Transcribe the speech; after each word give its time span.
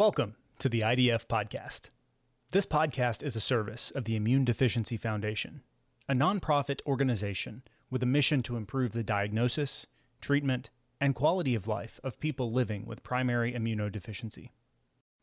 Welcome 0.00 0.36
to 0.60 0.70
the 0.70 0.80
IDF 0.80 1.26
Podcast. 1.26 1.90
This 2.52 2.64
podcast 2.64 3.22
is 3.22 3.36
a 3.36 3.38
service 3.38 3.92
of 3.94 4.04
the 4.06 4.16
Immune 4.16 4.46
Deficiency 4.46 4.96
Foundation, 4.96 5.60
a 6.08 6.14
nonprofit 6.14 6.80
organization 6.86 7.62
with 7.90 8.02
a 8.02 8.06
mission 8.06 8.42
to 8.44 8.56
improve 8.56 8.92
the 8.92 9.02
diagnosis, 9.02 9.86
treatment, 10.22 10.70
and 11.02 11.14
quality 11.14 11.54
of 11.54 11.68
life 11.68 12.00
of 12.02 12.18
people 12.18 12.50
living 12.50 12.86
with 12.86 13.02
primary 13.02 13.52
immunodeficiency. 13.52 14.52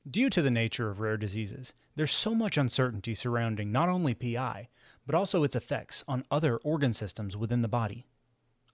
Due 0.07 0.29
to 0.29 0.43
the 0.43 0.51
nature 0.51 0.91
of 0.91 0.99
rare 0.99 1.17
diseases, 1.17 1.73
there's 1.95 2.13
so 2.13 2.35
much 2.35 2.55
uncertainty 2.55 3.15
surrounding 3.15 3.71
not 3.71 3.89
only 3.89 4.13
PI, 4.13 4.69
but 5.07 5.15
also 5.15 5.41
its 5.41 5.55
effects 5.55 6.03
on 6.07 6.23
other 6.29 6.57
organ 6.57 6.93
systems 6.93 7.35
within 7.35 7.63
the 7.63 7.67
body. 7.67 8.05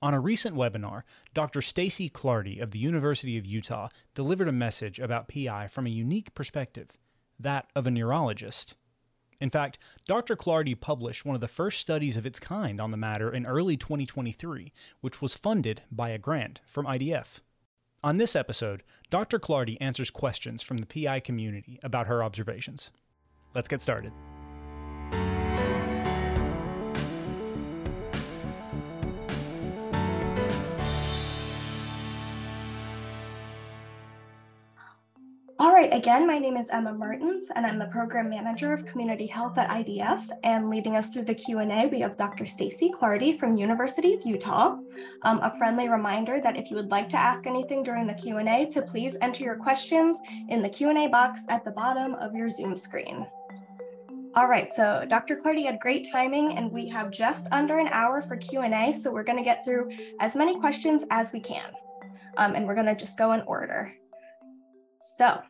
On 0.03 0.13
a 0.13 0.19
recent 0.19 0.57
webinar, 0.57 1.03
Dr. 1.33 1.61
Stacey 1.61 2.09
Clardy 2.09 2.61
of 2.61 2.71
the 2.71 2.77
University 2.77 3.37
of 3.37 3.45
Utah 3.45 3.87
delivered 4.13 4.49
a 4.49 4.51
message 4.51 4.99
about 4.99 5.29
PI 5.29 5.69
from 5.69 5.87
a 5.87 5.91
unique 5.91 6.35
perspective, 6.35 6.89
that 7.39 7.69
of 7.73 7.87
a 7.87 7.91
neurologist. 7.91 8.75
In 9.39 9.49
fact, 9.49 9.79
Dr. 10.05 10.35
Clardy 10.35 10.77
published 10.77 11.23
one 11.23 11.35
of 11.35 11.39
the 11.41 11.47
first 11.47 11.79
studies 11.79 12.17
of 12.17 12.25
its 12.25 12.37
kind 12.37 12.81
on 12.81 12.91
the 12.91 12.97
matter 12.97 13.31
in 13.31 13.45
early 13.45 13.77
2023, 13.77 14.73
which 14.99 15.21
was 15.21 15.35
funded 15.35 15.83
by 15.89 16.09
a 16.09 16.17
grant 16.17 16.59
from 16.67 16.85
IDF. 16.85 17.39
On 18.03 18.17
this 18.17 18.35
episode, 18.35 18.83
Dr. 19.09 19.39
Clardy 19.39 19.77
answers 19.79 20.11
questions 20.11 20.61
from 20.61 20.79
the 20.79 20.85
PI 20.85 21.21
community 21.21 21.79
about 21.81 22.07
her 22.07 22.21
observations. 22.21 22.91
Let's 23.55 23.69
get 23.69 23.81
started. 23.81 24.11
Again, 35.93 36.25
my 36.25 36.39
name 36.39 36.57
is 36.57 36.65
Emma 36.71 36.91
Martins, 36.91 37.49
and 37.55 37.67
I'm 37.67 37.77
the 37.77 37.85
Program 37.85 38.27
Manager 38.27 38.73
of 38.73 38.83
Community 38.83 39.27
Health 39.27 39.59
at 39.59 39.69
IDF. 39.69 40.27
And 40.43 40.67
leading 40.67 40.95
us 40.95 41.09
through 41.09 41.25
the 41.25 41.35
Q&A, 41.35 41.85
we 41.85 41.99
have 41.99 42.17
Dr. 42.17 42.47
Stacey 42.47 42.89
Clardy 42.89 43.37
from 43.37 43.57
University 43.57 44.15
of 44.15 44.25
Utah. 44.25 44.77
Um, 45.21 45.39
a 45.41 45.55
friendly 45.55 45.89
reminder 45.89 46.41
that 46.41 46.57
if 46.57 46.71
you 46.71 46.77
would 46.77 46.89
like 46.89 47.09
to 47.09 47.17
ask 47.17 47.45
anything 47.45 47.83
during 47.83 48.07
the 48.07 48.15
Q&A, 48.15 48.65
to 48.71 48.81
please 48.81 49.17
enter 49.21 49.43
your 49.43 49.55
questions 49.55 50.17
in 50.49 50.63
the 50.63 50.67
Q&A 50.67 51.09
box 51.09 51.41
at 51.47 51.63
the 51.63 51.69
bottom 51.69 52.15
of 52.15 52.33
your 52.33 52.49
Zoom 52.49 52.75
screen. 52.75 53.27
All 54.33 54.47
right, 54.47 54.73
so 54.73 55.05
Dr. 55.07 55.35
Clardy 55.35 55.67
had 55.67 55.79
great 55.79 56.07
timing, 56.11 56.57
and 56.57 56.71
we 56.71 56.89
have 56.89 57.11
just 57.11 57.47
under 57.51 57.77
an 57.77 57.89
hour 57.91 58.23
for 58.23 58.35
Q&A, 58.35 58.93
so 58.93 59.11
we're 59.11 59.21
going 59.21 59.37
to 59.37 59.43
get 59.43 59.63
through 59.63 59.91
as 60.19 60.33
many 60.33 60.59
questions 60.59 61.03
as 61.11 61.31
we 61.31 61.39
can. 61.39 61.69
Um, 62.37 62.55
and 62.55 62.65
we're 62.65 62.73
going 62.73 62.87
to 62.87 62.95
just 62.95 63.15
go 63.15 63.33
in 63.33 63.41
order. 63.41 63.93
So 65.19 65.43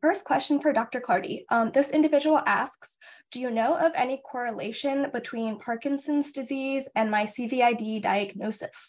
First 0.00 0.24
question 0.24 0.60
for 0.60 0.72
Dr. 0.72 1.00
Clardy. 1.00 1.40
Um, 1.50 1.72
this 1.72 1.90
individual 1.90 2.40
asks, 2.46 2.96
do 3.32 3.40
you 3.40 3.50
know 3.50 3.76
of 3.76 3.92
any 3.96 4.20
correlation 4.30 5.10
between 5.12 5.58
Parkinson's 5.58 6.30
disease 6.30 6.88
and 6.94 7.10
my 7.10 7.24
CVID 7.24 8.02
diagnosis? 8.02 8.88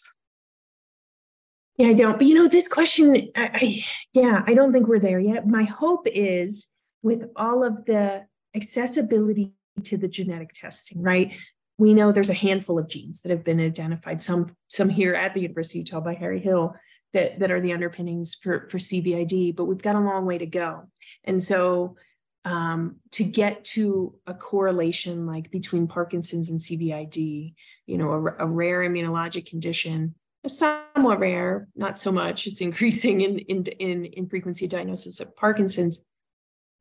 Yeah, 1.76 1.88
I 1.88 1.92
don't. 1.94 2.18
But 2.18 2.26
you 2.26 2.34
know, 2.34 2.46
this 2.46 2.68
question, 2.68 3.30
I, 3.34 3.42
I, 3.42 3.84
yeah, 4.12 4.42
I 4.46 4.54
don't 4.54 4.72
think 4.72 4.86
we're 4.86 5.00
there 5.00 5.18
yet. 5.18 5.48
My 5.48 5.64
hope 5.64 6.06
is 6.06 6.68
with 7.02 7.24
all 7.34 7.64
of 7.64 7.84
the 7.86 8.26
accessibility 8.54 9.52
to 9.84 9.96
the 9.96 10.08
genetic 10.08 10.52
testing, 10.52 11.02
right? 11.02 11.32
We 11.78 11.94
know 11.94 12.12
there's 12.12 12.30
a 12.30 12.34
handful 12.34 12.78
of 12.78 12.88
genes 12.88 13.22
that 13.22 13.30
have 13.30 13.42
been 13.42 13.60
identified, 13.60 14.22
some 14.22 14.54
some 14.68 14.90
here 14.90 15.14
at 15.14 15.32
the 15.32 15.40
University 15.40 15.80
of 15.80 15.86
Utah 15.86 16.00
by 16.00 16.14
Harry 16.14 16.40
Hill, 16.40 16.74
that 17.12 17.38
that 17.40 17.50
are 17.50 17.60
the 17.60 17.72
underpinnings 17.72 18.34
for 18.34 18.68
for 18.70 18.78
CVID, 18.78 19.56
but 19.56 19.64
we've 19.64 19.82
got 19.82 19.96
a 19.96 20.00
long 20.00 20.26
way 20.26 20.38
to 20.38 20.46
go. 20.46 20.84
And 21.24 21.42
so 21.42 21.96
um, 22.44 22.96
to 23.12 23.24
get 23.24 23.64
to 23.64 24.14
a 24.26 24.34
correlation 24.34 25.26
like 25.26 25.50
between 25.50 25.86
Parkinson's 25.86 26.48
and 26.48 26.58
CVID, 26.58 27.54
you 27.86 27.98
know, 27.98 28.12
a, 28.12 28.44
a 28.44 28.46
rare 28.46 28.80
immunologic 28.80 29.46
condition, 29.46 30.14
somewhat 30.46 31.20
rare, 31.20 31.68
not 31.76 31.98
so 31.98 32.10
much. 32.10 32.46
It's 32.46 32.60
increasing 32.60 33.20
in 33.20 33.38
in 33.40 33.64
in, 33.66 34.04
in 34.06 34.28
frequency 34.28 34.66
diagnosis 34.66 35.20
of 35.20 35.36
Parkinson's. 35.36 36.00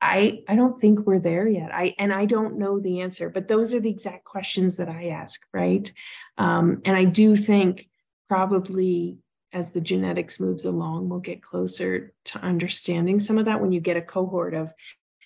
I 0.02 0.44
I 0.48 0.56
don't 0.56 0.80
think 0.80 1.00
we're 1.00 1.20
there 1.20 1.48
yet. 1.48 1.74
I 1.74 1.94
and 2.00 2.14
I 2.14 2.26
don't 2.26 2.58
know 2.58 2.80
the 2.80 3.02
answer, 3.02 3.30
but 3.30 3.50
those 3.50 3.74
are 3.74 3.82
the 3.82 3.90
exact 3.90 4.24
questions 4.24 4.78
that 4.78 4.88
I 4.88 5.10
ask, 5.10 5.42
right? 5.54 5.92
Um, 6.38 6.82
and 6.86 6.96
I 6.96 7.04
do 7.04 7.36
think 7.36 7.90
probably 8.30 9.18
as 9.52 9.72
the 9.72 9.82
genetics 9.82 10.40
moves 10.40 10.66
along, 10.66 11.10
we'll 11.10 11.20
get 11.20 11.42
closer 11.42 12.14
to 12.26 12.40
understanding 12.40 13.20
some 13.20 13.38
of 13.38 13.46
that 13.46 13.62
when 13.62 13.72
you 13.72 13.80
get 13.80 13.98
a 13.98 14.02
cohort 14.02 14.54
of 14.54 14.72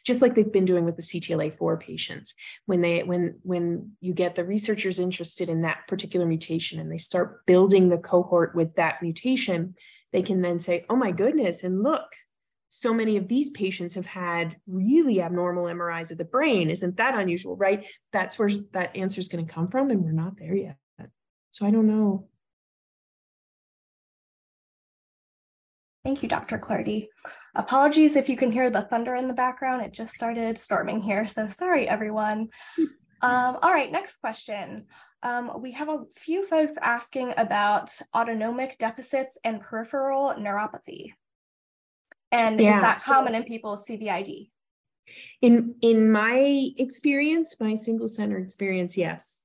just 0.06 0.22
like 0.22 0.36
they've 0.36 0.52
been 0.52 0.66
doing 0.66 0.86
with 0.86 0.98
the 0.98 1.02
CTLA4 1.02 1.80
patients. 1.80 2.36
When 2.66 2.82
they 2.82 3.04
when 3.04 3.40
when 3.44 3.94
you 4.02 4.14
get 4.14 4.36
the 4.36 4.44
researchers 4.44 5.00
interested 5.00 5.50
in 5.50 5.62
that 5.62 5.88
particular 5.88 6.26
mutation 6.26 6.80
and 6.80 6.92
they 6.92 6.98
start 6.98 7.46
building 7.46 7.90
the 7.90 7.98
cohort 7.98 8.54
with 8.54 8.76
that 8.76 9.02
mutation, 9.02 9.76
they 10.12 10.22
can 10.22 10.42
then 10.42 10.60
say, 10.60 10.86
"Oh 10.90 10.96
my 10.96 11.12
goodness, 11.12 11.64
and 11.64 11.84
look, 11.84 12.06
so 12.70 12.94
many 12.94 13.18
of 13.18 13.28
these 13.28 13.50
patients 13.52 13.96
have 13.96 14.06
had 14.06 14.58
really 14.68 15.22
abnormal 15.22 15.66
MRIs 15.66 16.12
of 16.12 16.18
the 16.18 16.26
brain. 16.26 16.70
Isn't 16.70 16.98
that 16.98 17.18
unusual, 17.18 17.56
right? 17.56 17.86
That's 18.12 18.38
where 18.38 18.50
that 18.74 18.96
answer 18.96 19.20
is 19.20 19.30
going 19.30 19.46
to 19.46 19.54
come 19.54 19.70
from 19.70 19.90
and 19.90 20.04
we're 20.04 20.12
not 20.12 20.38
there 20.38 20.56
yet." 20.56 20.78
So 21.52 21.66
I 21.66 21.72
don't 21.72 21.88
know. 21.88 22.28
Thank 26.04 26.22
you, 26.22 26.28
Dr. 26.28 26.58
Clardy. 26.60 27.08
Apologies 27.56 28.18
if 28.18 28.28
you 28.28 28.36
can 28.36 28.52
hear 28.52 28.70
the 28.70 28.82
thunder 28.82 29.16
in 29.16 29.28
the 29.28 29.34
background. 29.34 29.84
It 29.84 29.94
just 29.94 30.14
started 30.14 30.58
storming 30.58 31.02
here, 31.02 31.28
so 31.28 31.50
sorry, 31.58 31.88
everyone. 31.88 32.50
Um, 33.22 33.58
all 33.62 33.72
right, 33.72 33.90
next 33.90 34.18
question. 34.18 34.88
Um, 35.22 35.62
we 35.62 35.72
have 35.72 35.88
a 35.88 36.04
few 36.14 36.46
folks 36.46 36.74
asking 36.82 37.34
about 37.38 37.90
autonomic 38.14 38.78
deficits 38.80 39.38
and 39.46 39.62
peripheral 39.62 40.34
neuropathy. 40.38 41.14
And 42.34 42.60
yeah, 42.60 42.76
is 42.76 42.82
that 42.82 43.00
so 43.00 43.14
common 43.14 43.34
in 43.34 43.46
people 43.46 43.72
with 43.72 43.88
CVID? 43.88 44.50
In 45.42 45.76
in 45.82 46.12
my 46.12 46.72
experience, 46.76 47.56
my 47.62 47.76
single 47.76 48.10
center 48.10 48.40
experience, 48.40 48.98
yes 48.98 49.43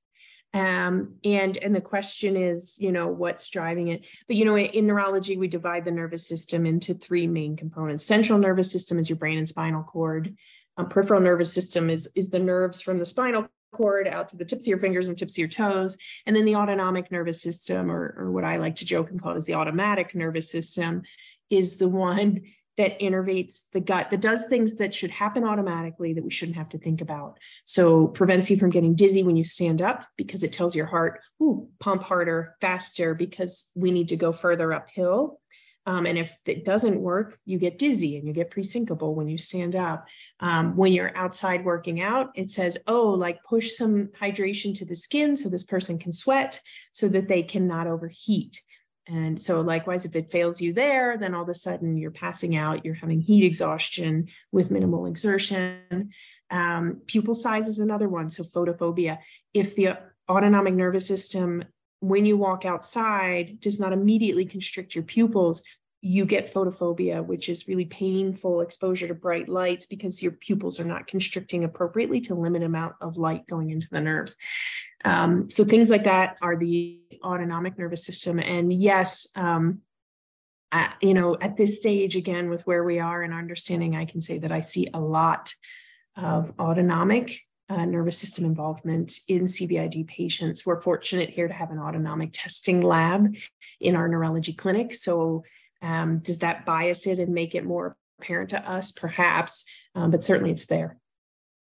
um, 0.53 1.15
and 1.23 1.57
and 1.57 1.75
the 1.75 1.81
question 1.81 2.35
is 2.35 2.77
you 2.79 2.91
know 2.91 3.07
what's 3.07 3.49
driving 3.49 3.89
it? 3.89 4.05
But 4.27 4.35
you 4.35 4.45
know 4.45 4.57
in 4.57 4.87
neurology 4.87 5.37
we 5.37 5.47
divide 5.47 5.85
the 5.85 5.91
nervous 5.91 6.27
system 6.27 6.65
into 6.65 6.93
three 6.93 7.27
main 7.27 7.55
components. 7.55 8.05
Central 8.05 8.39
nervous 8.39 8.71
system 8.71 8.97
is 8.97 9.09
your 9.09 9.17
brain 9.17 9.37
and 9.37 9.47
spinal 9.47 9.83
cord. 9.83 10.35
Um, 10.77 10.89
peripheral 10.89 11.21
nervous 11.21 11.53
system 11.53 11.89
is 11.89 12.09
is 12.15 12.29
the 12.29 12.39
nerves 12.39 12.81
from 12.81 12.97
the 12.97 13.05
spinal 13.05 13.47
cord 13.71 14.07
out 14.07 14.29
to 14.29 14.37
the 14.37 14.45
tips 14.45 14.63
of 14.63 14.67
your 14.67 14.79
fingers 14.79 15.07
and 15.07 15.17
tips 15.17 15.33
of 15.33 15.37
your 15.37 15.47
toes. 15.47 15.97
And 16.25 16.35
then 16.35 16.45
the 16.45 16.55
autonomic 16.55 17.11
nervous 17.11 17.41
system 17.41 17.91
or, 17.91 18.15
or 18.17 18.31
what 18.31 18.43
i 18.43 18.57
like 18.57 18.77
to 18.77 18.85
joke 18.85 19.11
and 19.11 19.21
call 19.21 19.33
it 19.33 19.37
is 19.37 19.45
the 19.45 19.53
automatic 19.53 20.15
nervous 20.15 20.51
system 20.51 21.03
is 21.49 21.77
the 21.77 21.87
one 21.87 22.41
that 22.79 22.97
innervates 23.01 23.63
the 23.73 23.81
gut, 23.81 24.09
that 24.09 24.21
does 24.21 24.39
things 24.49 24.77
that 24.77 24.93
should 24.93 25.11
happen 25.11 25.43
automatically 25.43 26.13
that 26.13 26.23
we 26.23 26.31
shouldn't 26.31 26.57
have 26.57 26.69
to 26.69 26.77
think 26.77 27.01
about. 27.01 27.37
So 27.65 28.07
prevents 28.07 28.49
you 28.49 28.55
from 28.55 28.69
getting 28.69 28.95
dizzy 28.95 29.21
when 29.21 29.35
you 29.35 29.43
stand 29.43 29.81
up 29.81 30.07
because 30.15 30.43
it 30.43 30.53
tells 30.53 30.77
your 30.77 30.85
heart, 30.85 31.19
ooh, 31.43 31.67
pump 31.81 32.03
harder, 32.03 32.55
faster, 32.61 33.13
because 33.13 33.69
we 33.75 33.91
need 33.91 34.07
to 34.07 34.15
go 34.15 34.31
further 34.31 34.71
uphill. 34.71 35.41
Um, 35.85 36.05
and 36.05 36.17
if 36.17 36.37
it 36.45 36.63
doesn't 36.63 37.01
work, 37.01 37.37
you 37.43 37.57
get 37.57 37.79
dizzy 37.79 38.15
and 38.15 38.25
you 38.25 38.31
get 38.31 38.49
pre-syncopal 38.49 39.13
when 39.13 39.27
you 39.27 39.37
stand 39.37 39.75
up. 39.75 40.05
Um, 40.39 40.77
when 40.77 40.93
you're 40.93 41.15
outside 41.17 41.65
working 41.65 41.99
out, 41.99 42.29
it 42.35 42.49
says, 42.49 42.77
oh, 42.87 43.09
like 43.09 43.43
push 43.43 43.75
some 43.75 44.11
hydration 44.21 44.73
to 44.77 44.85
the 44.85 44.95
skin 44.95 45.35
so 45.35 45.49
this 45.49 45.65
person 45.65 45.99
can 45.99 46.13
sweat 46.13 46.61
so 46.93 47.09
that 47.09 47.27
they 47.27 47.43
cannot 47.43 47.87
overheat. 47.87 48.61
And 49.09 49.41
so, 49.41 49.61
likewise, 49.61 50.05
if 50.05 50.15
it 50.15 50.31
fails 50.31 50.61
you 50.61 50.71
there, 50.71 51.17
then 51.17 51.33
all 51.33 51.43
of 51.43 51.49
a 51.49 51.53
sudden 51.55 51.97
you're 51.97 52.11
passing 52.11 52.55
out, 52.55 52.85
you're 52.85 52.93
having 52.93 53.21
heat 53.21 53.43
exhaustion 53.43 54.27
with 54.51 54.69
minimal 54.69 55.07
exertion. 55.07 56.11
Um, 56.51 57.01
pupil 57.07 57.33
size 57.33 57.67
is 57.67 57.79
another 57.79 58.07
one. 58.07 58.29
So, 58.29 58.43
photophobia. 58.43 59.17
If 59.53 59.75
the 59.75 59.97
autonomic 60.29 60.75
nervous 60.75 61.07
system, 61.07 61.63
when 62.01 62.25
you 62.25 62.37
walk 62.37 62.65
outside, 62.65 63.59
does 63.59 63.79
not 63.79 63.93
immediately 63.93 64.45
constrict 64.45 64.93
your 64.93 65.03
pupils, 65.03 65.63
you 66.01 66.25
get 66.25 66.53
photophobia, 66.53 67.25
which 67.25 67.49
is 67.49 67.67
really 67.67 67.85
painful 67.85 68.61
exposure 68.61 69.07
to 69.07 69.13
bright 69.13 69.49
lights 69.49 69.85
because 69.85 70.23
your 70.23 70.31
pupils 70.31 70.79
are 70.79 70.85
not 70.85 71.07
constricting 71.07 71.63
appropriately 71.63 72.21
to 72.21 72.35
limit 72.35 72.63
amount 72.63 72.93
of 73.01 73.17
light 73.17 73.45
going 73.47 73.69
into 73.71 73.87
the 73.91 73.99
nerves. 73.99 74.37
Um, 75.03 75.49
so 75.49 75.65
things 75.65 75.89
like 75.89 76.05
that 76.05 76.37
are 76.41 76.57
the 76.57 76.99
autonomic 77.23 77.77
nervous 77.77 78.05
system. 78.05 78.39
And 78.39 78.71
yes, 78.71 79.27
um, 79.35 79.79
I, 80.71 80.93
you 81.01 81.13
know, 81.13 81.37
at 81.41 81.57
this 81.57 81.79
stage, 81.79 82.15
again, 82.15 82.49
with 82.49 82.65
where 82.67 82.83
we 82.83 82.99
are 82.99 83.23
in 83.23 83.33
our 83.33 83.39
understanding, 83.39 83.95
I 83.95 84.05
can 84.05 84.21
say 84.21 84.39
that 84.39 84.51
I 84.51 84.59
see 84.59 84.87
a 84.93 84.99
lot 84.99 85.53
of 86.15 86.53
autonomic 86.59 87.39
uh, 87.69 87.85
nervous 87.85 88.17
system 88.17 88.45
involvement 88.45 89.19
in 89.27 89.45
CVID 89.45 90.07
patients. 90.07 90.65
We're 90.65 90.79
fortunate 90.79 91.29
here 91.29 91.47
to 91.47 91.53
have 91.53 91.71
an 91.71 91.79
autonomic 91.79 92.31
testing 92.33 92.81
lab 92.81 93.35
in 93.79 93.95
our 93.95 94.07
neurology 94.07 94.53
clinic. 94.53 94.93
So 94.93 95.43
um, 95.81 96.19
does 96.19 96.39
that 96.39 96.65
bias 96.65 97.07
it 97.07 97.19
and 97.19 97.33
make 97.33 97.55
it 97.55 97.63
more 97.63 97.95
apparent 98.19 98.49
to 98.49 98.69
us, 98.69 98.91
perhaps, 98.91 99.65
um, 99.95 100.11
but 100.11 100.23
certainly 100.23 100.51
it's 100.51 100.65
there. 100.65 100.97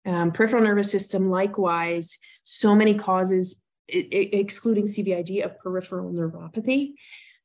Um, 0.04 0.32
peripheral 0.32 0.64
nervous 0.64 0.90
system, 0.90 1.30
likewise, 1.30 2.18
so 2.42 2.74
many 2.74 2.94
causes, 2.94 3.61
excluding 3.88 4.84
CVID, 4.84 5.44
of 5.44 5.58
peripheral 5.58 6.12
neuropathy. 6.12 6.94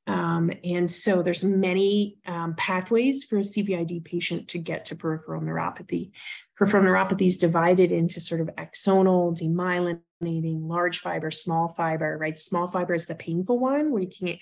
Um, 0.08 0.52
and 0.64 0.90
so 0.90 1.22
there's 1.22 1.44
many 1.44 2.18
um, 2.26 2.56
pathways 2.56 3.26
for 3.26 3.38
a 3.38 3.42
CVID 3.42 4.06
patient 4.06 4.48
to 4.50 4.58
get 4.58 4.86
to 4.86 4.96
peripheral 4.96 5.42
neuropathy. 5.42 6.12
Peripheral 6.56 6.86
neuropathy 6.86 7.28
is 7.28 7.38
divided 7.38 7.92
into 7.92 8.22
sort 8.22 8.42
of 8.42 8.50
axonal, 8.58 9.38
demyelinating, 9.38 10.68
large 10.68 11.00
fiber, 11.00 11.30
small 11.30 11.68
fiber, 11.68 12.18
right? 12.18 12.40
Small 12.40 12.68
fiber 12.68 12.94
is 12.94 13.06
the 13.06 13.16
painful 13.16 13.60
one 13.60 13.92
where 13.92 14.02
you 14.02 14.10
can't, 14.10 14.40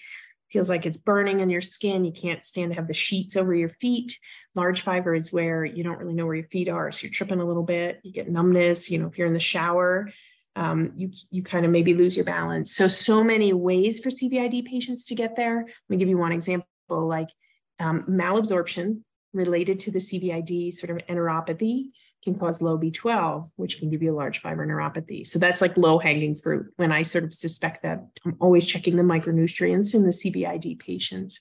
feels 0.51 0.69
like 0.69 0.85
it's 0.85 0.97
burning 0.97 1.41
on 1.41 1.49
your 1.49 1.61
skin. 1.61 2.05
You 2.05 2.13
can't 2.13 2.43
stand 2.43 2.71
to 2.71 2.75
have 2.75 2.87
the 2.87 2.93
sheets 2.93 3.35
over 3.35 3.53
your 3.53 3.69
feet. 3.69 4.17
Large 4.53 4.81
fiber 4.81 5.15
is 5.15 5.33
where 5.33 5.65
you 5.65 5.83
don't 5.83 5.97
really 5.97 6.13
know 6.13 6.27
where 6.27 6.35
your 6.35 6.47
feet 6.47 6.69
are. 6.69 6.91
So 6.91 7.03
you're 7.03 7.11
tripping 7.11 7.39
a 7.39 7.45
little 7.45 7.63
bit, 7.63 7.99
you 8.03 8.13
get 8.13 8.29
numbness, 8.29 8.89
you 8.91 8.99
know, 8.99 9.07
if 9.07 9.17
you're 9.17 9.27
in 9.27 9.33
the 9.33 9.39
shower, 9.39 10.11
um, 10.55 10.91
you, 10.95 11.11
you 11.31 11.43
kind 11.43 11.65
of 11.65 11.71
maybe 11.71 11.93
lose 11.93 12.15
your 12.15 12.25
balance. 12.25 12.75
So, 12.75 12.87
so 12.87 13.23
many 13.23 13.53
ways 13.53 13.99
for 13.99 14.09
CVID 14.09 14.65
patients 14.65 15.05
to 15.05 15.15
get 15.15 15.35
there. 15.35 15.57
Let 15.57 15.89
me 15.89 15.97
give 15.97 16.09
you 16.09 16.17
one 16.17 16.31
example, 16.31 16.65
like 16.89 17.29
um, 17.79 18.05
malabsorption 18.09 19.01
related 19.33 19.79
to 19.81 19.91
the 19.91 19.99
CVID 19.99 20.73
sort 20.73 20.91
of 20.91 21.05
enteropathy 21.07 21.89
can 22.25 22.37
cause 22.37 22.61
low 22.61 22.77
B12, 22.77 23.49
which 23.55 23.79
can 23.79 23.89
give 23.89 24.01
you 24.01 24.13
a 24.13 24.17
large 24.17 24.39
fiber 24.39 24.65
neuropathy. 24.65 25.25
So 25.25 25.37
that's 25.37 25.61
like 25.61 25.77
low 25.77 25.99
hanging 25.99 26.35
fruit. 26.35 26.65
When 26.75 26.91
I 26.91 27.03
sort 27.03 27.23
of 27.23 27.33
suspect 27.33 27.83
that, 27.83 28.03
I'm 28.25 28.35
always 28.39 28.65
checking 28.65 28.97
the 28.97 29.03
micronutrients 29.03 29.93
in 29.93 30.03
the 30.03 30.09
CVID 30.09 30.79
patients. 30.79 31.39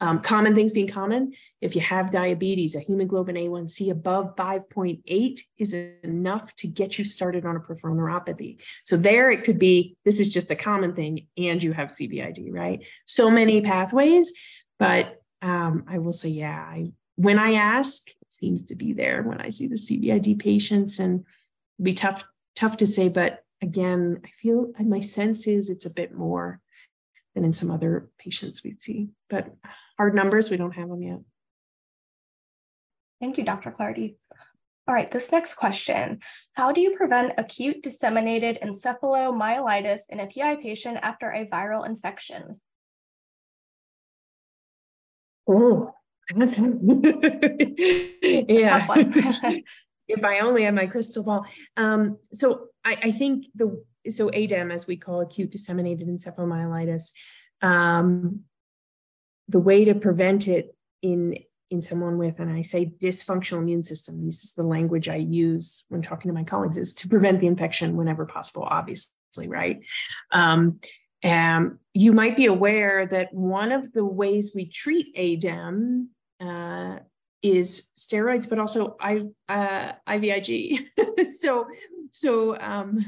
Um, 0.00 0.20
common 0.20 0.54
things 0.54 0.72
being 0.72 0.86
common, 0.86 1.32
if 1.60 1.74
you 1.74 1.80
have 1.80 2.12
diabetes, 2.12 2.76
a 2.76 2.80
hemoglobin 2.80 3.34
A1C 3.34 3.90
above 3.90 4.36
5.8 4.36 5.40
is 5.58 5.74
enough 6.04 6.54
to 6.56 6.68
get 6.68 6.98
you 6.98 7.04
started 7.04 7.44
on 7.44 7.56
a 7.56 7.60
peripheral 7.60 7.96
neuropathy. 7.96 8.58
So 8.84 8.96
there 8.96 9.30
it 9.30 9.42
could 9.42 9.58
be, 9.58 9.96
this 10.04 10.20
is 10.20 10.28
just 10.28 10.52
a 10.52 10.56
common 10.56 10.94
thing, 10.94 11.26
and 11.36 11.60
you 11.60 11.72
have 11.72 11.88
CVID, 11.88 12.52
right? 12.52 12.80
So 13.06 13.28
many 13.28 13.60
pathways, 13.60 14.32
but 14.78 15.20
um, 15.42 15.84
I 15.88 15.98
will 15.98 16.12
say, 16.12 16.28
yeah, 16.28 16.58
I, 16.58 16.92
when 17.16 17.40
I 17.40 17.54
ask, 17.54 18.08
it 18.08 18.32
seems 18.32 18.62
to 18.66 18.76
be 18.76 18.92
there 18.92 19.24
when 19.24 19.40
I 19.40 19.48
see 19.48 19.66
the 19.66 19.74
CVID 19.74 20.38
patients, 20.38 21.00
and 21.00 21.24
be 21.82 21.94
tough, 21.94 22.22
tough 22.54 22.76
to 22.78 22.86
say, 22.86 23.08
but 23.08 23.44
again, 23.60 24.20
I 24.24 24.28
feel 24.28 24.72
my 24.78 25.00
sense 25.00 25.48
is 25.48 25.68
it's 25.68 25.86
a 25.86 25.90
bit 25.90 26.14
more 26.14 26.60
than 27.34 27.44
in 27.44 27.52
some 27.52 27.70
other 27.70 28.08
patients 28.18 28.62
we 28.64 28.72
see, 28.72 29.10
but 29.28 29.54
hard 29.96 30.14
numbers, 30.14 30.50
we 30.50 30.56
don't 30.56 30.72
have 30.72 30.88
them 30.88 31.02
yet. 31.02 31.18
Thank 33.20 33.38
you, 33.38 33.44
Dr. 33.44 33.70
Clardy. 33.70 34.16
All 34.86 34.94
right, 34.94 35.10
this 35.10 35.30
next 35.30 35.54
question. 35.54 36.20
How 36.54 36.72
do 36.72 36.80
you 36.80 36.96
prevent 36.96 37.34
acute 37.36 37.82
disseminated 37.82 38.58
encephalomyelitis 38.62 40.00
in 40.08 40.20
a 40.20 40.26
PI 40.26 40.56
patient 40.56 40.98
after 41.02 41.30
a 41.30 41.46
viral 41.46 41.86
infection? 41.86 42.60
Oh, 45.46 45.92
that's 46.34 46.58
yeah. 48.48 48.86
if 50.08 50.24
I 50.24 50.40
only 50.40 50.64
had 50.64 50.74
my 50.74 50.86
crystal 50.86 51.22
ball. 51.22 51.46
Um, 51.76 52.16
so 52.32 52.68
I, 52.84 52.96
I, 53.04 53.10
think 53.10 53.44
the 53.54 53.84
so 54.10 54.30
ADEM, 54.30 54.72
as 54.72 54.86
we 54.86 54.96
call 54.96 55.20
acute 55.20 55.50
disseminated 55.50 56.08
encephalomyelitis, 56.08 57.12
um, 57.62 58.40
the 59.48 59.60
way 59.60 59.84
to 59.84 59.94
prevent 59.94 60.48
it 60.48 60.74
in 61.02 61.36
in 61.70 61.82
someone 61.82 62.16
with, 62.16 62.38
and 62.38 62.50
I 62.50 62.62
say 62.62 62.86
dysfunctional 62.86 63.58
immune 63.58 63.82
system, 63.82 64.24
this 64.24 64.42
is 64.42 64.52
the 64.52 64.62
language 64.62 65.08
I 65.08 65.16
use 65.16 65.84
when 65.88 66.00
talking 66.00 66.30
to 66.30 66.34
my 66.34 66.44
colleagues, 66.44 66.78
is 66.78 66.94
to 66.94 67.08
prevent 67.08 67.40
the 67.40 67.46
infection 67.46 67.96
whenever 67.96 68.24
possible, 68.24 68.62
obviously, 68.62 69.48
right? 69.48 69.80
Um, 70.32 70.80
you 71.92 72.12
might 72.12 72.36
be 72.36 72.46
aware 72.46 73.06
that 73.06 73.34
one 73.34 73.72
of 73.72 73.92
the 73.92 74.04
ways 74.04 74.52
we 74.54 74.66
treat 74.66 75.14
ADEM 75.14 76.08
uh, 76.40 77.00
is 77.42 77.88
steroids, 77.98 78.48
but 78.48 78.58
also 78.58 78.96
I, 79.00 79.22
uh, 79.48 79.92
IVIG. 80.08 80.86
so, 81.40 81.66
so 82.12 82.58
um, 82.58 83.04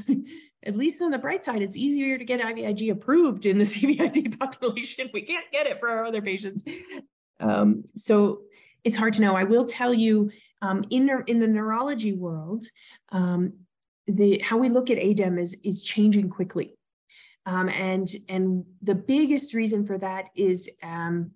at 0.63 0.77
least 0.77 1.01
on 1.01 1.11
the 1.11 1.17
bright 1.17 1.43
side, 1.43 1.61
it's 1.61 1.75
easier 1.75 2.17
to 2.17 2.25
get 2.25 2.39
IVIG 2.39 2.91
approved 2.91 3.45
in 3.45 3.57
the 3.57 3.63
CVID 3.65 4.39
population. 4.39 5.09
We 5.13 5.23
can't 5.23 5.45
get 5.51 5.67
it 5.67 5.79
for 5.79 5.89
our 5.89 6.05
other 6.05 6.21
patients. 6.21 6.63
Um, 7.39 7.83
so 7.95 8.41
it's 8.83 8.95
hard 8.95 9.13
to 9.13 9.21
know. 9.21 9.35
I 9.35 9.43
will 9.43 9.65
tell 9.65 9.93
you 9.93 10.31
um, 10.61 10.85
in, 10.89 11.09
in 11.27 11.39
the 11.39 11.47
neurology 11.47 12.13
world, 12.13 12.65
um, 13.11 13.53
the 14.07 14.39
how 14.39 14.57
we 14.57 14.69
look 14.69 14.89
at 14.89 14.97
ADEM 14.97 15.39
is, 15.39 15.55
is 15.63 15.83
changing 15.83 16.29
quickly. 16.29 16.75
Um, 17.45 17.69
and, 17.69 18.09
and 18.29 18.65
the 18.83 18.95
biggest 18.95 19.53
reason 19.53 19.85
for 19.85 19.97
that 19.97 20.25
is 20.35 20.69
um, 20.83 21.31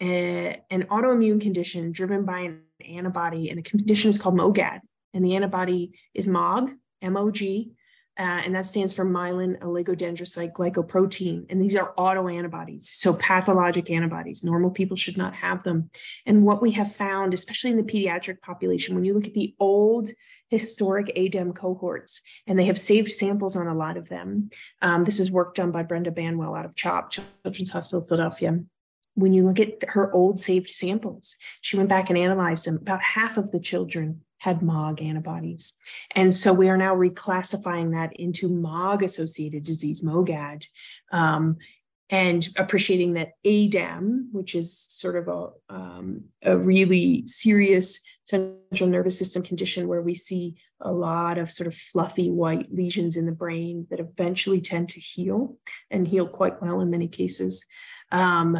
a, 0.00 0.62
an 0.70 0.84
autoimmune 0.84 1.40
condition 1.40 1.92
driven 1.92 2.24
by 2.24 2.40
an 2.40 2.60
antibody, 2.86 3.50
and 3.50 3.58
the 3.58 3.62
condition 3.62 4.08
is 4.08 4.18
called 4.18 4.36
MOGAD. 4.36 4.80
And 5.12 5.24
the 5.24 5.36
antibody 5.36 5.92
is 6.14 6.26
MOG, 6.26 6.72
M-O-G, 7.02 7.72
uh, 8.18 8.22
and 8.44 8.54
that 8.54 8.66
stands 8.66 8.92
for 8.92 9.04
myelin 9.04 9.58
oligodendrocyte 9.60 10.52
glycoprotein. 10.52 11.46
And 11.50 11.60
these 11.60 11.76
are 11.76 11.92
autoantibodies, 11.98 12.84
so 12.84 13.14
pathologic 13.14 13.90
antibodies. 13.90 14.42
Normal 14.42 14.70
people 14.70 14.96
should 14.96 15.18
not 15.18 15.34
have 15.34 15.62
them. 15.62 15.90
And 16.24 16.42
what 16.42 16.62
we 16.62 16.72
have 16.72 16.94
found, 16.94 17.34
especially 17.34 17.70
in 17.70 17.76
the 17.76 17.82
pediatric 17.82 18.40
population, 18.40 18.94
when 18.94 19.04
you 19.04 19.14
look 19.14 19.26
at 19.26 19.34
the 19.34 19.54
old 19.60 20.10
historic 20.48 21.10
ADEM 21.16 21.54
cohorts, 21.54 22.20
and 22.46 22.58
they 22.58 22.66
have 22.66 22.78
saved 22.78 23.10
samples 23.10 23.56
on 23.56 23.66
a 23.66 23.74
lot 23.74 23.96
of 23.96 24.08
them. 24.08 24.50
Um, 24.80 25.04
this 25.04 25.18
is 25.18 25.30
work 25.30 25.54
done 25.54 25.72
by 25.72 25.82
Brenda 25.82 26.10
Banwell 26.10 26.56
out 26.56 26.64
of 26.64 26.76
CHOP, 26.76 27.10
Children's 27.10 27.70
Hospital 27.70 28.04
Philadelphia. 28.04 28.60
When 29.14 29.32
you 29.32 29.44
look 29.44 29.58
at 29.60 29.82
her 29.88 30.12
old 30.12 30.40
saved 30.40 30.70
samples, 30.70 31.36
she 31.62 31.76
went 31.76 31.88
back 31.88 32.10
and 32.10 32.18
analyzed 32.18 32.66
them. 32.66 32.76
About 32.76 33.02
half 33.02 33.38
of 33.38 33.50
the 33.50 33.60
children 33.60 34.20
had 34.38 34.62
MOG 34.62 35.02
antibodies. 35.02 35.72
And 36.14 36.34
so 36.34 36.52
we 36.52 36.68
are 36.68 36.76
now 36.76 36.94
reclassifying 36.94 37.92
that 37.92 38.14
into 38.18 38.48
MOG 38.48 39.02
associated 39.02 39.64
disease, 39.64 40.02
MOGAD, 40.02 40.66
um, 41.12 41.56
and 42.08 42.48
appreciating 42.56 43.14
that 43.14 43.32
ADEM, 43.44 44.28
which 44.30 44.54
is 44.54 44.78
sort 44.78 45.16
of 45.16 45.28
a, 45.28 45.74
um, 45.74 46.24
a 46.42 46.56
really 46.56 47.26
serious 47.26 48.00
central 48.22 48.88
nervous 48.88 49.18
system 49.18 49.42
condition 49.42 49.88
where 49.88 50.02
we 50.02 50.14
see 50.14 50.56
a 50.80 50.92
lot 50.92 51.38
of 51.38 51.50
sort 51.50 51.66
of 51.66 51.74
fluffy 51.74 52.30
white 52.30 52.72
lesions 52.72 53.16
in 53.16 53.26
the 53.26 53.32
brain 53.32 53.86
that 53.90 53.98
eventually 53.98 54.60
tend 54.60 54.88
to 54.90 55.00
heal 55.00 55.56
and 55.90 56.06
heal 56.06 56.28
quite 56.28 56.60
well 56.62 56.80
in 56.80 56.90
many 56.90 57.08
cases, 57.08 57.66
um, 58.12 58.58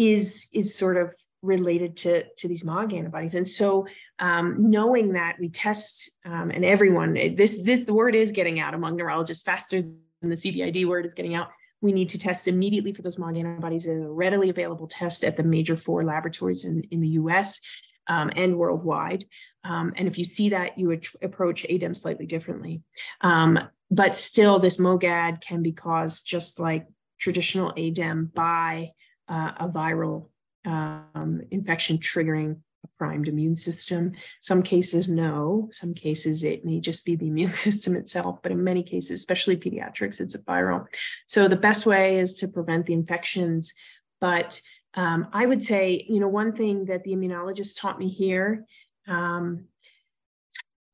is, 0.00 0.48
is 0.54 0.74
sort 0.74 0.96
of 0.96 1.14
related 1.42 1.96
to, 1.98 2.24
to 2.38 2.48
these 2.48 2.64
MOG 2.64 2.94
antibodies. 2.94 3.34
And 3.34 3.48
so 3.48 3.86
um, 4.18 4.70
knowing 4.70 5.12
that 5.12 5.36
we 5.38 5.50
test 5.50 6.10
um, 6.24 6.50
and 6.50 6.64
everyone, 6.64 7.16
eh, 7.16 7.34
this, 7.36 7.62
this, 7.62 7.84
the 7.84 7.94
word 7.94 8.14
is 8.14 8.32
getting 8.32 8.60
out 8.60 8.74
among 8.74 8.96
neurologists 8.96 9.42
faster 9.42 9.82
than 9.82 10.30
the 10.30 10.36
CVID 10.36 10.86
word 10.86 11.04
is 11.04 11.14
getting 11.14 11.34
out. 11.34 11.48
We 11.82 11.92
need 11.92 12.08
to 12.10 12.18
test 12.18 12.48
immediately 12.48 12.92
for 12.92 13.02
those 13.02 13.18
MOG 13.18 13.36
antibodies 13.36 13.86
in 13.86 14.02
a 14.02 14.10
readily 14.10 14.48
available 14.48 14.86
test 14.86 15.22
at 15.22 15.36
the 15.36 15.42
major 15.42 15.76
four 15.76 16.04
laboratories 16.04 16.64
in, 16.64 16.82
in 16.90 17.00
the 17.00 17.08
US 17.08 17.60
um, 18.06 18.30
and 18.36 18.56
worldwide. 18.56 19.24
Um, 19.64 19.92
and 19.96 20.08
if 20.08 20.18
you 20.18 20.24
see 20.24 20.50
that, 20.50 20.78
you 20.78 20.88
would 20.88 21.06
approach 21.22 21.66
ADEM 21.68 21.94
slightly 21.94 22.26
differently. 22.26 22.82
Um, 23.20 23.58
but 23.90 24.16
still, 24.16 24.58
this 24.58 24.78
MOGAD 24.78 25.40
can 25.40 25.62
be 25.62 25.72
caused 25.72 26.26
just 26.26 26.60
like 26.60 26.86
traditional 27.18 27.72
ADEM 27.76 28.30
by 28.34 28.92
uh, 29.30 29.52
a 29.60 29.68
viral 29.68 30.26
um, 30.66 31.40
infection 31.50 31.98
triggering 31.98 32.56
a 32.84 32.88
primed 32.98 33.28
immune 33.28 33.56
system. 33.56 34.12
Some 34.40 34.62
cases, 34.62 35.08
no. 35.08 35.68
Some 35.72 35.94
cases, 35.94 36.44
it 36.44 36.64
may 36.64 36.80
just 36.80 37.04
be 37.04 37.16
the 37.16 37.28
immune 37.28 37.50
system 37.66 37.96
itself, 37.96 38.40
but 38.42 38.52
in 38.52 38.64
many 38.64 38.82
cases, 38.82 39.20
especially 39.20 39.56
pediatrics, 39.56 40.20
it's 40.20 40.34
a 40.34 40.40
viral. 40.40 40.86
So 41.26 41.48
the 41.48 41.56
best 41.56 41.86
way 41.86 42.18
is 42.18 42.34
to 42.36 42.48
prevent 42.48 42.86
the 42.86 42.94
infections. 42.94 43.72
But 44.20 44.60
um, 44.94 45.28
I 45.32 45.46
would 45.46 45.62
say, 45.62 46.04
you 46.08 46.20
know, 46.20 46.28
one 46.28 46.52
thing 46.52 46.86
that 46.86 47.04
the 47.04 47.12
immunologist 47.12 47.80
taught 47.80 47.98
me 47.98 48.08
here 48.08 48.64
um, 49.06 49.66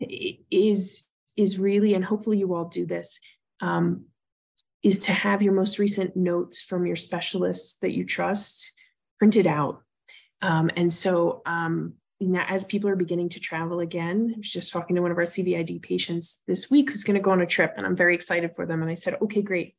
is 0.00 1.06
is 1.36 1.58
really, 1.58 1.92
and 1.94 2.04
hopefully 2.04 2.38
you 2.38 2.54
all 2.54 2.64
do 2.64 2.86
this, 2.86 3.20
um, 3.60 4.06
is 4.86 5.00
to 5.00 5.12
have 5.12 5.42
your 5.42 5.52
most 5.52 5.80
recent 5.80 6.14
notes 6.16 6.60
from 6.60 6.86
your 6.86 6.94
specialists 6.94 7.78
that 7.82 7.90
you 7.90 8.04
trust 8.04 8.70
printed 9.18 9.44
out. 9.44 9.82
Um, 10.42 10.70
and 10.76 10.94
so 10.94 11.42
um, 11.44 11.94
as 12.38 12.62
people 12.62 12.88
are 12.88 12.94
beginning 12.94 13.30
to 13.30 13.40
travel 13.40 13.80
again, 13.80 14.32
I 14.32 14.38
was 14.38 14.48
just 14.48 14.70
talking 14.70 14.94
to 14.94 15.02
one 15.02 15.10
of 15.10 15.18
our 15.18 15.24
CVID 15.24 15.82
patients 15.82 16.44
this 16.46 16.70
week 16.70 16.90
who's 16.90 17.02
going 17.02 17.16
to 17.16 17.20
go 17.20 17.32
on 17.32 17.40
a 17.40 17.46
trip, 17.46 17.74
and 17.76 17.84
I'm 17.84 17.96
very 17.96 18.14
excited 18.14 18.54
for 18.54 18.64
them. 18.64 18.80
And 18.80 18.88
I 18.88 18.94
said, 18.94 19.16
okay, 19.22 19.42
great. 19.42 19.74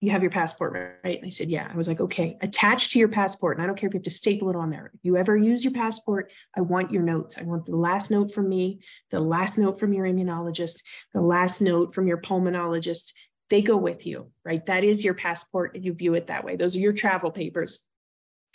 you 0.00 0.10
have 0.10 0.22
your 0.22 0.30
passport, 0.30 1.00
right? 1.02 1.16
And 1.16 1.26
I 1.26 1.30
said, 1.30 1.50
yeah. 1.50 1.68
I 1.72 1.76
was 1.76 1.88
like, 1.88 2.00
okay, 2.00 2.36
attached 2.42 2.90
to 2.90 2.98
your 2.98 3.08
passport. 3.08 3.56
And 3.56 3.64
I 3.64 3.66
don't 3.66 3.76
care 3.76 3.88
if 3.88 3.94
you 3.94 3.98
have 3.98 4.04
to 4.04 4.10
staple 4.10 4.50
it 4.50 4.56
on 4.56 4.70
there. 4.70 4.90
If 4.94 5.00
you 5.02 5.16
ever 5.16 5.36
use 5.36 5.64
your 5.64 5.72
passport, 5.72 6.30
I 6.54 6.60
want 6.60 6.92
your 6.92 7.02
notes. 7.02 7.38
I 7.38 7.44
want 7.44 7.64
the 7.64 7.76
last 7.76 8.10
note 8.10 8.30
from 8.32 8.48
me, 8.48 8.80
the 9.10 9.20
last 9.20 9.56
note 9.56 9.80
from 9.80 9.94
your 9.94 10.06
immunologist, 10.06 10.82
the 11.14 11.22
last 11.22 11.62
note 11.62 11.94
from 11.94 12.06
your 12.06 12.18
pulmonologist. 12.18 13.12
They 13.48 13.62
go 13.62 13.76
with 13.76 14.06
you, 14.06 14.32
right? 14.44 14.64
That 14.66 14.84
is 14.84 15.04
your 15.04 15.14
passport 15.14 15.74
and 15.74 15.84
you 15.84 15.92
view 15.92 16.14
it 16.14 16.26
that 16.26 16.44
way. 16.44 16.56
Those 16.56 16.74
are 16.76 16.80
your 16.80 16.92
travel 16.92 17.30
papers. 17.30 17.84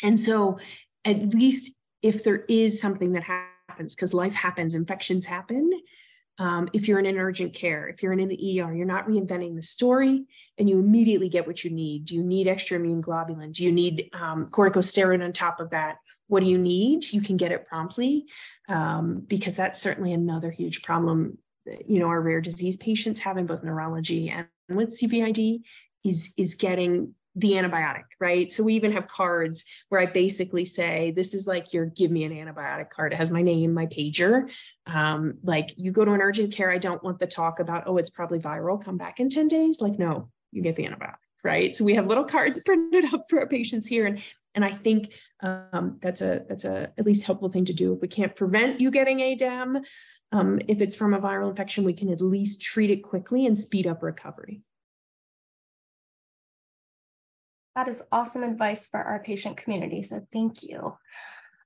And 0.03 0.19
so 0.19 0.59
at 1.05 1.33
least 1.33 1.73
if 2.01 2.23
there 2.23 2.43
is 2.49 2.81
something 2.81 3.13
that 3.13 3.23
happens, 3.23 3.95
because 3.95 4.13
life 4.13 4.33
happens, 4.33 4.75
infections 4.75 5.25
happen, 5.25 5.71
um, 6.39 6.69
if 6.73 6.87
you're 6.87 6.99
in 6.99 7.05
an 7.05 7.17
urgent 7.17 7.53
care, 7.53 7.87
if 7.87 8.01
you're 8.01 8.13
in 8.13 8.19
an 8.19 8.31
ER, 8.31 8.73
you're 8.73 8.85
not 8.85 9.07
reinventing 9.07 9.55
the 9.55 9.63
story 9.63 10.25
and 10.57 10.69
you 10.69 10.79
immediately 10.79 11.29
get 11.29 11.45
what 11.45 11.63
you 11.63 11.69
need. 11.69 12.05
Do 12.05 12.15
you 12.15 12.23
need 12.23 12.47
extra 12.47 12.79
immune 12.79 13.03
globulin? 13.03 13.53
Do 13.53 13.63
you 13.63 13.71
need 13.71 14.09
um, 14.13 14.47
corticosteroid 14.47 15.23
on 15.23 15.33
top 15.33 15.59
of 15.59 15.69
that? 15.69 15.97
What 16.27 16.41
do 16.41 16.49
you 16.49 16.57
need? 16.57 17.11
You 17.11 17.21
can 17.21 17.37
get 17.37 17.51
it 17.51 17.67
promptly 17.67 18.25
um, 18.69 19.23
because 19.27 19.55
that's 19.55 19.81
certainly 19.81 20.13
another 20.13 20.49
huge 20.49 20.81
problem. 20.81 21.37
You 21.85 21.99
know, 21.99 22.07
our 22.07 22.21
rare 22.21 22.41
disease 22.41 22.77
patients 22.77 23.19
have 23.19 23.37
in 23.37 23.45
both 23.45 23.63
neurology 23.63 24.29
and 24.29 24.47
with 24.69 24.89
CVID 24.89 25.61
is, 26.03 26.33
is 26.37 26.55
getting 26.55 27.13
the 27.35 27.51
antibiotic, 27.53 28.03
right? 28.19 28.51
So 28.51 28.63
we 28.63 28.75
even 28.75 28.91
have 28.91 29.07
cards 29.07 29.63
where 29.89 30.01
I 30.01 30.05
basically 30.05 30.65
say, 30.65 31.11
this 31.15 31.33
is 31.33 31.47
like 31.47 31.73
your 31.73 31.85
give 31.85 32.11
me 32.11 32.25
an 32.25 32.33
antibiotic 32.33 32.89
card. 32.89 33.13
It 33.13 33.17
has 33.17 33.31
my 33.31 33.41
name, 33.41 33.73
my 33.73 33.85
pager. 33.85 34.49
Um, 34.85 35.35
like 35.43 35.73
you 35.77 35.91
go 35.91 36.03
to 36.03 36.11
an 36.11 36.21
urgent 36.21 36.53
care, 36.53 36.71
I 36.71 36.77
don't 36.77 37.03
want 37.03 37.19
the 37.19 37.27
talk 37.27 37.59
about, 37.59 37.83
oh, 37.85 37.97
it's 37.97 38.09
probably 38.09 38.39
viral, 38.39 38.83
come 38.83 38.97
back 38.97 39.19
in 39.19 39.29
10 39.29 39.47
days. 39.47 39.79
Like, 39.79 39.97
no, 39.97 40.29
you 40.51 40.61
get 40.61 40.75
the 40.75 40.85
antibiotic, 40.85 41.15
right? 41.43 41.73
So 41.73 41.85
we 41.85 41.95
have 41.95 42.07
little 42.07 42.25
cards 42.25 42.61
printed 42.65 43.13
up 43.13 43.25
for 43.29 43.39
our 43.39 43.47
patients 43.47 43.87
here. 43.87 44.07
And 44.07 44.21
and 44.53 44.65
I 44.65 44.75
think 44.75 45.13
um, 45.41 45.97
that's 46.01 46.21
a 46.21 46.43
that's 46.47 46.65
a 46.65 46.91
at 46.97 47.05
least 47.05 47.25
helpful 47.25 47.49
thing 47.49 47.65
to 47.65 47.73
do. 47.73 47.93
If 47.93 48.01
we 48.01 48.09
can't 48.09 48.35
prevent 48.35 48.81
you 48.81 48.91
getting 48.91 49.19
ADEM, 49.19 49.81
um, 50.31 50.59
if 50.67 50.81
it's 50.81 50.95
from 50.95 51.13
a 51.13 51.19
viral 51.19 51.49
infection, 51.49 51.83
we 51.83 51.93
can 51.93 52.09
at 52.09 52.21
least 52.21 52.61
treat 52.61 52.89
it 52.89 53.03
quickly 53.03 53.45
and 53.45 53.57
speed 53.57 53.87
up 53.87 54.01
recovery. 54.01 54.61
That 57.75 57.87
is 57.87 58.03
awesome 58.11 58.43
advice 58.43 58.87
for 58.87 59.01
our 59.01 59.23
patient 59.23 59.57
community. 59.57 60.01
So 60.01 60.25
thank 60.33 60.63
you. 60.63 60.97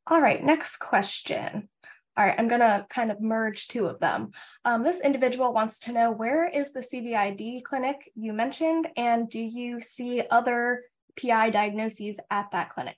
All 0.07 0.21
right, 0.21 0.43
next 0.43 0.77
question. 0.77 1.69
All 2.17 2.25
right, 2.25 2.35
I'm 2.37 2.47
gonna 2.47 2.85
kind 2.89 3.11
of 3.11 3.19
merge 3.19 3.67
two 3.67 3.87
of 3.87 3.99
them. 3.99 4.31
Um, 4.63 4.83
this 4.83 5.01
individual 5.01 5.51
wants 5.51 5.79
to 5.81 5.91
know 5.91 6.11
where 6.11 6.47
is 6.47 6.71
the 6.71 6.81
CVID 6.81 7.63
clinic 7.63 8.11
you 8.15 8.33
mentioned 8.33 8.87
and 8.95 9.29
do 9.29 9.39
you 9.39 9.81
see 9.81 10.23
other 10.31 10.83
PI 11.21 11.49
diagnoses 11.49 12.17
at 12.29 12.51
that 12.51 12.69
clinic? 12.69 12.97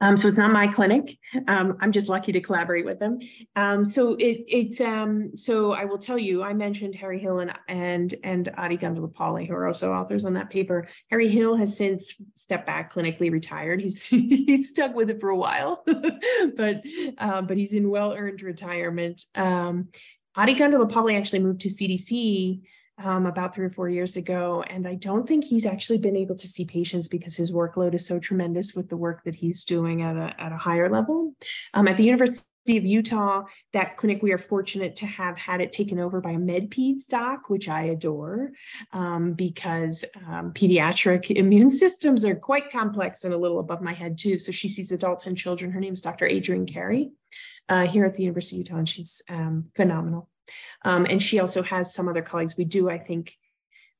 Um, 0.00 0.16
so 0.16 0.28
it's 0.28 0.38
not 0.38 0.52
my 0.52 0.68
clinic. 0.68 1.18
Um, 1.48 1.76
I'm 1.80 1.90
just 1.90 2.08
lucky 2.08 2.30
to 2.32 2.40
collaborate 2.40 2.84
with 2.84 3.00
them. 3.00 3.18
Um, 3.56 3.84
so 3.84 4.14
it 4.14 4.44
it's 4.46 4.80
um, 4.80 5.36
so 5.36 5.72
I 5.72 5.84
will 5.86 5.98
tell 5.98 6.18
you, 6.18 6.42
I 6.42 6.52
mentioned 6.52 6.94
Harry 6.94 7.18
Hill 7.18 7.40
and 7.40 7.52
and 7.68 8.14
and 8.22 8.48
Adi 8.56 8.78
Gundlapalli, 8.78 9.48
who 9.48 9.54
are 9.54 9.66
also 9.66 9.92
authors 9.92 10.24
on 10.24 10.34
that 10.34 10.50
paper. 10.50 10.88
Harry 11.10 11.28
Hill 11.28 11.56
has 11.56 11.76
since 11.76 12.14
stepped 12.34 12.66
back, 12.66 12.92
clinically 12.92 13.30
retired. 13.32 13.80
He's 13.80 14.06
he's 14.06 14.70
stuck 14.70 14.94
with 14.94 15.10
it 15.10 15.20
for 15.20 15.30
a 15.30 15.36
while, 15.36 15.82
but 16.56 16.82
um, 17.18 17.46
but 17.46 17.56
he's 17.56 17.74
in 17.74 17.90
well 17.90 18.12
earned 18.12 18.42
retirement. 18.42 19.24
Um, 19.34 19.88
Adi 20.36 20.54
Gundlapalli 20.54 21.18
actually 21.18 21.40
moved 21.40 21.62
to 21.62 21.68
CDC 21.68 22.60
um, 23.02 23.26
about 23.26 23.54
three 23.54 23.66
or 23.66 23.70
four 23.70 23.88
years 23.88 24.16
ago. 24.16 24.64
And 24.68 24.86
I 24.86 24.94
don't 24.94 25.26
think 25.26 25.44
he's 25.44 25.66
actually 25.66 25.98
been 25.98 26.16
able 26.16 26.36
to 26.36 26.46
see 26.46 26.64
patients 26.64 27.08
because 27.08 27.36
his 27.36 27.52
workload 27.52 27.94
is 27.94 28.06
so 28.06 28.18
tremendous 28.18 28.74
with 28.74 28.88
the 28.88 28.96
work 28.96 29.22
that 29.24 29.34
he's 29.34 29.64
doing 29.64 30.02
at 30.02 30.16
a, 30.16 30.34
at 30.38 30.52
a 30.52 30.56
higher 30.56 30.90
level. 30.90 31.34
Um, 31.74 31.88
at 31.88 31.96
the 31.96 32.04
University 32.04 32.44
of 32.76 32.84
Utah, 32.84 33.44
that 33.72 33.96
clinic, 33.96 34.22
we 34.22 34.32
are 34.32 34.38
fortunate 34.38 34.96
to 34.96 35.06
have 35.06 35.38
had 35.38 35.60
it 35.60 35.72
taken 35.72 35.98
over 35.98 36.20
by 36.20 36.32
a 36.32 36.38
MedPeds 36.38 37.06
doc, 37.08 37.48
which 37.48 37.68
I 37.68 37.84
adore 37.84 38.50
um, 38.92 39.32
because 39.32 40.04
um, 40.26 40.52
pediatric 40.52 41.30
immune 41.36 41.70
systems 41.70 42.24
are 42.24 42.34
quite 42.34 42.70
complex 42.70 43.24
and 43.24 43.32
a 43.32 43.38
little 43.38 43.60
above 43.60 43.80
my 43.80 43.94
head 43.94 44.18
too. 44.18 44.38
So 44.38 44.52
she 44.52 44.68
sees 44.68 44.92
adults 44.92 45.26
and 45.26 45.36
children. 45.36 45.70
Her 45.70 45.80
name 45.80 45.94
is 45.94 46.00
Dr. 46.00 46.28
Adrienne 46.28 46.66
Carey 46.66 47.10
uh, 47.68 47.86
here 47.86 48.04
at 48.04 48.14
the 48.14 48.22
University 48.22 48.56
of 48.56 48.66
Utah, 48.66 48.76
and 48.76 48.88
she's 48.88 49.22
um, 49.28 49.66
phenomenal. 49.76 50.28
Um, 50.84 51.06
and 51.08 51.22
she 51.22 51.40
also 51.40 51.62
has 51.62 51.92
some 51.92 52.08
other 52.08 52.22
colleagues. 52.22 52.56
We 52.56 52.64
do, 52.64 52.88
I 52.88 52.98
think, 52.98 53.34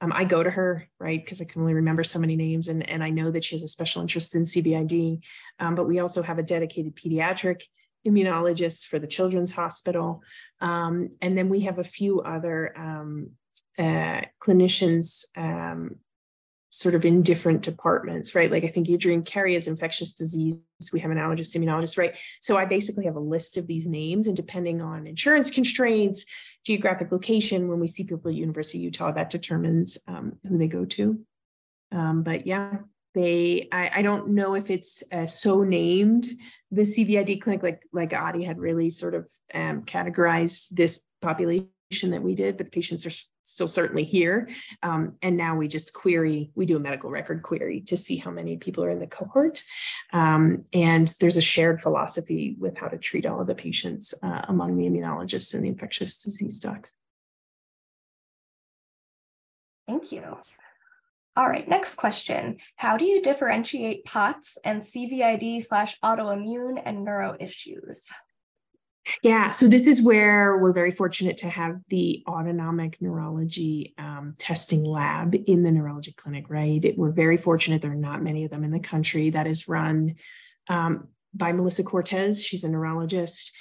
um, 0.00 0.12
I 0.12 0.24
go 0.24 0.42
to 0.42 0.50
her, 0.50 0.88
right, 1.00 1.22
because 1.22 1.40
I 1.40 1.44
can 1.44 1.60
only 1.60 1.74
remember 1.74 2.04
so 2.04 2.20
many 2.20 2.36
names, 2.36 2.68
and, 2.68 2.88
and 2.88 3.02
I 3.02 3.10
know 3.10 3.30
that 3.32 3.42
she 3.42 3.56
has 3.56 3.64
a 3.64 3.68
special 3.68 4.00
interest 4.00 4.34
in 4.36 4.42
CVID. 4.42 5.20
Um, 5.58 5.74
but 5.74 5.88
we 5.88 5.98
also 5.98 6.22
have 6.22 6.38
a 6.38 6.42
dedicated 6.42 6.94
pediatric 6.94 7.62
immunologist 8.06 8.86
for 8.86 8.98
the 8.98 9.06
Children's 9.06 9.52
Hospital. 9.52 10.22
Um, 10.60 11.10
and 11.20 11.36
then 11.36 11.48
we 11.48 11.62
have 11.62 11.78
a 11.78 11.84
few 11.84 12.20
other 12.20 12.72
um, 12.78 13.30
uh, 13.78 14.22
clinicians 14.40 15.24
um, 15.36 15.96
sort 16.78 16.94
of 16.94 17.04
in 17.04 17.22
different 17.22 17.62
departments, 17.62 18.36
right? 18.36 18.52
Like 18.52 18.62
I 18.62 18.68
think 18.68 18.88
Adrienne 18.88 19.24
Carey 19.24 19.56
is 19.56 19.66
infectious 19.66 20.12
disease. 20.12 20.60
We 20.92 21.00
have 21.00 21.10
an 21.10 21.18
allergist, 21.18 21.56
immunologist, 21.56 21.98
right? 21.98 22.14
So 22.40 22.56
I 22.56 22.66
basically 22.66 23.04
have 23.06 23.16
a 23.16 23.20
list 23.20 23.56
of 23.56 23.66
these 23.66 23.84
names, 23.84 24.28
and 24.28 24.36
depending 24.36 24.80
on 24.80 25.08
insurance 25.08 25.50
constraints, 25.50 26.24
geographic 26.64 27.10
location, 27.10 27.66
when 27.66 27.80
we 27.80 27.88
see 27.88 28.04
people 28.04 28.30
at 28.30 28.36
University 28.36 28.78
of 28.78 28.84
Utah, 28.84 29.10
that 29.10 29.28
determines 29.28 29.98
um, 30.06 30.34
who 30.48 30.56
they 30.56 30.68
go 30.68 30.84
to. 30.84 31.18
Um, 31.90 32.22
but 32.22 32.46
yeah, 32.46 32.76
they 33.12 33.68
I, 33.72 33.90
I, 33.96 34.02
don't 34.02 34.28
know 34.28 34.54
if 34.54 34.70
it's 34.70 35.02
uh, 35.10 35.26
so 35.26 35.64
named 35.64 36.28
the 36.70 36.82
CVID 36.82 37.40
clinic 37.40 37.62
like 37.64 37.82
like 37.92 38.12
Adi 38.12 38.44
had 38.44 38.58
really 38.58 38.90
sort 38.90 39.16
of 39.16 39.28
um, 39.52 39.82
categorized 39.82 40.68
this 40.70 41.00
population 41.22 41.70
that 41.90 42.22
we 42.22 42.34
did, 42.34 42.56
but 42.58 42.66
the 42.66 42.70
patients 42.70 43.06
are 43.06 43.28
still 43.42 43.66
certainly 43.66 44.04
here. 44.04 44.48
Um, 44.82 45.14
and 45.22 45.36
now 45.36 45.56
we 45.56 45.68
just 45.68 45.94
query, 45.94 46.50
we 46.54 46.66
do 46.66 46.76
a 46.76 46.80
medical 46.80 47.10
record 47.10 47.42
query 47.42 47.80
to 47.86 47.96
see 47.96 48.16
how 48.16 48.30
many 48.30 48.58
people 48.58 48.84
are 48.84 48.90
in 48.90 49.00
the 49.00 49.06
cohort. 49.06 49.62
Um, 50.12 50.64
and 50.74 51.12
there's 51.18 51.38
a 51.38 51.42
shared 51.42 51.80
philosophy 51.80 52.56
with 52.58 52.76
how 52.76 52.88
to 52.88 52.98
treat 52.98 53.24
all 53.24 53.40
of 53.40 53.46
the 53.46 53.54
patients 53.54 54.12
uh, 54.22 54.42
among 54.48 54.76
the 54.76 54.84
immunologists 54.84 55.54
and 55.54 55.64
the 55.64 55.68
infectious 55.68 56.22
disease 56.22 56.58
docs. 56.58 56.92
Thank 59.86 60.12
you. 60.12 60.36
All 61.36 61.48
right, 61.48 61.66
next 61.66 61.94
question. 61.94 62.58
How 62.76 62.98
do 62.98 63.06
you 63.06 63.22
differentiate 63.22 64.04
POTS 64.04 64.58
and 64.64 64.82
CVID 64.82 65.64
slash 65.64 65.98
autoimmune 66.00 66.82
and 66.84 67.04
neuro 67.04 67.36
issues? 67.40 68.02
Yeah, 69.22 69.50
so 69.50 69.68
this 69.68 69.86
is 69.86 70.02
where 70.02 70.58
we're 70.58 70.72
very 70.72 70.90
fortunate 70.90 71.38
to 71.38 71.48
have 71.48 71.76
the 71.88 72.22
autonomic 72.26 73.00
neurology 73.00 73.94
um, 73.98 74.34
testing 74.38 74.84
lab 74.84 75.34
in 75.46 75.62
the 75.62 75.70
neurology 75.70 76.12
clinic, 76.12 76.46
right? 76.48 76.84
It, 76.84 76.98
we're 76.98 77.10
very 77.10 77.36
fortunate. 77.36 77.82
There 77.82 77.92
are 77.92 77.96
not 77.96 78.22
many 78.22 78.44
of 78.44 78.50
them 78.50 78.64
in 78.64 78.70
the 78.70 78.80
country 78.80 79.30
that 79.30 79.46
is 79.46 79.68
run 79.68 80.16
um, 80.68 81.08
by 81.34 81.52
Melissa 81.52 81.82
Cortez. 81.82 82.42
She's 82.42 82.64
a 82.64 82.68
neurologist. 82.68 83.52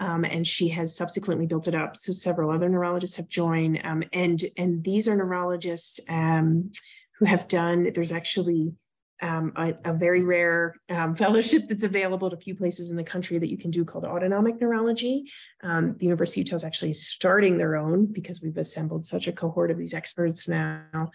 Um, 0.00 0.24
and 0.24 0.46
she 0.46 0.68
has 0.68 0.94
subsequently 0.94 1.46
built 1.46 1.66
it 1.66 1.74
up. 1.74 1.96
So 1.96 2.12
several 2.12 2.52
other 2.52 2.68
neurologists 2.68 3.16
have 3.16 3.28
joined, 3.28 3.80
um, 3.82 4.04
and 4.12 4.40
and 4.56 4.84
these 4.84 5.08
are 5.08 5.16
neurologists 5.16 5.98
um, 6.08 6.70
who 7.18 7.24
have 7.24 7.48
done. 7.48 7.90
There's 7.92 8.12
actually 8.12 8.74
um, 9.20 9.52
a, 9.56 9.74
a, 9.84 9.92
very 9.92 10.22
rare 10.22 10.76
um, 10.88 11.14
fellowship 11.22 11.62
that's 11.68 11.84
available 11.84 12.28
at 12.28 12.32
a 12.32 12.38
few 12.38 12.54
places 12.54 12.90
in 12.90 12.96
the 12.96 13.04
country 13.04 13.38
that 13.38 13.50
you 13.50 13.58
can 13.58 13.70
do 13.70 13.84
called 13.84 14.04
autonomic 14.04 14.60
neurology. 14.60 15.30
Um, 15.62 15.96
the 15.98 16.04
University 16.04 16.40
of 16.40 16.46
Utah 16.46 16.56
is 16.56 16.64
actually 16.64 16.92
starting 16.92 17.58
their 17.58 17.76
own 17.76 18.06
because 18.06 18.40
we've 18.40 18.56
assembled 18.56 19.06
such 19.06 19.26
a 19.26 19.32
cohort 19.32 19.70
of 19.70 19.78
these 19.78 19.94
experts 19.94 20.48
now. 20.48 21.10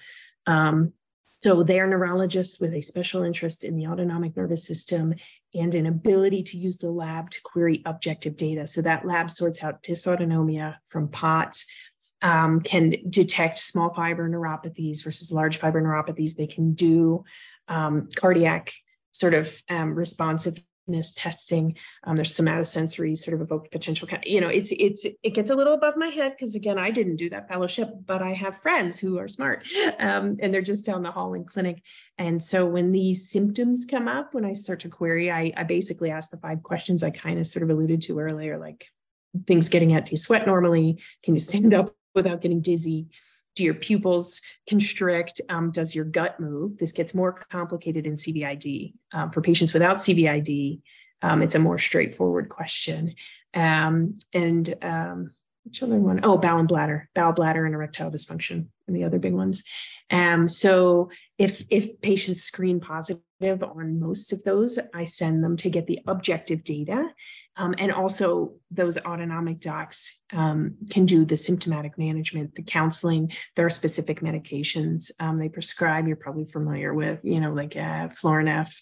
Um, 0.45 0.93
so 1.41 1.61
they 1.61 1.81
are 1.81 1.87
neurologists 1.87 2.59
with 2.61 2.73
a 2.73 2.81
special 2.81 3.23
interest 3.23 3.65
in 3.65 3.75
the 3.75 3.87
autonomic 3.87 4.37
nervous 4.37 4.65
system 4.65 5.13
and 5.53 5.75
an 5.75 5.85
ability 5.85 6.41
to 6.41 6.57
use 6.57 6.77
the 6.77 6.89
lab 6.89 7.29
to 7.31 7.41
query 7.43 7.81
objective 7.85 8.37
data. 8.37 8.65
So 8.65 8.81
that 8.81 9.05
lab 9.05 9.29
sorts 9.29 9.61
out 9.61 9.83
dysautonomia 9.83 10.77
from 10.85 11.09
POTS, 11.09 11.65
um, 12.23 12.61
can 12.61 12.95
detect 13.09 13.59
small 13.59 13.93
fiber 13.93 14.29
neuropathies 14.29 15.03
versus 15.03 15.31
large 15.31 15.57
fiber 15.57 15.81
neuropathies. 15.81 16.35
They 16.35 16.47
can 16.47 16.73
do 16.73 17.25
um, 17.67 18.09
cardiac 18.15 18.73
sort 19.11 19.33
of 19.33 19.61
um, 19.69 19.95
responsiveness 19.95 21.13
testing. 21.15 21.77
Um, 22.03 22.15
there's 22.15 22.35
somatosensory 22.35 23.17
sort 23.17 23.35
of 23.35 23.41
evoked 23.41 23.71
potential. 23.71 24.07
You 24.23 24.41
know, 24.41 24.49
it's 24.49 24.69
it's 24.71 25.05
it 25.05 25.33
gets 25.33 25.49
a 25.49 25.55
little 25.55 25.73
above 25.73 25.95
my 25.95 26.07
head 26.07 26.33
because 26.37 26.55
again, 26.55 26.77
I 26.77 26.91
didn't 26.91 27.15
do 27.15 27.29
that 27.29 27.47
fellowship, 27.47 27.89
but 28.05 28.21
I 28.21 28.33
have 28.33 28.57
friends 28.57 28.99
who 28.99 29.17
are 29.17 29.27
smart, 29.27 29.65
um, 29.99 30.37
and 30.41 30.53
they're 30.53 30.61
just 30.61 30.85
down 30.85 31.03
the 31.03 31.11
hall 31.11 31.33
in 31.33 31.45
clinic. 31.45 31.81
And 32.17 32.43
so 32.43 32.65
when 32.65 32.91
these 32.91 33.29
symptoms 33.29 33.85
come 33.89 34.07
up, 34.07 34.33
when 34.33 34.45
I 34.45 34.53
start 34.53 34.81
to 34.81 34.89
query, 34.89 35.31
I, 35.31 35.53
I 35.55 35.63
basically 35.63 36.11
ask 36.11 36.29
the 36.29 36.37
five 36.37 36.63
questions 36.63 37.03
I 37.03 37.11
kind 37.11 37.39
of 37.39 37.47
sort 37.47 37.63
of 37.63 37.69
alluded 37.69 38.01
to 38.03 38.19
earlier, 38.19 38.57
like 38.57 38.87
things 39.47 39.69
getting 39.69 39.93
out. 39.93 40.05
Do 40.05 40.11
you 40.11 40.17
sweat 40.17 40.45
normally? 40.45 40.99
Can 41.23 41.33
you 41.33 41.39
stand 41.39 41.73
up 41.73 41.95
without 42.13 42.41
getting 42.41 42.61
dizzy? 42.61 43.07
Do 43.55 43.63
your 43.63 43.73
pupils 43.73 44.41
constrict? 44.67 45.41
Um, 45.49 45.71
does 45.71 45.95
your 45.95 46.05
gut 46.05 46.39
move? 46.39 46.77
This 46.77 46.91
gets 46.91 47.13
more 47.13 47.33
complicated 47.33 48.07
in 48.07 48.15
CVID. 48.15 48.93
Um, 49.11 49.31
for 49.31 49.41
patients 49.41 49.73
without 49.73 49.97
CVID, 49.97 50.81
um, 51.21 51.41
it's 51.41 51.55
a 51.55 51.59
more 51.59 51.77
straightforward 51.77 52.49
question. 52.49 53.15
Um, 53.53 54.17
and 54.33 54.73
um, 54.81 55.31
which 55.63 55.81
other 55.81 55.97
one? 55.97 56.19
Oh, 56.23 56.37
bowel 56.37 56.59
and 56.59 56.67
bladder, 56.67 57.09
bowel 57.15 57.33
bladder 57.33 57.65
and 57.65 57.73
erectile 57.73 58.11
dysfunction, 58.11 58.67
and 58.87 58.95
the 58.95 59.03
other 59.03 59.19
big 59.19 59.33
ones. 59.33 59.63
Um, 60.09 60.47
so 60.47 61.09
if 61.37 61.63
if 61.69 62.01
patients 62.01 62.43
screen 62.43 62.79
positive 62.79 63.21
on 63.41 63.99
most 63.99 64.33
of 64.33 64.43
those, 64.43 64.79
I 64.93 65.05
send 65.05 65.43
them 65.43 65.57
to 65.57 65.69
get 65.69 65.87
the 65.87 65.99
objective 66.07 66.63
data 66.63 67.09
um, 67.55 67.75
and 67.77 67.91
also, 67.91 68.53
those 68.71 68.97
autonomic 68.97 69.59
docs 69.59 70.19
um, 70.31 70.75
can 70.89 71.05
do 71.05 71.23
the 71.23 71.37
symptomatic 71.37 71.99
management, 71.99 72.55
the 72.55 72.63
counseling. 72.63 73.31
There 73.55 73.65
are 73.65 73.69
specific 73.69 74.21
medications 74.21 75.11
um, 75.19 75.37
they 75.37 75.49
prescribe. 75.49 76.07
You're 76.07 76.15
probably 76.15 76.45
familiar 76.45 76.93
with, 76.95 77.19
you 77.23 77.39
know, 77.39 77.53
like 77.53 77.75
uh, 77.75 78.09
Florinef 78.09 78.73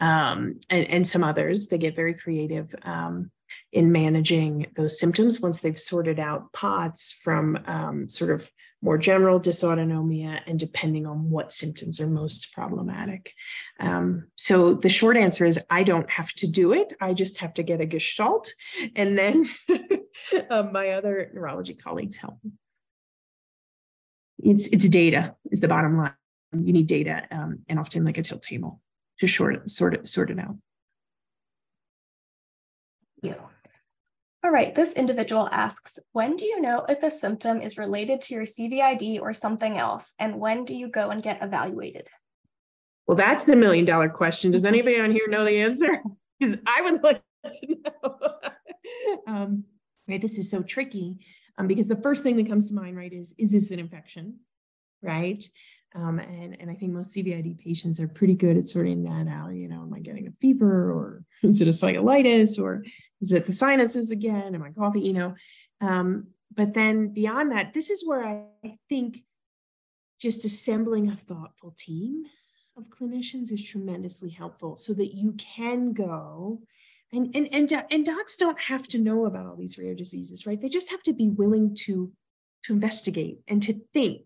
um, 0.00 0.60
and, 0.70 0.86
and, 0.86 1.06
some 1.06 1.22
others. 1.22 1.66
They 1.66 1.76
get 1.76 1.94
very 1.94 2.14
creative 2.14 2.74
um, 2.82 3.30
in 3.72 3.92
managing 3.92 4.66
those 4.76 4.98
symptoms 4.98 5.40
once 5.40 5.60
they've 5.60 5.78
sorted 5.78 6.18
out 6.18 6.52
POTS 6.52 7.12
from 7.22 7.58
um, 7.66 8.08
sort 8.08 8.30
of 8.30 8.48
more 8.84 8.98
general 8.98 9.40
dysautonomia 9.40 10.40
and 10.46 10.58
depending 10.58 11.06
on 11.06 11.30
what 11.30 11.52
symptoms 11.52 12.00
are 12.00 12.06
most 12.06 12.52
problematic. 12.52 13.32
Um, 13.80 14.28
so 14.36 14.74
the 14.74 14.90
short 14.90 15.16
answer 15.16 15.46
is 15.46 15.58
I 15.70 15.84
don't 15.84 16.08
have 16.10 16.32
to 16.34 16.46
do 16.46 16.74
it. 16.74 16.92
I 17.00 17.14
just 17.14 17.38
have 17.38 17.54
to 17.54 17.62
get 17.62 17.80
a 17.80 17.86
gestalt 17.86 18.52
and 18.94 19.16
then 19.16 19.48
uh, 20.50 20.62
my 20.72 20.90
other 20.90 21.30
neurology 21.32 21.74
colleagues 21.74 22.16
help. 22.16 22.36
It's, 24.38 24.66
it's 24.68 24.86
data 24.88 25.34
is 25.50 25.60
the 25.60 25.68
bottom 25.68 25.96
line. 25.96 26.12
You 26.52 26.74
need 26.74 26.86
data 26.86 27.22
um, 27.30 27.60
and 27.68 27.78
often 27.78 28.04
like 28.04 28.18
a 28.18 28.22
tilt 28.22 28.42
table 28.42 28.80
to 29.18 29.26
short, 29.26 29.70
sort, 29.70 29.94
it, 29.94 30.08
sort 30.08 30.30
it 30.30 30.38
out. 30.38 30.56
Yeah. 33.24 33.34
All 34.44 34.50
right, 34.50 34.74
this 34.74 34.92
individual 34.92 35.48
asks, 35.50 35.98
when 36.12 36.36
do 36.36 36.44
you 36.44 36.60
know 36.60 36.84
if 36.86 37.02
a 37.02 37.10
symptom 37.10 37.62
is 37.62 37.78
related 37.78 38.20
to 38.22 38.34
your 38.34 38.44
CVID 38.44 39.18
or 39.18 39.32
something 39.32 39.78
else? 39.78 40.12
And 40.18 40.38
when 40.38 40.66
do 40.66 40.74
you 40.74 40.88
go 40.88 41.08
and 41.08 41.22
get 41.22 41.42
evaluated? 41.42 42.08
Well, 43.06 43.16
that's 43.16 43.44
the 43.44 43.56
million 43.56 43.86
dollar 43.86 44.10
question. 44.10 44.50
Does 44.50 44.66
anybody 44.66 45.00
on 45.00 45.10
here 45.10 45.28
know 45.28 45.44
the 45.44 45.60
answer? 45.60 46.02
Because 46.40 46.58
I 46.66 46.82
would 46.82 47.00
like 47.04 47.22
to 47.44 47.76
know. 47.84 48.18
um, 49.28 49.64
right, 50.08 50.20
this 50.20 50.36
is 50.36 50.50
so 50.50 50.64
tricky 50.64 51.24
um, 51.56 51.68
because 51.68 51.86
the 51.86 52.02
first 52.02 52.24
thing 52.24 52.36
that 52.36 52.48
comes 52.48 52.68
to 52.68 52.74
mind, 52.74 52.96
right, 52.96 53.12
is 53.12 53.36
is 53.38 53.52
this 53.52 53.70
an 53.70 53.78
infection, 53.78 54.40
right? 55.00 55.48
Um, 55.94 56.18
and, 56.18 56.60
and 56.60 56.70
I 56.70 56.74
think 56.74 56.92
most 56.92 57.14
CVID 57.14 57.58
patients 57.58 58.00
are 58.00 58.08
pretty 58.08 58.34
good 58.34 58.56
at 58.56 58.66
sorting 58.66 59.04
that 59.04 59.28
out. 59.30 59.50
You 59.50 59.68
know, 59.68 59.82
am 59.82 59.94
I 59.94 60.00
getting 60.00 60.26
a 60.26 60.32
fever 60.32 60.90
or 60.90 61.22
is 61.42 61.60
it 61.60 61.68
a 61.68 61.70
cellulitis 61.70 62.60
or 62.60 62.84
is 63.20 63.32
it 63.32 63.46
the 63.46 63.52
sinuses 63.52 64.10
again? 64.10 64.54
Am 64.54 64.62
I 64.62 64.70
coughing? 64.70 65.02
You 65.02 65.12
know, 65.12 65.34
um, 65.80 66.28
but 66.54 66.74
then 66.74 67.08
beyond 67.08 67.52
that, 67.52 67.74
this 67.74 67.90
is 67.90 68.06
where 68.06 68.24
I 68.24 68.78
think 68.88 69.22
just 70.20 70.44
assembling 70.44 71.08
a 71.10 71.16
thoughtful 71.16 71.74
team 71.76 72.24
of 72.76 72.88
clinicians 72.88 73.52
is 73.52 73.62
tremendously 73.62 74.30
helpful 74.30 74.76
so 74.76 74.92
that 74.94 75.14
you 75.14 75.32
can 75.32 75.92
go 75.92 76.60
and, 77.12 77.34
and, 77.36 77.48
and, 77.52 77.84
and 77.92 78.04
docs 78.04 78.34
don't 78.34 78.58
have 78.58 78.88
to 78.88 78.98
know 78.98 79.26
about 79.26 79.46
all 79.46 79.54
these 79.54 79.78
rare 79.78 79.94
diseases, 79.94 80.46
right? 80.46 80.60
They 80.60 80.68
just 80.68 80.90
have 80.90 81.02
to 81.04 81.12
be 81.12 81.28
willing 81.28 81.76
to, 81.82 82.10
to 82.64 82.72
investigate 82.72 83.38
and 83.46 83.62
to 83.62 83.80
think 83.92 84.22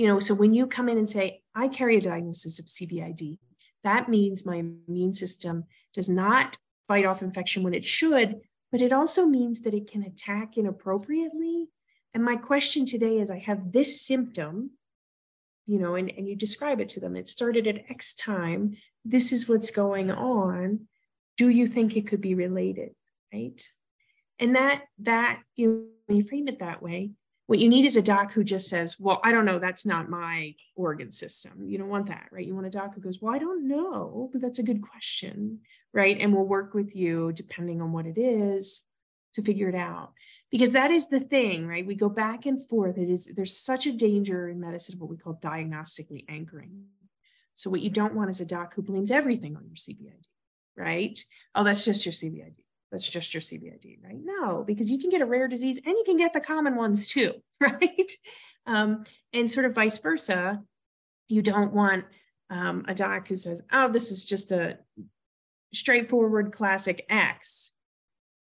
you 0.00 0.06
know, 0.06 0.18
so 0.18 0.32
when 0.32 0.54
you 0.54 0.66
come 0.66 0.88
in 0.88 0.96
and 0.96 1.10
say, 1.10 1.42
I 1.54 1.68
carry 1.68 1.98
a 1.98 2.00
diagnosis 2.00 2.58
of 2.58 2.64
CVID, 2.64 3.36
that 3.84 4.08
means 4.08 4.46
my 4.46 4.56
immune 4.56 5.12
system 5.12 5.64
does 5.92 6.08
not 6.08 6.56
fight 6.90 7.06
off 7.06 7.22
infection 7.22 7.62
when 7.62 7.72
it 7.72 7.84
should, 7.84 8.40
but 8.72 8.80
it 8.80 8.92
also 8.92 9.24
means 9.24 9.60
that 9.60 9.74
it 9.74 9.88
can 9.88 10.02
attack 10.02 10.58
inappropriately. 10.58 11.68
And 12.14 12.24
my 12.24 12.34
question 12.34 12.84
today 12.84 13.18
is 13.20 13.30
I 13.30 13.38
have 13.38 13.70
this 13.70 14.04
symptom, 14.04 14.70
you 15.68 15.78
know, 15.78 15.94
and, 15.94 16.10
and 16.10 16.28
you 16.28 16.34
describe 16.34 16.80
it 16.80 16.88
to 16.88 17.00
them. 17.00 17.14
It 17.14 17.28
started 17.28 17.68
at 17.68 17.84
X 17.88 18.12
time. 18.12 18.76
This 19.04 19.32
is 19.32 19.48
what's 19.48 19.70
going 19.70 20.10
on. 20.10 20.88
Do 21.36 21.48
you 21.48 21.68
think 21.68 21.96
it 21.96 22.08
could 22.08 22.20
be 22.20 22.34
related? 22.34 22.90
Right. 23.32 23.64
And 24.40 24.56
that 24.56 24.82
that 24.98 25.42
you 25.54 25.68
know, 25.68 25.84
when 26.06 26.18
you 26.18 26.24
frame 26.24 26.48
it 26.48 26.58
that 26.58 26.82
way, 26.82 27.12
what 27.46 27.60
you 27.60 27.68
need 27.68 27.84
is 27.84 27.96
a 27.96 28.02
doc 28.02 28.32
who 28.32 28.42
just 28.42 28.68
says, 28.68 28.98
Well, 28.98 29.20
I 29.22 29.30
don't 29.30 29.44
know, 29.44 29.60
that's 29.60 29.86
not 29.86 30.10
my 30.10 30.56
organ 30.74 31.12
system. 31.12 31.68
You 31.68 31.78
don't 31.78 31.88
want 31.88 32.08
that, 32.08 32.26
right? 32.32 32.44
You 32.44 32.56
want 32.56 32.66
a 32.66 32.70
doc 32.70 32.96
who 32.96 33.00
goes, 33.00 33.20
Well, 33.20 33.32
I 33.32 33.38
don't 33.38 33.68
know, 33.68 34.28
but 34.32 34.40
that's 34.40 34.58
a 34.58 34.64
good 34.64 34.82
question, 34.82 35.60
right? 35.92 36.16
And 36.18 36.34
we'll 36.34 36.44
work 36.44 36.74
with 36.74 36.94
you 36.94 37.32
depending 37.32 37.80
on 37.80 37.92
what 37.92 38.06
it 38.06 38.18
is 38.18 38.84
to 39.34 39.42
figure 39.42 39.68
it 39.68 39.74
out. 39.74 40.12
Because 40.50 40.70
that 40.70 40.90
is 40.90 41.08
the 41.08 41.20
thing, 41.20 41.66
right? 41.66 41.86
We 41.86 41.94
go 41.94 42.08
back 42.08 42.46
and 42.46 42.66
forth. 42.66 42.98
It 42.98 43.08
is 43.08 43.30
there's 43.34 43.56
such 43.56 43.86
a 43.86 43.92
danger 43.92 44.48
in 44.48 44.60
medicine 44.60 44.96
of 44.96 45.00
what 45.00 45.10
we 45.10 45.16
call 45.16 45.34
diagnostically 45.34 46.24
anchoring. 46.28 46.86
So 47.54 47.70
what 47.70 47.82
you 47.82 47.90
don't 47.90 48.14
want 48.14 48.30
is 48.30 48.40
a 48.40 48.46
doc 48.46 48.74
who 48.74 48.82
blames 48.82 49.10
everything 49.10 49.56
on 49.56 49.66
your 49.66 49.76
CVID, 49.76 50.26
right? 50.76 51.22
Oh, 51.54 51.62
that's 51.62 51.84
just 51.84 52.04
your 52.04 52.12
CVID 52.12 52.56
that's 52.90 53.08
just 53.08 53.32
your 53.34 53.40
CVID, 53.40 54.02
right? 54.02 54.18
No, 54.22 54.64
because 54.66 54.90
you 54.90 54.98
can 54.98 55.10
get 55.10 55.20
a 55.20 55.26
rare 55.26 55.48
disease 55.48 55.78
and 55.84 55.94
you 55.94 56.02
can 56.04 56.16
get 56.16 56.32
the 56.32 56.40
common 56.40 56.76
ones 56.76 57.06
too, 57.06 57.34
right? 57.60 58.10
Um, 58.66 59.04
and 59.32 59.50
sort 59.50 59.66
of 59.66 59.74
vice 59.74 59.98
versa. 59.98 60.62
You 61.28 61.42
don't 61.42 61.72
want 61.72 62.04
um, 62.50 62.84
a 62.88 62.94
doc 62.94 63.28
who 63.28 63.36
says, 63.36 63.62
oh, 63.72 63.90
this 63.92 64.10
is 64.10 64.24
just 64.24 64.50
a 64.50 64.78
straightforward 65.72 66.52
classic 66.52 67.04
X 67.08 67.72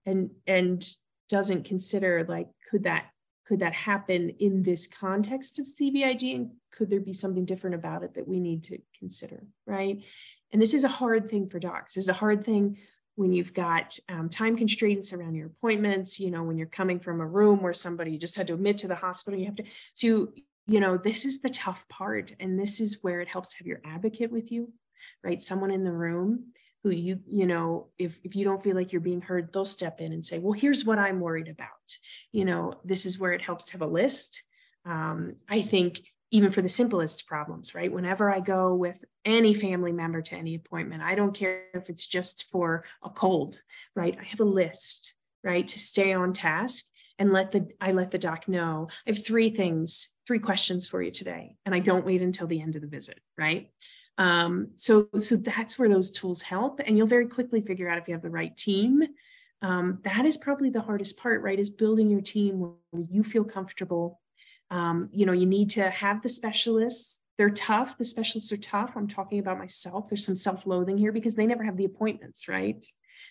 and 0.07 0.31
and 0.47 0.87
doesn't 1.29 1.65
consider 1.65 2.25
like 2.29 2.49
could 2.71 2.85
that 2.85 3.07
could 3.47 3.61
that 3.61 3.73
happen 3.73 4.31
in 4.39 4.63
this 4.63 4.87
context 4.87 5.59
of 5.59 5.67
CVID 5.67 6.37
and 6.37 6.51
could 6.73 6.89
there 6.89 7.01
be 7.01 7.13
something 7.13 7.45
different 7.45 7.75
about 7.75 8.05
it 8.05 8.15
that 8.15 8.29
we 8.29 8.39
need 8.39 8.63
to 8.65 8.79
consider, 8.97 9.43
right? 9.67 10.05
And 10.53 10.63
this 10.63 10.73
is 10.73 10.85
a 10.85 10.89
hard 10.89 11.29
thing 11.29 11.49
for 11.49 11.59
docs. 11.59 11.95
This 11.95 12.05
is 12.05 12.09
a 12.09 12.15
hard 12.15 12.45
thing 12.45 12.79
when 13.17 13.33
you've 13.33 13.53
got 13.53 13.99
um, 14.09 14.29
time 14.29 14.57
constraints 14.57 15.13
around 15.13 15.35
your 15.35 15.49
appointments, 15.49 16.21
you 16.21 16.31
know, 16.31 16.45
when 16.45 16.59
you're 16.59 16.67
coming 16.69 17.01
from 17.01 17.21
a 17.21 17.27
room 17.27 17.61
where 17.61 17.75
somebody 17.75 18.17
just 18.17 18.37
had 18.37 18.47
to 18.47 18.55
admit 18.55 18.79
to 18.79 18.89
the 18.89 18.95
hospital, 18.95 19.39
you 19.39 19.47
have 19.47 19.57
to, 19.57 19.65
so, 19.95 20.29
you 20.67 20.81
know, 20.81 20.97
this 20.97 21.25
is 21.25 21.43
the 21.43 21.49
tough 21.49 21.89
part. 21.89 22.33
And 22.39 22.59
this 22.59 22.81
is 22.81 22.99
where 23.03 23.21
it 23.21 23.29
helps 23.29 23.55
have 23.55 23.67
your 23.67 23.81
advocate 23.85 24.31
with 24.31 24.53
you, 24.53 24.73
right? 25.25 25.43
Someone 25.43 25.73
in 25.73 25.85
the 25.85 25.93
room 25.93 26.53
who 26.83 26.91
you, 26.91 27.21
you 27.27 27.47
know, 27.47 27.89
if, 27.99 28.19
if 28.25 28.35
you 28.35 28.45
don't 28.45 28.63
feel 28.63 28.75
like 28.75 28.93
you're 28.93 29.01
being 29.01 29.21
heard, 29.21 29.53
they'll 29.53 29.65
step 29.65 30.01
in 30.01 30.13
and 30.13 30.25
say, 30.25 30.39
well, 30.39 30.53
here's 30.53 30.85
what 30.85 30.99
I'm 30.99 31.21
worried 31.21 31.49
about. 31.49 31.69
You 32.33 32.45
know, 32.45 32.81
this 32.85 33.05
is 33.05 33.19
where 33.19 33.33
it 33.33 33.43
helps 33.43 33.67
to 33.67 33.73
have 33.73 33.83
a 33.83 33.87
list. 33.87 34.43
Um, 34.87 35.37
I 35.49 35.63
think 35.63 36.01
even 36.31 36.53
for 36.53 36.63
the 36.63 36.69
simplest 36.69 37.27
problems, 37.27 37.75
right? 37.75 37.93
Whenever 37.93 38.33
I 38.33 38.41
go 38.41 38.75
with 38.75 38.97
any 39.25 39.53
family 39.53 39.93
member 39.93 40.23
to 40.23 40.37
any 40.37 40.55
appointment, 40.55 41.03
I 41.03 41.15
don't 41.15 41.35
care 41.35 41.65
if 41.75 41.91
it's 41.91 42.07
just 42.07 42.49
for 42.51 42.85
a 43.03 43.11
cold, 43.11 43.61
right? 43.95 44.17
I 44.19 44.25
have 44.25 44.41
a 44.41 44.45
list, 44.45 45.15
right, 45.43 45.67
to 45.67 45.79
stay 45.79 46.13
on 46.13 46.33
task 46.33 46.87
and 47.19 47.33
let 47.33 47.53
the 47.53 47.69
I 47.81 47.93
let 47.93 48.11
the 48.11 48.19
doc 48.19 48.49
know. 48.49 48.89
I 49.07 49.11
have 49.11 49.25
three 49.25 49.51
things, 49.51 50.09
three 50.27 50.39
questions 50.39 50.87
for 50.87 51.03
you 51.03 51.11
today, 51.11 51.57
and 51.67 51.75
I 51.75 51.81
don't 51.81 52.07
wait 52.07 52.23
until 52.23 52.47
the 52.47 52.63
end 52.63 52.77
of 52.77 52.83
the 52.83 52.89
visit, 52.89 53.19
right? 53.37 53.71
Um, 54.21 54.69
so 54.77 55.09
so 55.19 55.35
that's 55.37 55.79
where 55.79 55.89
those 55.89 56.11
tools 56.11 56.43
help, 56.43 56.81
and 56.87 56.97
you'll 56.97 57.09
very 57.09 57.27
quickly 57.27 57.61
figure 57.61 57.89
out 57.89 57.99
if 57.99 58.07
you 58.07 58.15
have 58.15 58.23
the 58.23 58.31
right 58.31 58.57
team. 58.57 59.03
Um, 59.63 59.99
that 60.05 60.25
is 60.25 60.37
probably 60.37 60.71
the 60.71 60.81
hardest 60.81 61.19
part, 61.19 61.43
right? 61.43 61.59
Is 61.59 61.71
building 61.71 62.09
your 62.09 62.21
team 62.21 62.61
where 62.61 63.05
you 63.11 63.23
feel 63.25 63.45
comfortable 63.45 64.21
um, 64.71 65.09
you 65.13 65.27
know, 65.27 65.33
you 65.33 65.47
need 65.47 65.71
to 65.71 65.91
have 65.91 66.23
the 66.23 66.29
specialists. 66.29 67.21
They're 67.39 67.51
tough. 67.51 67.99
The 67.99 68.05
specialists 68.05 68.53
are 68.53 68.59
tough. 68.59 68.93
I'm 68.95 69.09
talking 69.09 69.39
about 69.39 69.59
myself. 69.59 70.09
There's 70.09 70.25
some 70.25 70.37
self 70.37 70.67
loathing 70.67 70.99
here 70.99 71.13
because 71.13 71.35
they 71.35 71.47
never 71.47 71.65
have 71.65 71.77
the 71.77 71.87
appointments, 71.87 72.49
right? 72.49 72.85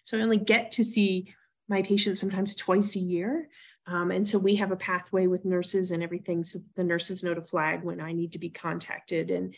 So 0.03 0.17
I 0.17 0.21
only 0.21 0.37
get 0.37 0.71
to 0.73 0.83
see 0.83 1.33
my 1.67 1.81
patients 1.81 2.19
sometimes 2.19 2.55
twice 2.55 2.95
a 2.95 2.99
year. 2.99 3.47
Um, 3.85 4.11
and 4.11 4.27
so 4.27 4.37
we 4.37 4.55
have 4.57 4.71
a 4.71 4.75
pathway 4.75 5.27
with 5.27 5.45
nurses 5.45 5.91
and 5.91 6.03
everything. 6.03 6.43
So 6.43 6.59
the 6.75 6.83
nurses 6.83 7.23
know 7.23 7.33
to 7.33 7.41
flag 7.41 7.83
when 7.83 8.01
I 8.01 8.11
need 8.11 8.33
to 8.33 8.39
be 8.39 8.49
contacted. 8.49 9.31
And 9.31 9.55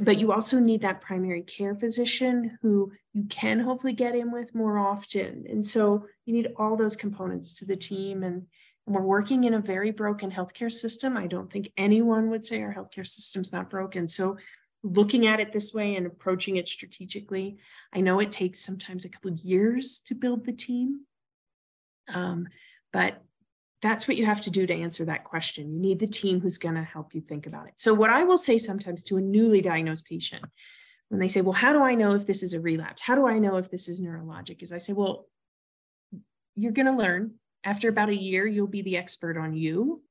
but 0.00 0.18
you 0.18 0.32
also 0.32 0.58
need 0.58 0.82
that 0.82 1.00
primary 1.00 1.42
care 1.42 1.74
physician 1.74 2.58
who 2.60 2.92
you 3.14 3.24
can 3.24 3.60
hopefully 3.60 3.94
get 3.94 4.14
in 4.14 4.30
with 4.30 4.54
more 4.54 4.78
often. 4.78 5.46
And 5.48 5.64
so 5.64 6.06
you 6.26 6.34
need 6.34 6.52
all 6.56 6.76
those 6.76 6.96
components 6.96 7.54
to 7.54 7.64
the 7.64 7.76
team. 7.76 8.22
And 8.22 8.46
we're 8.86 9.00
working 9.00 9.44
in 9.44 9.54
a 9.54 9.60
very 9.60 9.90
broken 9.90 10.30
healthcare 10.30 10.72
system. 10.72 11.16
I 11.16 11.26
don't 11.26 11.50
think 11.50 11.72
anyone 11.76 12.30
would 12.30 12.44
say 12.44 12.62
our 12.62 12.74
healthcare 12.74 13.06
system's 13.06 13.52
not 13.52 13.70
broken. 13.70 14.06
So 14.06 14.36
looking 14.82 15.26
at 15.26 15.40
it 15.40 15.52
this 15.52 15.72
way 15.72 15.96
and 15.96 16.06
approaching 16.06 16.56
it 16.56 16.68
strategically, 16.68 17.56
I 17.92 18.00
know 18.00 18.20
it 18.20 18.30
takes 18.30 18.60
sometimes 18.60 19.04
a 19.04 19.08
couple 19.08 19.32
of 19.32 19.38
years 19.38 20.00
to 20.06 20.14
build 20.14 20.44
the 20.44 20.52
team. 20.52 21.00
Um, 22.12 22.48
but 22.92 23.22
that's 23.86 24.08
what 24.08 24.16
you 24.16 24.26
have 24.26 24.42
to 24.42 24.50
do 24.50 24.66
to 24.66 24.74
answer 24.74 25.04
that 25.04 25.24
question. 25.24 25.72
You 25.72 25.80
need 25.80 25.98
the 25.98 26.06
team 26.06 26.40
who's 26.40 26.58
going 26.58 26.74
to 26.74 26.82
help 26.82 27.14
you 27.14 27.20
think 27.20 27.46
about 27.46 27.68
it. 27.68 27.74
So, 27.76 27.94
what 27.94 28.10
I 28.10 28.24
will 28.24 28.36
say 28.36 28.58
sometimes 28.58 29.02
to 29.04 29.16
a 29.16 29.20
newly 29.20 29.60
diagnosed 29.60 30.06
patient 30.06 30.44
when 31.08 31.20
they 31.20 31.28
say, 31.28 31.40
Well, 31.40 31.52
how 31.52 31.72
do 31.72 31.82
I 31.82 31.94
know 31.94 32.14
if 32.14 32.26
this 32.26 32.42
is 32.42 32.52
a 32.52 32.60
relapse? 32.60 33.02
How 33.02 33.14
do 33.14 33.26
I 33.26 33.38
know 33.38 33.56
if 33.56 33.70
this 33.70 33.88
is 33.88 34.00
neurologic? 34.00 34.62
Is 34.62 34.72
I 34.72 34.78
say, 34.78 34.92
Well, 34.92 35.26
you're 36.54 36.72
going 36.72 36.86
to 36.86 36.92
learn. 36.92 37.34
After 37.64 37.88
about 37.88 38.10
a 38.10 38.16
year, 38.16 38.46
you'll 38.46 38.68
be 38.68 38.82
the 38.82 38.96
expert 38.96 39.36
on 39.36 39.54
you. 39.54 40.02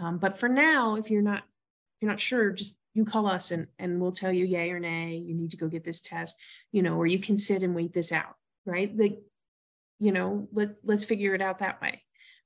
Um, 0.00 0.18
but 0.18 0.38
for 0.38 0.48
now, 0.48 0.96
if 0.96 1.10
you're 1.10 1.22
not 1.22 1.38
if 1.38 2.02
you're 2.02 2.10
not 2.10 2.20
sure, 2.20 2.50
just 2.50 2.78
you 2.94 3.04
call 3.04 3.26
us 3.26 3.50
and, 3.50 3.66
and 3.78 4.00
we'll 4.00 4.12
tell 4.12 4.32
you 4.32 4.44
yay 4.44 4.70
or 4.70 4.80
nay. 4.80 5.16
You 5.16 5.34
need 5.34 5.50
to 5.50 5.56
go 5.56 5.68
get 5.68 5.84
this 5.84 6.00
test, 6.00 6.36
you 6.70 6.82
know, 6.82 6.94
or 6.96 7.06
you 7.06 7.18
can 7.18 7.36
sit 7.36 7.62
and 7.62 7.74
wait 7.74 7.92
this 7.92 8.12
out, 8.12 8.34
right? 8.64 8.96
Like, 8.96 9.18
you 9.98 10.12
know, 10.12 10.48
let 10.52 10.76
let's 10.84 11.04
figure 11.04 11.34
it 11.34 11.42
out 11.42 11.58
that 11.58 11.82
way. 11.82 12.03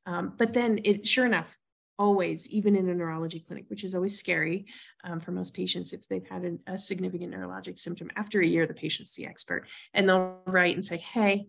Um, 0.08 0.32
but 0.38 0.54
then 0.54 0.80
it 0.84 1.06
sure 1.06 1.26
enough, 1.26 1.54
always, 1.98 2.50
even 2.50 2.74
in 2.74 2.88
a 2.88 2.94
neurology 2.94 3.44
clinic, 3.46 3.66
which 3.68 3.84
is 3.84 3.94
always 3.94 4.18
scary 4.18 4.64
um, 5.04 5.20
for 5.20 5.32
most 5.32 5.52
patients 5.52 5.92
if 5.92 6.08
they've 6.08 6.26
had 6.26 6.58
a, 6.66 6.72
a, 6.72 6.78
significant 6.78 7.34
neurologic 7.34 7.78
symptom. 7.78 8.10
After 8.16 8.40
a 8.40 8.46
year, 8.46 8.66
the 8.66 8.72
patient's 8.72 9.14
the 9.14 9.26
expert, 9.26 9.66
and 9.92 10.08
they'll 10.08 10.40
write 10.46 10.76
and 10.76 10.84
say, 10.84 10.96
"Hey, 10.96 11.48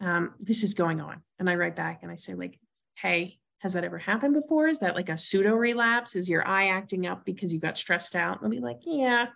um, 0.00 0.34
this 0.40 0.64
is 0.64 0.74
going 0.74 1.00
on," 1.00 1.22
and 1.38 1.48
I 1.48 1.54
write 1.54 1.76
back 1.76 2.00
and 2.02 2.10
I 2.10 2.16
say, 2.16 2.34
"Like, 2.34 2.58
hey, 2.96 3.38
has 3.58 3.74
that 3.74 3.84
ever 3.84 3.98
happened 3.98 4.34
before? 4.34 4.66
Is 4.66 4.80
that 4.80 4.96
like 4.96 5.08
a 5.08 5.16
pseudo 5.16 5.54
relapse? 5.54 6.16
Is 6.16 6.28
your 6.28 6.46
eye 6.46 6.68
acting 6.68 7.06
up 7.06 7.24
because 7.24 7.54
you 7.54 7.60
got 7.60 7.78
stressed 7.78 8.16
out?" 8.16 8.42
And 8.42 8.50
they'll 8.50 8.60
be 8.60 8.64
like, 8.64 8.80
"Yeah." 8.84 9.26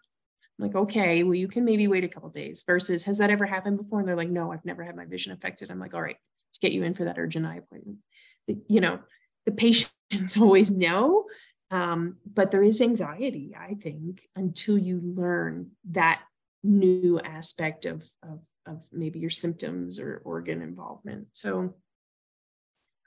I'm 0.58 0.68
like, 0.68 0.74
okay, 0.74 1.22
well, 1.22 1.34
you 1.34 1.48
can 1.48 1.66
maybe 1.66 1.86
wait 1.86 2.04
a 2.04 2.08
couple 2.08 2.30
days. 2.30 2.64
Versus, 2.66 3.02
has 3.02 3.18
that 3.18 3.28
ever 3.28 3.44
happened 3.44 3.76
before? 3.76 4.00
And 4.00 4.08
they're 4.08 4.16
like, 4.16 4.30
no, 4.30 4.52
I've 4.52 4.64
never 4.64 4.82
had 4.82 4.96
my 4.96 5.04
vision 5.04 5.32
affected. 5.32 5.70
I'm 5.70 5.78
like, 5.78 5.92
all 5.92 6.00
right, 6.00 6.16
let's 6.48 6.58
get 6.58 6.72
you 6.72 6.82
in 6.82 6.94
for 6.94 7.04
that 7.04 7.18
urgent 7.18 7.44
eye 7.44 7.56
appointment 7.56 7.98
you 8.46 8.80
know, 8.80 9.00
the 9.44 9.52
patients 9.52 10.36
always 10.40 10.70
know, 10.70 11.26
um, 11.70 12.16
but 12.32 12.50
there 12.50 12.62
is 12.62 12.80
anxiety, 12.80 13.54
I 13.58 13.74
think, 13.74 14.22
until 14.36 14.78
you 14.78 15.00
learn 15.02 15.70
that 15.90 16.22
new 16.62 17.20
aspect 17.20 17.86
of, 17.86 18.02
of, 18.22 18.40
of 18.66 18.80
maybe 18.92 19.18
your 19.18 19.30
symptoms 19.30 19.98
or 19.98 20.22
organ 20.24 20.62
involvement. 20.62 21.28
So 21.32 21.74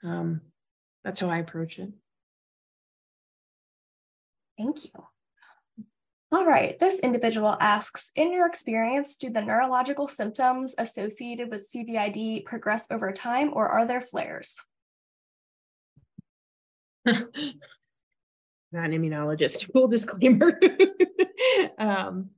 um, 0.02 0.40
that's 1.04 1.20
how 1.20 1.30
I 1.30 1.38
approach 1.38 1.78
it. 1.78 1.90
Thank 4.58 4.84
you. 4.84 4.90
All 6.32 6.46
right, 6.46 6.78
this 6.78 7.00
individual 7.00 7.56
asks, 7.58 8.12
in 8.14 8.32
your 8.32 8.46
experience, 8.46 9.16
do 9.16 9.30
the 9.30 9.40
neurological 9.40 10.06
symptoms 10.06 10.72
associated 10.78 11.50
with 11.50 11.68
CVID 11.74 12.44
progress 12.44 12.86
over 12.88 13.10
time 13.10 13.50
or 13.52 13.66
are 13.66 13.84
there 13.84 14.00
flares? 14.00 14.54
not 18.72 18.86
an 18.86 18.92
immunologist, 18.92 19.70
full 19.72 19.88
disclaimer. 19.88 20.58
um, 21.78 22.30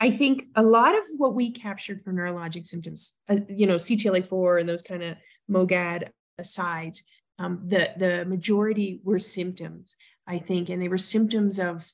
I 0.00 0.10
think 0.10 0.46
a 0.54 0.62
lot 0.62 0.96
of 0.96 1.04
what 1.18 1.34
we 1.34 1.50
captured 1.50 2.02
for 2.02 2.12
neurologic 2.12 2.66
symptoms, 2.66 3.16
uh, 3.28 3.36
you 3.48 3.66
know, 3.66 3.76
CTLA4 3.76 4.60
and 4.60 4.68
those 4.68 4.82
kind 4.82 5.02
of 5.02 5.16
MOGAD 5.50 6.10
aside, 6.38 6.98
um, 7.38 7.62
the, 7.66 7.90
the 7.98 8.24
majority 8.24 9.00
were 9.04 9.18
symptoms, 9.18 9.96
I 10.26 10.38
think, 10.38 10.68
and 10.68 10.80
they 10.80 10.88
were 10.88 10.98
symptoms 10.98 11.58
of 11.58 11.92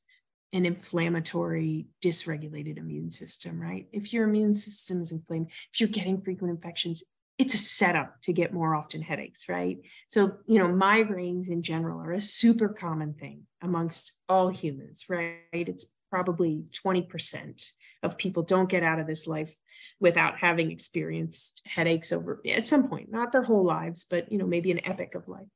an 0.52 0.64
inflammatory, 0.64 1.86
dysregulated 2.02 2.78
immune 2.78 3.10
system, 3.10 3.60
right? 3.60 3.86
If 3.92 4.12
your 4.12 4.24
immune 4.24 4.54
system 4.54 5.02
is 5.02 5.10
inflamed, 5.10 5.48
if 5.72 5.80
you're 5.80 5.88
getting 5.88 6.20
frequent 6.20 6.52
infections, 6.52 7.02
it's 7.38 7.54
a 7.54 7.58
setup 7.58 8.20
to 8.22 8.32
get 8.32 8.54
more 8.54 8.74
often 8.74 9.02
headaches, 9.02 9.48
right? 9.48 9.78
So, 10.08 10.32
you 10.46 10.58
know, 10.58 10.68
migraines 10.68 11.48
in 11.48 11.62
general 11.62 12.00
are 12.00 12.12
a 12.12 12.20
super 12.20 12.68
common 12.68 13.14
thing 13.14 13.42
amongst 13.60 14.12
all 14.28 14.48
humans, 14.48 15.04
right? 15.08 15.36
It's 15.52 15.86
probably 16.10 16.64
20% 16.84 17.70
of 18.02 18.16
people 18.16 18.42
don't 18.42 18.70
get 18.70 18.82
out 18.82 19.00
of 19.00 19.06
this 19.06 19.26
life 19.26 19.54
without 20.00 20.38
having 20.38 20.70
experienced 20.70 21.62
headaches 21.66 22.12
over 22.12 22.40
at 22.50 22.66
some 22.66 22.88
point, 22.88 23.10
not 23.10 23.32
their 23.32 23.42
whole 23.42 23.64
lives, 23.64 24.06
but, 24.08 24.30
you 24.32 24.38
know, 24.38 24.46
maybe 24.46 24.70
an 24.70 24.86
epic 24.86 25.14
of 25.14 25.28
life. 25.28 25.48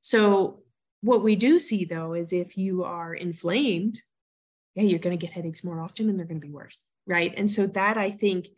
So, 0.00 0.62
what 1.02 1.22
we 1.22 1.34
do 1.34 1.58
see 1.58 1.86
though 1.86 2.12
is 2.12 2.32
if 2.32 2.58
you 2.58 2.84
are 2.84 3.14
inflamed, 3.14 4.00
yeah, 4.74 4.84
you're 4.84 4.98
going 4.98 5.18
to 5.18 5.26
get 5.26 5.34
headaches 5.34 5.64
more 5.64 5.80
often 5.80 6.08
and 6.08 6.18
they're 6.18 6.26
going 6.26 6.40
to 6.40 6.46
be 6.46 6.52
worse, 6.52 6.92
right? 7.06 7.32
And 7.36 7.50
so, 7.50 7.66
that 7.66 7.98
I 7.98 8.10
think 8.10 8.48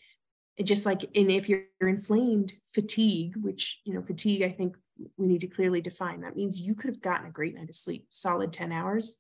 just 0.62 0.84
like 0.84 1.02
and 1.14 1.30
if 1.30 1.48
you're 1.48 1.62
inflamed 1.80 2.52
fatigue 2.74 3.34
which 3.36 3.80
you 3.84 3.94
know 3.94 4.02
fatigue 4.02 4.42
i 4.42 4.50
think 4.50 4.76
we 5.16 5.26
need 5.26 5.40
to 5.40 5.46
clearly 5.46 5.80
define. 5.80 6.20
That 6.20 6.36
means 6.36 6.60
you 6.60 6.74
could 6.74 6.90
have 6.90 7.02
gotten 7.02 7.26
a 7.26 7.30
great 7.30 7.54
night 7.54 7.70
of 7.70 7.76
sleep 7.76 8.06
solid 8.10 8.52
10 8.52 8.72
hours 8.72 9.16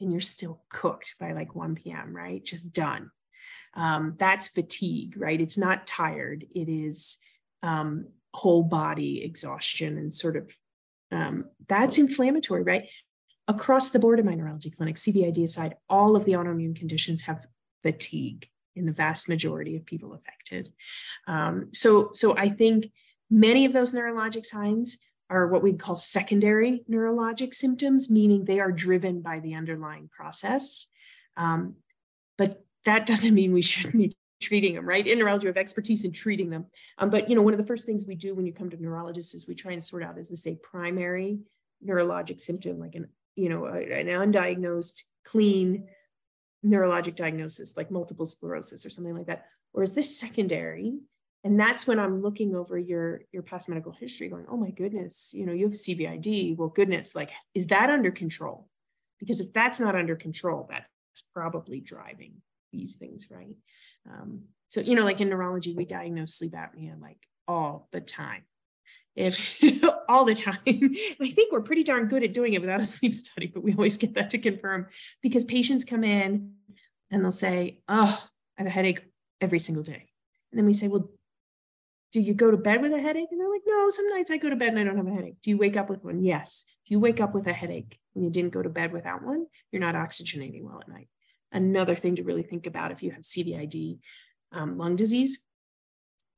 and 0.00 0.10
you're 0.10 0.20
still 0.20 0.62
cooked 0.68 1.14
by 1.18 1.32
like 1.32 1.54
1 1.54 1.74
p.m 1.76 2.14
right? 2.14 2.44
Just 2.44 2.72
done. 2.72 3.10
Um, 3.74 4.14
that's 4.18 4.48
fatigue 4.48 5.14
right? 5.16 5.40
It's 5.40 5.58
not 5.58 5.86
tired. 5.86 6.46
It 6.54 6.68
is 6.68 7.18
um, 7.62 8.06
whole 8.34 8.62
body 8.62 9.22
exhaustion 9.24 9.98
and 9.98 10.12
sort 10.12 10.36
of 10.36 10.50
um, 11.12 11.46
that's 11.68 11.98
inflammatory 11.98 12.62
right? 12.62 12.88
Across 13.48 13.90
the 13.90 13.98
board 13.98 14.18
in 14.18 14.26
my 14.26 14.34
neurology 14.34 14.70
clinic 14.70 14.96
cvid 14.96 15.42
aside 15.42 15.76
all 15.88 16.16
of 16.16 16.24
the 16.24 16.32
autoimmune 16.32 16.76
conditions 16.76 17.22
have 17.22 17.46
fatigue 17.82 18.48
in 18.76 18.86
the 18.86 18.92
vast 18.92 19.28
majority 19.28 19.76
of 19.76 19.84
people 19.84 20.14
affected. 20.14 20.72
Um, 21.26 21.70
so, 21.72 22.10
so 22.12 22.36
I 22.36 22.50
think 22.50 22.92
many 23.30 23.64
of 23.64 23.72
those 23.72 23.92
neurologic 23.92 24.46
signs 24.46 24.98
are 25.28 25.48
what 25.48 25.62
we 25.62 25.72
call 25.72 25.96
secondary 25.96 26.84
neurologic 26.88 27.54
symptoms, 27.54 28.08
meaning 28.08 28.44
they 28.44 28.60
are 28.60 28.70
driven 28.70 29.22
by 29.22 29.40
the 29.40 29.54
underlying 29.54 30.08
process. 30.08 30.86
Um, 31.36 31.76
but 32.38 32.64
that 32.84 33.06
doesn't 33.06 33.34
mean 33.34 33.52
we 33.52 33.62
shouldn't 33.62 33.96
be 33.96 34.16
treating 34.40 34.74
them, 34.74 34.86
right? 34.86 35.06
In 35.06 35.18
neurology, 35.18 35.46
we 35.46 35.48
have 35.48 35.56
expertise 35.56 36.04
in 36.04 36.12
treating 36.12 36.50
them. 36.50 36.66
Um, 36.98 37.10
but 37.10 37.28
you 37.28 37.34
know, 37.34 37.42
one 37.42 37.54
of 37.54 37.58
the 37.58 37.66
first 37.66 37.86
things 37.86 38.04
we 38.06 38.14
do 38.14 38.34
when 38.34 38.46
you 38.46 38.52
come 38.52 38.70
to 38.70 38.80
neurologists 38.80 39.34
is 39.34 39.48
we 39.48 39.54
try 39.54 39.72
and 39.72 39.82
sort 39.82 40.02
out 40.02 40.18
is 40.18 40.28
this 40.28 40.46
a 40.46 40.54
primary 40.56 41.40
neurologic 41.84 42.40
symptom, 42.40 42.78
like 42.78 42.94
an 42.94 43.08
you 43.34 43.48
know 43.48 43.66
an 43.66 44.06
undiagnosed, 44.06 45.04
clean 45.24 45.88
neurologic 46.66 47.14
diagnosis 47.14 47.76
like 47.76 47.90
multiple 47.90 48.26
sclerosis 48.26 48.84
or 48.84 48.90
something 48.90 49.14
like 49.14 49.26
that 49.26 49.46
or 49.72 49.82
is 49.82 49.92
this 49.92 50.18
secondary? 50.18 50.94
And 51.44 51.60
that's 51.60 51.86
when 51.86 52.00
i'm 52.00 52.22
looking 52.22 52.56
over 52.56 52.76
your 52.76 53.20
your 53.30 53.42
past 53.42 53.68
medical 53.68 53.92
history 53.92 54.28
going 54.28 54.46
oh 54.50 54.56
my 54.56 54.70
goodness 54.70 55.30
you 55.32 55.46
know 55.46 55.52
you 55.52 55.66
have 55.66 55.74
cvid 55.74 56.56
well 56.56 56.68
goodness 56.68 57.14
like 57.14 57.30
is 57.54 57.68
that 57.68 57.88
under 57.88 58.10
control? 58.10 58.68
Because 59.20 59.40
if 59.40 59.52
that's 59.52 59.78
not 59.78 59.94
under 59.94 60.16
control 60.16 60.66
that's 60.68 61.22
probably 61.32 61.80
driving 61.80 62.42
these 62.72 62.94
things 62.94 63.28
right? 63.30 63.56
Um, 64.10 64.44
so 64.68 64.80
you 64.80 64.96
know 64.96 65.04
like 65.04 65.20
in 65.20 65.28
neurology 65.28 65.72
we 65.72 65.84
diagnose 65.84 66.34
sleep 66.34 66.52
apnea 66.52 67.00
like 67.00 67.18
all 67.46 67.88
the 67.92 68.00
time. 68.00 68.42
If 69.14 69.38
all 70.08 70.24
the 70.24 70.34
time. 70.34 70.58
I 70.66 71.30
think 71.30 71.52
we're 71.52 71.62
pretty 71.62 71.84
darn 71.84 72.08
good 72.08 72.22
at 72.22 72.32
doing 72.32 72.54
it 72.54 72.60
without 72.60 72.80
a 72.80 72.84
sleep 72.84 73.14
study, 73.14 73.46
but 73.46 73.62
we 73.62 73.72
always 73.72 73.98
get 73.98 74.14
that 74.14 74.30
to 74.30 74.38
confirm 74.38 74.86
because 75.22 75.44
patients 75.44 75.84
come 75.84 76.04
in 76.04 76.52
and 77.10 77.24
they'll 77.24 77.32
say, 77.32 77.80
Oh, 77.88 78.28
I 78.58 78.62
have 78.62 78.66
a 78.66 78.70
headache 78.70 79.02
every 79.40 79.58
single 79.58 79.82
day. 79.82 80.08
And 80.50 80.58
then 80.58 80.66
we 80.66 80.72
say, 80.72 80.88
Well, 80.88 81.10
do 82.12 82.20
you 82.20 82.34
go 82.34 82.50
to 82.50 82.56
bed 82.56 82.82
with 82.82 82.92
a 82.92 83.00
headache? 83.00 83.28
And 83.30 83.40
they're 83.40 83.50
like, 83.50 83.62
No, 83.66 83.90
some 83.90 84.08
nights 84.08 84.30
I 84.30 84.36
go 84.36 84.50
to 84.50 84.56
bed 84.56 84.68
and 84.68 84.78
I 84.78 84.84
don't 84.84 84.96
have 84.96 85.06
a 85.06 85.14
headache. 85.14 85.36
Do 85.42 85.50
you 85.50 85.58
wake 85.58 85.76
up 85.76 85.90
with 85.90 86.04
one? 86.04 86.22
Yes. 86.22 86.64
If 86.84 86.90
you 86.90 87.00
wake 87.00 87.20
up 87.20 87.34
with 87.34 87.46
a 87.46 87.52
headache 87.52 87.98
and 88.14 88.24
you 88.24 88.30
didn't 88.30 88.52
go 88.52 88.62
to 88.62 88.68
bed 88.68 88.92
without 88.92 89.22
one, 89.22 89.46
you're 89.70 89.80
not 89.80 89.94
oxygenating 89.94 90.62
well 90.62 90.80
at 90.80 90.88
night. 90.88 91.08
Another 91.52 91.94
thing 91.94 92.16
to 92.16 92.22
really 92.22 92.42
think 92.42 92.66
about 92.66 92.92
if 92.92 93.02
you 93.02 93.10
have 93.12 93.22
CVID 93.22 93.98
um, 94.52 94.78
lung 94.78 94.96
disease, 94.96 95.44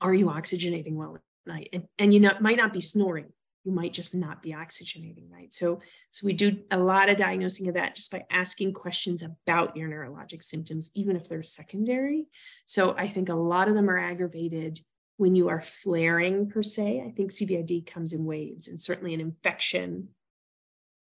are 0.01 0.15
you 0.15 0.27
oxygenating 0.27 0.95
well 0.95 1.17
at 1.17 1.23
night 1.47 1.71
and, 1.73 1.85
and 1.99 2.15
you 2.15 2.21
not, 2.21 2.41
might 2.41 2.57
not 2.57 2.73
be 2.73 2.81
snoring 2.81 3.33
you 3.65 3.73
might 3.73 3.93
just 3.93 4.15
not 4.15 4.43
be 4.43 4.53
oxygenating 4.53 5.31
right? 5.31 5.53
So 5.53 5.81
so 6.11 6.27
we 6.27 6.33
do 6.33 6.59
a 6.71 6.79
lot 6.79 7.09
of 7.09 7.19
diagnosing 7.19 7.69
of 7.69 7.75
that 7.75 7.95
just 7.95 8.11
by 8.11 8.25
asking 8.31 8.73
questions 8.73 9.23
about 9.23 9.77
your 9.77 9.89
neurologic 9.89 10.43
symptoms 10.43 10.91
even 10.95 11.17
if 11.17 11.29
they're 11.29 11.43
secondary. 11.43 12.27
So 12.67 12.95
i 12.97 13.09
think 13.09 13.29
a 13.29 13.35
lot 13.35 13.69
of 13.69 13.75
them 13.75 13.91
are 13.91 13.99
aggravated 13.99 14.81
when 15.17 15.35
you 15.35 15.49
are 15.49 15.61
flaring 15.61 16.49
per 16.49 16.63
se. 16.63 17.03
I 17.05 17.11
think 17.11 17.31
cvid 17.31 17.87
comes 17.87 18.13
in 18.13 18.25
waves 18.25 18.69
and 18.69 18.81
certainly 18.81 19.15
an 19.15 19.21
infection 19.21 20.09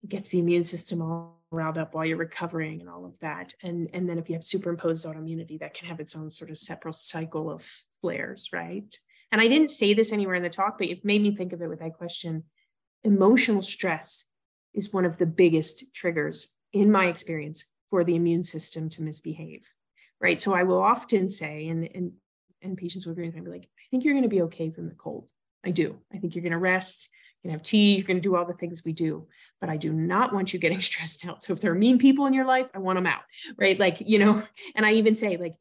gets 0.07 0.29
the 0.29 0.39
immune 0.39 0.63
system 0.63 1.01
all 1.01 1.37
riled 1.51 1.77
up 1.77 1.93
while 1.93 2.05
you're 2.05 2.17
recovering 2.17 2.81
and 2.81 2.89
all 2.89 3.05
of 3.05 3.17
that. 3.19 3.53
And 3.63 3.89
and 3.93 4.09
then 4.09 4.17
if 4.17 4.29
you 4.29 4.35
have 4.35 4.43
superimposed 4.43 5.05
autoimmunity 5.05 5.59
that 5.59 5.73
can 5.73 5.87
have 5.87 5.99
its 5.99 6.15
own 6.15 6.31
sort 6.31 6.49
of 6.49 6.57
separate 6.57 6.95
cycle 6.95 7.49
of 7.49 7.65
flares 8.01 8.49
right 8.53 8.97
and 9.31 9.41
I 9.41 9.47
didn't 9.47 9.71
say 9.71 9.93
this 9.93 10.11
anywhere 10.11 10.35
in 10.35 10.43
the 10.43 10.49
talk, 10.49 10.77
but 10.77 10.87
it 10.87 11.03
made 11.03 11.21
me 11.21 11.35
think 11.35 11.53
of 11.53 11.61
it 11.61 11.67
with 11.67 11.79
that 11.79 11.97
question. 11.97 12.43
Emotional 13.03 13.61
stress 13.61 14.25
is 14.73 14.93
one 14.93 15.05
of 15.05 15.17
the 15.17 15.25
biggest 15.25 15.85
triggers, 15.93 16.53
in 16.73 16.91
my 16.91 17.05
experience, 17.05 17.65
for 17.89 18.03
the 18.03 18.15
immune 18.15 18.43
system 18.43 18.89
to 18.89 19.01
misbehave. 19.01 19.63
Right. 20.19 20.41
So 20.41 20.53
I 20.53 20.63
will 20.63 20.81
often 20.81 21.29
say, 21.29 21.67
and 21.67 21.87
and 21.93 22.13
and 22.61 22.77
patients 22.77 23.05
will 23.05 23.13
agree 23.13 23.27
with 23.27 23.35
me, 23.35 23.41
be 23.41 23.51
like, 23.51 23.63
I 23.63 23.85
think 23.91 24.03
you're 24.03 24.15
going 24.15 24.23
to 24.23 24.29
be 24.29 24.41
okay 24.43 24.71
from 24.71 24.89
the 24.89 24.95
cold. 24.95 25.29
I 25.63 25.71
do. 25.71 25.99
I 26.13 26.17
think 26.17 26.33
you're 26.33 26.41
going 26.41 26.51
to 26.53 26.57
rest. 26.57 27.09
You're 27.43 27.49
gonna 27.49 27.59
have 27.59 27.63
tea, 27.63 27.95
you're 27.95 28.07
gonna 28.07 28.19
do 28.19 28.35
all 28.35 28.45
the 28.45 28.53
things 28.53 28.83
we 28.83 28.93
do. 28.93 29.27
But 29.61 29.69
I 29.69 29.77
do 29.77 29.93
not 29.93 30.33
want 30.33 30.53
you 30.53 30.59
getting 30.59 30.81
stressed 30.89 31.25
out. 31.25 31.43
So 31.43 31.53
if 31.53 31.61
there 31.61 31.71
are 31.71 31.75
mean 31.75 31.99
people 31.99 32.25
in 32.25 32.33
your 32.33 32.45
life, 32.45 32.69
I 32.73 32.79
want 32.79 32.97
them 32.97 33.05
out. 33.05 33.21
Right. 33.57 33.79
Like, 33.79 34.01
you 34.05 34.19
know, 34.19 34.41
and 34.75 34.85
I 34.85 34.93
even 34.93 35.15
say, 35.15 35.37
like, 35.37 35.55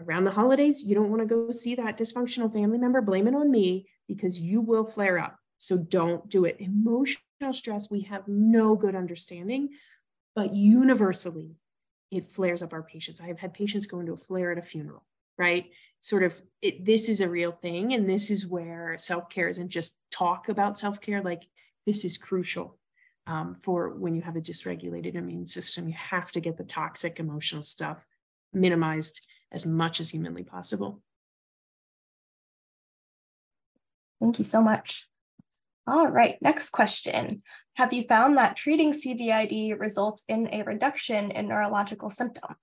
around 0.00 0.24
the 0.24 0.30
holidays, 0.30 0.84
you 0.84 0.94
don't 0.94 1.10
want 1.10 1.20
to 1.20 1.26
go 1.26 1.50
see 1.50 1.74
that 1.74 1.98
dysfunctional 1.98 2.52
family 2.52 2.78
member, 2.78 3.00
blame 3.00 3.26
it 3.26 3.34
on 3.34 3.50
me 3.50 3.88
because 4.08 4.40
you 4.40 4.60
will 4.60 4.86
flare 4.86 5.18
up. 5.18 5.38
So 5.58 5.78
don't 5.78 6.28
do 6.28 6.44
it. 6.44 6.56
Emotional 6.60 7.22
stress, 7.52 7.90
we 7.90 8.02
have 8.02 8.28
no 8.28 8.76
good 8.76 8.94
understanding, 8.94 9.70
but 10.34 10.54
universally, 10.54 11.56
it 12.10 12.26
flares 12.26 12.62
up 12.62 12.72
our 12.72 12.82
patients. 12.82 13.20
I 13.20 13.26
have 13.26 13.38
had 13.38 13.54
patients 13.54 13.86
go 13.86 14.00
into 14.00 14.12
a 14.12 14.18
flare 14.18 14.52
at 14.52 14.58
a 14.58 14.62
funeral, 14.62 15.04
right? 15.38 15.66
Sort 16.00 16.22
of, 16.22 16.40
it, 16.62 16.84
this 16.84 17.08
is 17.08 17.20
a 17.20 17.28
real 17.28 17.52
thing. 17.52 17.92
And 17.94 18.08
this 18.08 18.30
is 18.30 18.46
where 18.46 18.96
self 18.98 19.28
care 19.28 19.48
isn't 19.48 19.70
just 19.70 19.98
talk 20.10 20.48
about 20.48 20.78
self 20.78 21.00
care. 21.00 21.22
Like, 21.22 21.42
this 21.86 22.04
is 22.04 22.18
crucial 22.18 22.78
um, 23.26 23.54
for 23.54 23.90
when 23.90 24.14
you 24.14 24.22
have 24.22 24.36
a 24.36 24.40
dysregulated 24.40 25.14
immune 25.14 25.46
system. 25.46 25.88
You 25.88 25.94
have 25.94 26.30
to 26.32 26.40
get 26.40 26.56
the 26.56 26.64
toxic 26.64 27.18
emotional 27.18 27.62
stuff 27.62 28.04
minimized 28.52 29.26
as 29.52 29.66
much 29.66 30.00
as 30.00 30.10
humanly 30.10 30.42
possible. 30.42 31.00
Thank 34.20 34.38
you 34.38 34.44
so 34.44 34.62
much. 34.62 35.06
All 35.86 36.08
right, 36.08 36.36
next 36.40 36.70
question. 36.70 37.42
Have 37.74 37.92
you 37.92 38.04
found 38.04 38.36
that 38.38 38.56
treating 38.56 38.92
CVID 38.92 39.78
results 39.78 40.24
in 40.28 40.48
a 40.52 40.62
reduction 40.62 41.30
in 41.30 41.48
neurological 41.48 42.10
symptoms? 42.10 42.56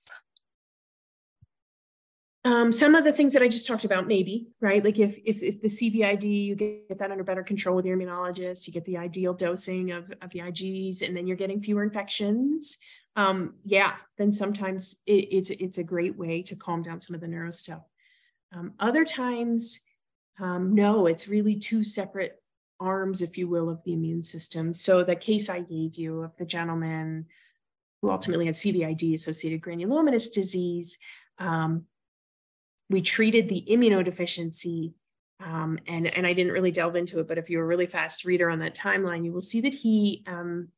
Um, 2.46 2.74
some 2.74 2.93
of 2.93 3.06
the 3.06 3.13
things 3.13 3.32
that 3.34 3.41
I 3.41 3.48
just 3.48 3.65
talked 3.65 3.86
about, 3.86 4.06
maybe, 4.06 4.48
right? 4.60 4.84
Like 4.84 5.00
if, 5.00 5.17
if, 5.24 5.41
if 5.41 5.62
the 5.62 5.69
CVID, 5.69 6.24
you 6.24 6.56
get 6.56 7.00
that 7.00 7.10
under 7.10 7.24
better 7.24 7.43
control 7.43 7.78
with 7.78 7.86
your 7.86 7.98
immunologist, 7.98 8.67
you 8.67 8.74
get 8.74 8.84
the 8.84 8.98
ideal 8.98 9.34
dosing 9.34 9.91
of, 9.91 10.12
of 10.22 10.30
the 10.32 10.39
IGs, 10.39 11.02
and 11.02 11.15
then 11.15 11.26
you're 11.26 11.38
getting 11.38 11.62
fewer 11.62 11.84
infections. 11.84 12.78
Um, 13.15 13.56
yeah, 13.63 13.93
then 14.17 14.32
sometimes 14.32 15.02
it, 15.06 15.28
it's, 15.32 15.49
it's 15.49 15.78
a 15.78 15.84
great 15.84 16.17
way 16.17 16.41
to 16.43 16.56
calm 16.56 16.82
down 16.82 16.99
some 16.99 17.13
of 17.13 17.21
the 17.21 17.28
neuro 17.28 17.52
stuff. 17.52 17.84
Um, 18.56 18.73
other 18.80 19.06
times, 19.06 19.80
um, 20.39 20.73
no, 20.73 21.06
it's 21.08 21.28
really 21.28 21.56
two 21.56 21.84
separate 21.84 22.41
arms, 22.80 23.21
if 23.21 23.38
you 23.38 23.47
will, 23.47 23.69
of 23.69 23.84
the 23.84 23.93
immune 23.93 24.23
system. 24.23 24.73
So 24.73 25.04
the 25.04 25.15
case 25.15 25.49
I 25.49 25.62
gave 25.62 25.95
you 25.95 26.21
of 26.21 26.36
the 26.38 26.45
gentleman 26.45 27.28
who 28.02 28.10
ultimately 28.10 28.47
had 28.47 28.56
CVID 28.56 29.13
associated 29.13 29.62
granulomatous 29.62 30.32
disease, 30.32 30.97
um, 31.39 31.86
we 32.89 33.02
treated 33.02 33.47
the 33.47 33.65
immunodeficiency. 33.69 34.93
Um, 35.39 35.80
and, 35.88 36.08
and 36.08 36.26
I 36.28 36.34
didn't 36.34 36.54
really 36.54 36.71
delve 36.71 36.95
into 36.95 37.19
it, 37.19 37.28
but 37.28 37.38
if 37.38 37.49
you're 37.49 37.63
a 37.63 37.67
really 37.67 37.88
fast 37.88 38.26
reader 38.26 38.49
on 38.49 38.60
that 38.60 38.76
timeline, 38.76 39.26
you 39.26 39.34
will 39.34 39.41
see 39.41 39.62
that 39.62 39.73
he, 39.73 40.23
um, 40.28 40.69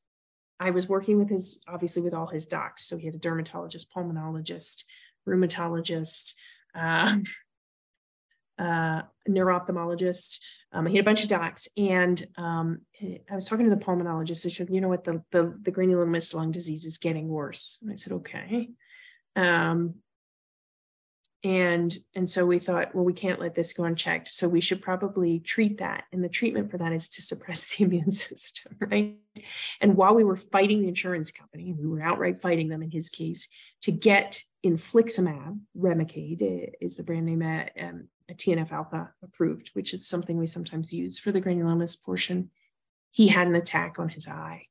I 0.60 0.72
was 0.72 0.88
working 0.88 1.18
with 1.18 1.30
his, 1.30 1.60
obviously 1.68 2.02
with 2.02 2.13
all 2.13 2.28
his 2.28 2.46
docs. 2.46 2.86
So 2.86 2.98
he 2.98 3.06
had 3.06 3.15
a 3.15 3.20
dermatologist, 3.20 3.94
pulmonologist, 3.94 4.84
rheumatologist, 5.28 6.34
uh, 6.74 7.18
uh, 8.60 9.02
neuro-ophthalmologist. 9.28 10.39
Um, 10.72 10.86
he 10.86 10.98
had 10.98 11.06
a 11.06 11.10
bunch 11.10 11.24
of 11.24 11.30
docs, 11.30 11.68
and 11.78 12.26
um, 12.38 12.82
I 13.02 13.36
was 13.36 13.48
talking 13.48 13.70
to 13.70 13.76
the 13.76 13.84
pulmonologist. 13.84 14.46
I 14.46 14.50
said, 14.50 14.70
"You 14.70 14.82
know 14.82 14.89
what? 14.89 15.04
The 15.04 15.24
the, 15.32 15.58
the 15.62 15.72
granulomatous 15.72 16.34
lung 16.34 16.52
disease 16.52 16.86
is 16.86 16.98
getting 16.98 17.28
worse." 17.28 17.78
And 17.82 17.91
I 17.91 17.96
said, 17.96 18.13
"Okay." 18.13 18.70
Um, 19.36 19.96
and 21.45 21.95
and 22.15 22.27
so 22.27 22.43
we 22.43 22.58
thought, 22.58 22.95
well, 22.95 23.05
we 23.05 23.13
can't 23.13 23.39
let 23.39 23.53
this 23.53 23.71
go 23.71 23.84
unchecked. 23.84 24.29
So 24.29 24.49
we 24.49 24.62
should 24.62 24.81
probably 24.81 25.39
treat 25.39 25.77
that. 25.77 26.05
And 26.12 26.23
the 26.23 26.29
treatment 26.29 26.71
for 26.71 26.79
that 26.79 26.91
is 26.91 27.08
to 27.10 27.21
suppress 27.21 27.65
the 27.65 27.84
immune 27.86 28.12
system, 28.12 28.75
right? 28.79 29.15
And 29.79 29.95
while 29.95 30.15
we 30.15 30.23
were 30.23 30.38
fighting 30.38 30.81
the 30.81 30.88
insurance 30.88 31.31
company, 31.31 31.71
we 31.71 31.86
were 31.86 32.01
outright 32.01 32.41
fighting 32.41 32.69
them 32.69 32.81
in 32.81 32.89
his 32.89 33.12
case 33.12 33.47
to 33.84 33.91
get 33.91 34.41
infliximab, 34.65 35.60
Remicade 35.77 36.71
is 36.81 36.95
the 36.95 37.03
brand 37.03 37.27
name 37.27 37.43
at 37.43 37.71
um, 37.79 38.08
a 38.27 38.34
TNF 38.34 38.71
alpha 38.71 39.12
approved, 39.23 39.69
which 39.73 39.93
is 39.93 40.08
something 40.08 40.38
we 40.38 40.47
sometimes 40.47 40.91
use 40.91 41.19
for 41.19 41.31
the 41.31 41.41
granulomas 41.41 42.01
portion. 42.01 42.49
He 43.12 43.27
had 43.27 43.45
an 43.45 43.55
attack 43.55 43.99
on 43.99 44.10
his 44.10 44.27
eye. 44.27 44.63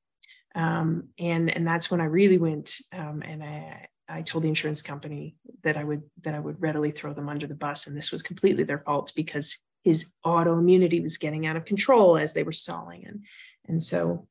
Um, 0.57 1.11
and, 1.21 1.51
and 1.51 1.65
that's 1.65 1.89
when 1.89 2.01
I 2.01 2.07
really 2.07 2.39
went 2.39 2.79
um, 2.93 3.23
and 3.25 3.45
I, 3.45 3.87
I 4.09 4.23
told 4.23 4.45
the 4.45 4.49
insurance 4.49 4.83
company 4.83 5.37
that 5.63 5.77
I 5.77 5.85
would 5.85 6.03
that 6.23 6.35
I 6.35 6.39
would 6.39 6.61
readily 6.61 6.91
throw 6.91 7.15
them 7.15 7.29
under 7.29 7.47
the 7.47 7.55
bus, 7.55 7.87
and 7.87 7.97
this 7.97 8.13
was 8.13 8.23
completely 8.23 8.65
their 8.65 8.79
fault 8.79 9.13
because 9.17 9.59
his 9.83 10.07
autoimmunity 10.25 11.03
was 11.03 11.19
getting 11.19 11.47
out 11.47 11.57
of 11.57 11.65
control 11.65 12.17
as 12.17 12.33
they 12.33 12.43
were 12.43 12.53
stalling, 12.53 13.05
and 13.07 13.25
and 13.67 13.83
so 13.83 14.27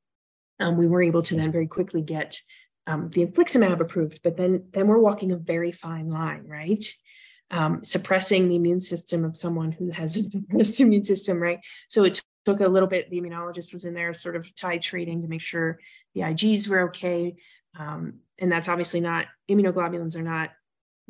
um, 0.60 0.78
we 0.78 0.88
were 0.88 1.02
able 1.02 1.24
to 1.24 1.36
then 1.36 1.52
very 1.52 1.68
quickly 1.68 2.02
get 2.02 2.40
um, 2.86 3.10
the 3.10 3.26
infliximab 3.26 3.80
approved. 3.80 4.20
But 4.24 4.38
then 4.38 4.66
then 4.74 4.88
we're 4.88 5.00
walking 5.00 5.32
a 5.32 5.38
very 5.38 5.72
fine 5.72 6.10
line, 6.10 6.46
right? 6.48 6.86
um, 7.54 7.84
suppressing 7.84 8.50
the 8.50 8.56
immune 8.56 8.82
system 8.82 9.24
of 9.24 9.36
someone 9.36 9.72
who 9.72 9.92
has 9.92 10.18
a 10.18 10.24
suppressed 10.24 10.82
immune 10.82 11.06
system, 11.06 11.42
right? 11.42 11.60
So 11.88 12.04
it 12.04 12.22
took 12.46 12.60
a 12.60 12.68
little 12.68 12.90
bit, 12.90 13.10
the 13.10 13.22
immunologist 13.22 13.72
was 13.72 13.86
in 13.86 13.94
there 13.94 14.14
sort 14.14 14.36
of 14.36 14.46
titrating 14.56 15.22
to 15.22 15.28
make 15.28 15.42
sure 15.42 15.80
the 16.16 16.22
IGs 16.22 16.68
were 16.68 16.90
okay. 16.90 17.36
Um, 17.80 18.20
and 18.40 18.52
that's 18.52 18.70
obviously 18.70 19.00
not, 19.00 19.26
immunoglobulins 19.50 20.16
are 20.16 20.24
not 20.24 20.52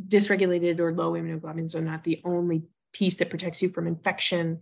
dysregulated 0.07 0.79
or 0.79 0.93
low 0.93 1.13
immunoglobulins 1.13 1.75
are 1.75 1.81
not 1.81 2.03
the 2.03 2.21
only 2.25 2.63
piece 2.93 3.15
that 3.15 3.29
protects 3.29 3.61
you 3.61 3.69
from 3.69 3.87
infection. 3.87 4.59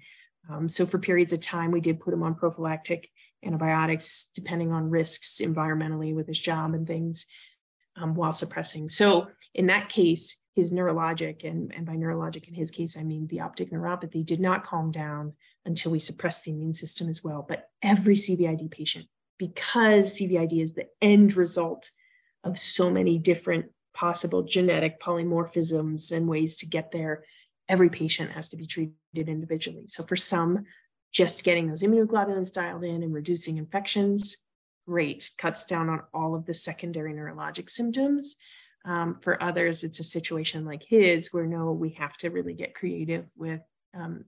Um, 0.49 0.69
so 0.69 0.85
for 0.85 0.97
periods 0.97 1.33
of 1.33 1.39
time, 1.39 1.71
we 1.71 1.81
did 1.81 1.99
put 1.99 2.13
him 2.13 2.23
on 2.23 2.35
prophylactic 2.35 3.09
antibiotics, 3.43 4.29
depending 4.35 4.71
on 4.71 4.89
risks 4.89 5.39
environmentally 5.41 6.13
with 6.13 6.27
his 6.27 6.39
job 6.39 6.73
and 6.73 6.87
things 6.87 7.25
um, 7.95 8.15
while 8.15 8.33
suppressing. 8.33 8.89
So 8.89 9.27
in 9.53 9.67
that 9.67 9.89
case, 9.89 10.37
his 10.55 10.71
neurologic, 10.71 11.43
and, 11.43 11.73
and 11.73 11.85
by 11.85 11.93
neurologic 11.93 12.47
in 12.47 12.53
his 12.53 12.71
case, 12.71 12.97
I 12.97 13.03
mean 13.03 13.27
the 13.27 13.39
optic 13.39 13.71
neuropathy, 13.71 14.25
did 14.25 14.39
not 14.39 14.65
calm 14.65 14.91
down 14.91 15.33
until 15.65 15.91
we 15.91 15.99
suppressed 15.99 16.43
the 16.43 16.51
immune 16.51 16.73
system 16.73 17.09
as 17.09 17.23
well. 17.23 17.45
But 17.47 17.69
every 17.81 18.15
CVID 18.15 18.69
patient, 18.71 19.05
because 19.37 20.19
CVID 20.19 20.61
is 20.61 20.73
the 20.73 20.87
end 21.01 21.35
result 21.35 21.89
of 22.43 22.57
so 22.57 22.89
many 22.89 23.17
different 23.17 23.65
possible 23.93 24.43
genetic 24.43 24.99
polymorphisms 24.99 26.11
and 26.11 26.27
ways 26.27 26.55
to 26.57 26.65
get 26.65 26.91
there, 26.91 27.23
every 27.69 27.89
patient 27.89 28.31
has 28.31 28.49
to 28.49 28.57
be 28.57 28.65
treated 28.65 28.95
individually. 29.15 29.85
So 29.87 30.03
for 30.03 30.15
some, 30.15 30.65
just 31.11 31.43
getting 31.43 31.67
those 31.67 31.83
immunoglobulins 31.83 32.51
dialed 32.51 32.83
in 32.83 33.03
and 33.03 33.13
reducing 33.13 33.57
infections, 33.57 34.37
great, 34.87 35.31
cuts 35.37 35.63
down 35.65 35.89
on 35.89 36.01
all 36.13 36.35
of 36.35 36.45
the 36.45 36.53
secondary 36.53 37.13
neurologic 37.13 37.69
symptoms. 37.69 38.37
Um, 38.83 39.19
for 39.21 39.41
others, 39.43 39.83
it's 39.83 39.99
a 39.99 40.03
situation 40.03 40.65
like 40.65 40.83
his 40.83 41.31
where 41.31 41.45
no, 41.45 41.71
we 41.71 41.91
have 41.91 42.17
to 42.17 42.29
really 42.29 42.53
get 42.53 42.73
creative 42.73 43.25
with 43.35 43.61
um, 43.93 44.25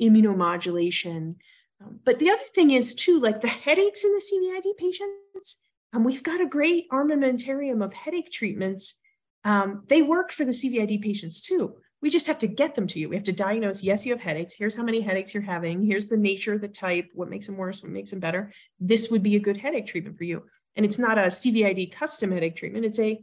immunomodulation. 0.00 1.36
Um, 1.80 2.00
but 2.04 2.18
the 2.18 2.30
other 2.30 2.42
thing 2.54 2.70
is, 2.70 2.94
too, 2.94 3.20
like 3.20 3.40
the 3.40 3.48
headaches 3.48 4.04
in 4.04 4.12
the 4.12 4.20
CVID 4.20 4.76
patients, 4.76 5.58
um, 5.94 6.04
we've 6.04 6.22
got 6.22 6.40
a 6.40 6.46
great 6.46 6.90
armamentarium 6.90 7.84
of 7.84 7.92
headache 7.94 8.32
treatments. 8.32 8.96
Um, 9.44 9.84
they 9.88 10.02
work 10.02 10.32
for 10.32 10.44
the 10.44 10.50
CVID 10.50 11.02
patients 11.02 11.40
too. 11.40 11.76
We 12.02 12.10
just 12.10 12.26
have 12.26 12.38
to 12.40 12.46
get 12.46 12.74
them 12.74 12.86
to 12.88 12.98
you. 12.98 13.08
We 13.08 13.16
have 13.16 13.24
to 13.24 13.32
diagnose, 13.32 13.82
yes, 13.82 14.04
you 14.04 14.12
have 14.12 14.20
headaches. 14.20 14.54
Here's 14.54 14.74
how 14.74 14.82
many 14.82 15.00
headaches 15.00 15.32
you're 15.32 15.42
having. 15.42 15.84
Here's 15.84 16.08
the 16.08 16.16
nature, 16.16 16.58
the 16.58 16.68
type, 16.68 17.08
what 17.14 17.30
makes 17.30 17.46
them 17.46 17.56
worse, 17.56 17.82
what 17.82 17.92
makes 17.92 18.10
them 18.10 18.20
better. 18.20 18.52
This 18.80 19.10
would 19.10 19.22
be 19.22 19.36
a 19.36 19.40
good 19.40 19.56
headache 19.56 19.86
treatment 19.86 20.18
for 20.18 20.24
you. 20.24 20.42
And 20.76 20.84
it's 20.84 20.98
not 20.98 21.16
a 21.16 21.22
CVID 21.22 21.94
custom 21.94 22.32
headache 22.32 22.56
treatment. 22.56 22.84
It's 22.84 22.98
a 22.98 23.20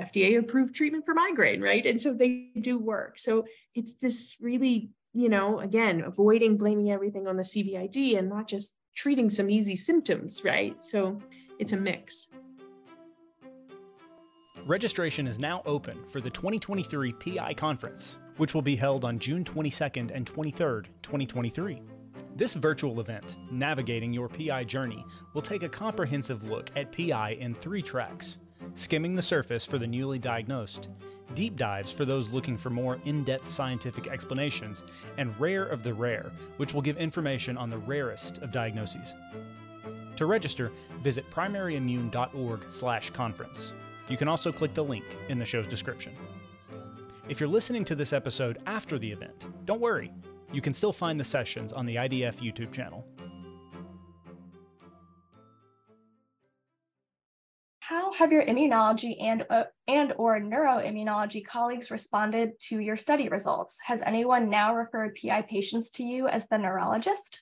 FDA 0.00 0.38
approved 0.38 0.74
treatment 0.74 1.04
for 1.04 1.14
migraine, 1.14 1.60
right? 1.60 1.84
And 1.84 2.00
so 2.00 2.14
they 2.14 2.50
do 2.60 2.78
work. 2.78 3.18
So 3.18 3.44
it's 3.74 3.94
this 4.00 4.34
really, 4.40 4.90
you 5.12 5.28
know, 5.28 5.60
again, 5.60 6.00
avoiding 6.00 6.56
blaming 6.56 6.90
everything 6.90 7.26
on 7.26 7.36
the 7.36 7.42
CVID 7.42 8.18
and 8.18 8.28
not 8.28 8.48
just 8.48 8.74
treating 8.98 9.30
some 9.30 9.48
easy 9.48 9.76
symptoms, 9.76 10.42
right? 10.44 10.84
So 10.84 11.20
it's 11.60 11.72
a 11.72 11.76
mix. 11.76 12.26
Registration 14.66 15.28
is 15.28 15.38
now 15.38 15.62
open 15.66 16.04
for 16.10 16.20
the 16.20 16.28
2023 16.30 17.12
PI 17.12 17.54
Conference, 17.54 18.18
which 18.38 18.54
will 18.54 18.62
be 18.62 18.74
held 18.74 19.04
on 19.04 19.20
June 19.20 19.44
22nd 19.44 20.10
and 20.12 20.26
23rd, 20.26 20.86
2023. 21.02 21.80
This 22.34 22.54
virtual 22.54 23.00
event, 23.00 23.36
Navigating 23.52 24.12
Your 24.12 24.28
PI 24.28 24.64
Journey, 24.64 25.04
will 25.32 25.42
take 25.42 25.62
a 25.62 25.68
comprehensive 25.68 26.50
look 26.50 26.70
at 26.74 26.90
PI 26.90 27.36
in 27.38 27.54
three 27.54 27.82
tracks 27.82 28.38
skimming 28.74 29.14
the 29.14 29.22
surface 29.22 29.64
for 29.64 29.78
the 29.78 29.86
newly 29.86 30.18
diagnosed, 30.18 30.88
deep 31.34 31.56
dives 31.56 31.92
for 31.92 32.04
those 32.04 32.28
looking 32.30 32.56
for 32.56 32.70
more 32.70 33.00
in 33.04 33.24
depth 33.24 33.50
scientific 33.50 34.06
explanations, 34.06 34.84
and 35.16 35.34
rare 35.40 35.64
of 35.64 35.82
the 35.82 35.92
rare, 35.92 36.30
which 36.56 36.72
will 36.74 36.82
give 36.82 36.96
information 36.96 37.56
on 37.56 37.70
the 37.70 37.78
rarest 37.78 38.38
of 38.38 38.52
diagnoses. 38.52 39.14
To 40.16 40.26
register, 40.26 40.70
visit 41.00 41.28
primaryimmune.org/conference. 41.30 43.72
You 44.08 44.16
can 44.16 44.28
also 44.28 44.50
click 44.50 44.74
the 44.74 44.84
link 44.84 45.04
in 45.28 45.38
the 45.38 45.44
show's 45.44 45.66
description. 45.66 46.14
If 47.28 47.40
you're 47.40 47.48
listening 47.48 47.84
to 47.84 47.94
this 47.94 48.14
episode 48.14 48.58
after 48.66 48.98
the 48.98 49.12
event, 49.12 49.44
don't 49.66 49.80
worry. 49.80 50.10
You 50.50 50.62
can 50.62 50.72
still 50.72 50.94
find 50.94 51.20
the 51.20 51.24
sessions 51.24 51.74
on 51.74 51.84
the 51.84 51.96
IDF 51.96 52.40
YouTube 52.40 52.72
channel. 52.72 53.04
How 57.88 58.12
have 58.12 58.30
your 58.30 58.44
immunology 58.44 59.16
and, 59.18 59.46
uh, 59.48 59.64
and 59.86 60.12
or 60.18 60.38
neuroimmunology 60.38 61.42
colleagues 61.42 61.90
responded 61.90 62.52
to 62.60 62.80
your 62.80 62.98
study 62.98 63.30
results? 63.30 63.78
Has 63.82 64.02
anyone 64.02 64.50
now 64.50 64.74
referred 64.74 65.16
PI 65.16 65.42
patients 65.42 65.88
to 65.92 66.02
you 66.02 66.28
as 66.28 66.46
the 66.48 66.58
neurologist? 66.58 67.40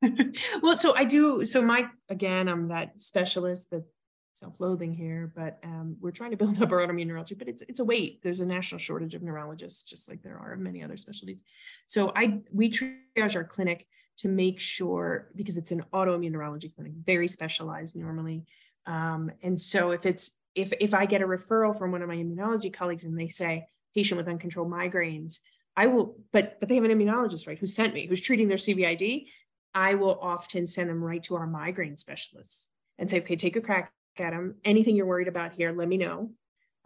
well, 0.62 0.78
so 0.78 0.94
I 0.94 1.04
do. 1.04 1.44
So 1.44 1.60
my 1.60 1.84
again, 2.08 2.48
I'm 2.48 2.68
that 2.68 2.98
specialist 2.98 3.70
that 3.72 3.84
self-loathing 4.32 4.94
here, 4.94 5.30
but 5.36 5.58
um, 5.62 5.96
we're 6.00 6.12
trying 6.12 6.30
to 6.30 6.36
build 6.38 6.62
up 6.62 6.72
our 6.72 6.78
autoimmune 6.78 7.06
neurology, 7.06 7.34
but 7.34 7.46
it's 7.46 7.62
it's 7.68 7.80
a 7.80 7.84
wait. 7.84 8.22
There's 8.22 8.40
a 8.40 8.46
national 8.46 8.78
shortage 8.78 9.14
of 9.14 9.22
neurologists, 9.22 9.82
just 9.82 10.08
like 10.08 10.22
there 10.22 10.38
are 10.38 10.54
of 10.54 10.60
many 10.60 10.82
other 10.82 10.96
specialties. 10.96 11.42
So 11.86 12.10
I 12.16 12.40
we 12.50 12.70
triage 12.70 13.36
our 13.36 13.44
clinic 13.44 13.86
to 14.18 14.28
make 14.28 14.60
sure 14.60 15.28
because 15.36 15.58
it's 15.58 15.72
an 15.72 15.84
autoimmune 15.92 16.30
neurology 16.30 16.70
clinic, 16.70 16.94
very 17.04 17.28
specialized 17.28 17.96
normally. 17.96 18.46
Um, 18.86 19.30
and 19.42 19.60
so 19.60 19.90
if 19.90 20.06
it's 20.06 20.32
if 20.54 20.72
if 20.80 20.94
I 20.94 21.06
get 21.06 21.22
a 21.22 21.26
referral 21.26 21.76
from 21.76 21.92
one 21.92 22.02
of 22.02 22.08
my 22.08 22.16
immunology 22.16 22.72
colleagues 22.72 23.04
and 23.04 23.18
they 23.18 23.28
say 23.28 23.66
patient 23.94 24.18
with 24.18 24.28
uncontrolled 24.28 24.70
migraines, 24.70 25.40
I 25.76 25.86
will, 25.88 26.16
but 26.32 26.58
but 26.58 26.68
they 26.68 26.76
have 26.76 26.84
an 26.84 26.90
immunologist, 26.90 27.46
right, 27.46 27.58
who 27.58 27.66
sent 27.66 27.94
me, 27.94 28.06
who's 28.06 28.20
treating 28.20 28.48
their 28.48 28.56
CVID. 28.56 29.26
I 29.74 29.94
will 29.94 30.18
often 30.20 30.66
send 30.66 30.88
them 30.88 31.04
right 31.04 31.22
to 31.24 31.36
our 31.36 31.46
migraine 31.46 31.98
specialists 31.98 32.70
and 32.98 33.10
say, 33.10 33.18
okay, 33.20 33.36
take 33.36 33.56
a 33.56 33.60
crack 33.60 33.92
at 34.18 34.30
them. 34.30 34.54
Anything 34.64 34.96
you're 34.96 35.04
worried 35.04 35.28
about 35.28 35.52
here, 35.52 35.70
let 35.72 35.86
me 35.86 35.98
know. 35.98 36.30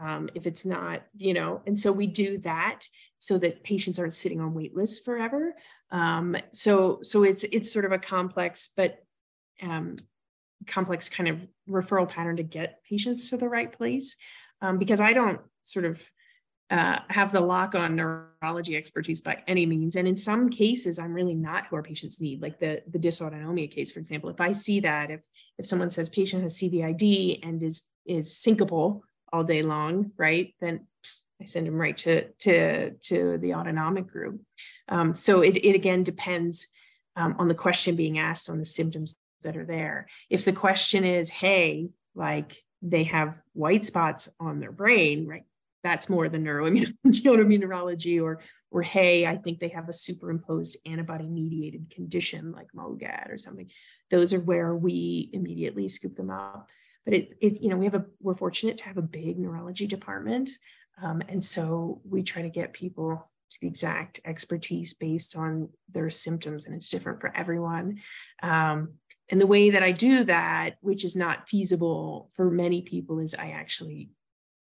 Um, 0.01 0.31
if 0.35 0.47
it's 0.47 0.65
not, 0.65 1.03
you 1.17 1.35
know, 1.35 1.63
and 1.67 1.79
so 1.79 1.93
we 1.93 2.07
do 2.07 2.39
that 2.39 2.89
so 3.19 3.39
that 3.39 3.63
patients 3.63 3.99
aren't 3.99 4.15
sitting 4.15 4.41
on 4.41 4.55
wait 4.55 4.75
lists 4.75 4.99
forever. 4.99 5.55
Um, 5.93 6.37
so 6.53 6.99
so 7.03 7.23
it's 7.23 7.45
it's 7.45 7.73
sort 7.73 7.85
of 7.85 7.93
a 7.93 7.99
complex 7.99 8.71
but 8.77 9.05
um, 9.63 9.97
complex 10.67 11.09
kind 11.09 11.29
of 11.29 11.41
referral 11.69 12.09
pattern 12.09 12.37
to 12.37 12.43
get 12.43 12.83
patients 12.89 13.31
to 13.31 13.37
the 13.37 13.49
right 13.49 13.73
place 13.73 14.17
um, 14.63 14.79
because 14.79 15.01
I 15.01 15.13
don't 15.13 15.41
sort 15.63 15.85
of 15.85 16.03
uh, 16.71 17.01
have 17.09 17.33
the 17.33 17.41
lock 17.41 17.75
on 17.75 17.97
neurology 17.97 18.77
expertise 18.77 19.21
by 19.21 19.43
any 19.49 19.67
means. 19.67 19.97
And 19.97 20.07
in 20.07 20.17
some 20.17 20.49
cases, 20.49 20.99
I'm 20.99 21.13
really 21.13 21.35
not 21.35 21.67
who 21.67 21.77
our 21.77 21.83
patients 21.83 22.21
need, 22.21 22.41
like 22.41 22.61
the, 22.61 22.83
the 22.89 22.99
dysautonomia 22.99 23.71
case, 23.71 23.91
for 23.91 23.99
example. 23.99 24.31
If 24.31 24.41
I 24.41 24.53
see 24.53 24.81
that, 24.81 25.11
if 25.11 25.21
if 25.59 25.67
someone 25.67 25.91
says 25.91 26.09
patient 26.09 26.43
has 26.43 26.59
CVID 26.59 27.41
and 27.47 27.63
is 27.63 27.83
is 28.07 28.33
syncopal 28.35 29.03
all 29.33 29.45
day 29.45 29.63
long, 29.63 30.13
right, 30.17 30.55
then 30.61 30.87
I 31.41 31.45
send 31.45 31.67
them 31.67 31.77
right 31.77 31.97
to 31.99 32.29
to 32.29 32.93
to 32.93 33.39
the 33.39 33.55
autonomic 33.55 34.07
group. 34.07 34.41
Um, 34.89 35.15
so 35.15 35.41
it 35.41 35.57
it 35.57 35.75
again 35.75 36.03
depends 36.03 36.69
um, 37.17 37.35
on 37.39 37.49
the 37.49 37.55
question 37.55 37.97
being 37.97 38.19
asked 38.19 38.49
on 38.49 38.59
the 38.59 38.65
symptoms 38.65 39.17
that 39.43 39.57
are 39.57 39.67
there. 39.67 40.07
If 40.29 40.45
the 40.45 40.53
question 40.53 41.05
is, 41.05 41.31
hey, 41.31 41.91
like 42.15 42.57
they 42.83 43.05
have 43.05 43.41
white 43.53 43.85
spots 43.85 44.29
on 44.39 44.61
their 44.61 44.73
brain, 44.73 45.27
right? 45.27 45.45
that's 45.83 46.09
more 46.09 46.29
the 46.29 46.39
neuroimmunology 46.39 48.23
or 48.23 48.41
or 48.71 48.83
hey 48.83 49.27
i 49.27 49.37
think 49.37 49.59
they 49.59 49.69
have 49.69 49.89
a 49.89 49.93
superimposed 49.93 50.77
antibody 50.87 51.27
mediated 51.27 51.91
condition 51.91 52.53
like 52.53 52.69
MOGAD 52.75 53.33
or 53.33 53.39
something 53.39 53.71
those 54.11 54.33
are 54.33 54.41
where 54.41 54.75
we 54.75 55.31
immediately 55.33 55.89
scoop 55.89 56.17
them 56.17 56.31
up 56.31 56.69
but 57.05 57.15
it, 57.15 57.33
it 57.41 57.61
you 57.61 57.69
know 57.69 57.77
we 57.77 57.85
have 57.87 57.95
a 57.95 58.05
we're 58.21 58.35
fortunate 58.35 58.77
to 58.79 58.85
have 58.85 58.99
a 58.99 59.03
big 59.03 59.39
neurology 59.39 59.87
department 59.87 60.51
um, 61.03 61.23
and 61.29 61.43
so 61.43 62.01
we 62.05 62.23
try 62.23 62.43
to 62.43 62.51
get 62.51 62.73
people 62.73 63.31
to 63.51 63.59
the 63.61 63.67
exact 63.67 64.21
expertise 64.25 64.95
based 64.95 65.37
on 65.37 65.69
their 65.91 66.11
symptoms 66.11 66.67
and 66.67 66.75
it's 66.75 66.91
different 66.91 67.21
for 67.21 67.35
everyone 67.35 68.01
um, 68.43 68.95
and 69.31 69.41
the 69.41 69.47
way 69.47 69.71
that 69.71 69.83
i 69.83 69.93
do 69.93 70.25
that 70.25 70.77
which 70.81 71.05
is 71.05 71.17
not 71.17 71.49
feasible 71.49 72.31
for 72.35 72.51
many 72.51 72.83
people 72.83 73.19
is 73.19 73.35
i 73.35 73.51
actually 73.51 74.11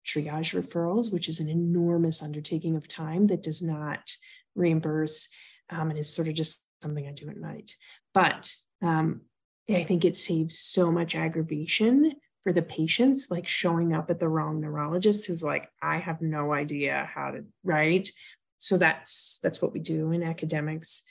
triage 0.06 0.54
referrals, 0.54 1.12
which 1.12 1.28
is 1.28 1.40
an 1.40 1.48
enormous 1.48 2.22
undertaking 2.22 2.76
of 2.76 2.88
time 2.88 3.26
that 3.26 3.42
does 3.42 3.62
not 3.62 4.16
reimburse 4.54 5.28
um, 5.70 5.90
and 5.90 5.98
is 5.98 6.12
sort 6.12 6.28
of 6.28 6.34
just 6.34 6.62
something 6.80 7.06
I 7.06 7.12
do 7.12 7.28
at 7.28 7.36
night. 7.36 7.76
But 8.14 8.52
um, 8.82 9.22
I 9.68 9.84
think 9.84 10.04
it 10.04 10.16
saves 10.16 10.58
so 10.58 10.92
much 10.92 11.16
aggravation 11.16 12.12
for 12.44 12.52
the 12.52 12.62
patients, 12.62 13.26
like 13.30 13.48
showing 13.48 13.92
up 13.92 14.08
at 14.08 14.20
the 14.20 14.28
wrong 14.28 14.60
neurologist 14.60 15.26
who's 15.26 15.42
like, 15.42 15.68
I 15.82 15.98
have 15.98 16.22
no 16.22 16.52
idea 16.52 17.10
how 17.12 17.32
to 17.32 17.44
write. 17.64 18.12
So 18.58 18.78
that's 18.78 19.38
that's 19.42 19.60
what 19.60 19.72
we 19.72 19.80
do 19.80 20.12
in 20.12 20.22
academics. 20.22 21.02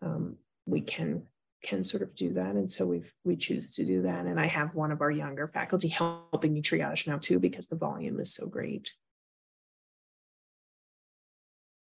Um, 0.00 0.36
we 0.66 0.80
can 0.80 1.24
can 1.62 1.82
sort 1.82 2.02
of 2.02 2.14
do 2.14 2.34
that 2.34 2.54
and 2.54 2.70
so 2.70 2.86
we've 2.86 3.12
we 3.24 3.36
choose 3.36 3.72
to 3.72 3.84
do 3.84 4.02
that 4.02 4.26
and 4.26 4.38
i 4.38 4.46
have 4.46 4.74
one 4.74 4.92
of 4.92 5.00
our 5.00 5.10
younger 5.10 5.48
faculty 5.48 5.88
helping 5.88 6.52
me 6.52 6.62
triage 6.62 7.06
now 7.06 7.18
too 7.18 7.38
because 7.38 7.66
the 7.66 7.76
volume 7.76 8.20
is 8.20 8.32
so 8.32 8.46
great 8.46 8.92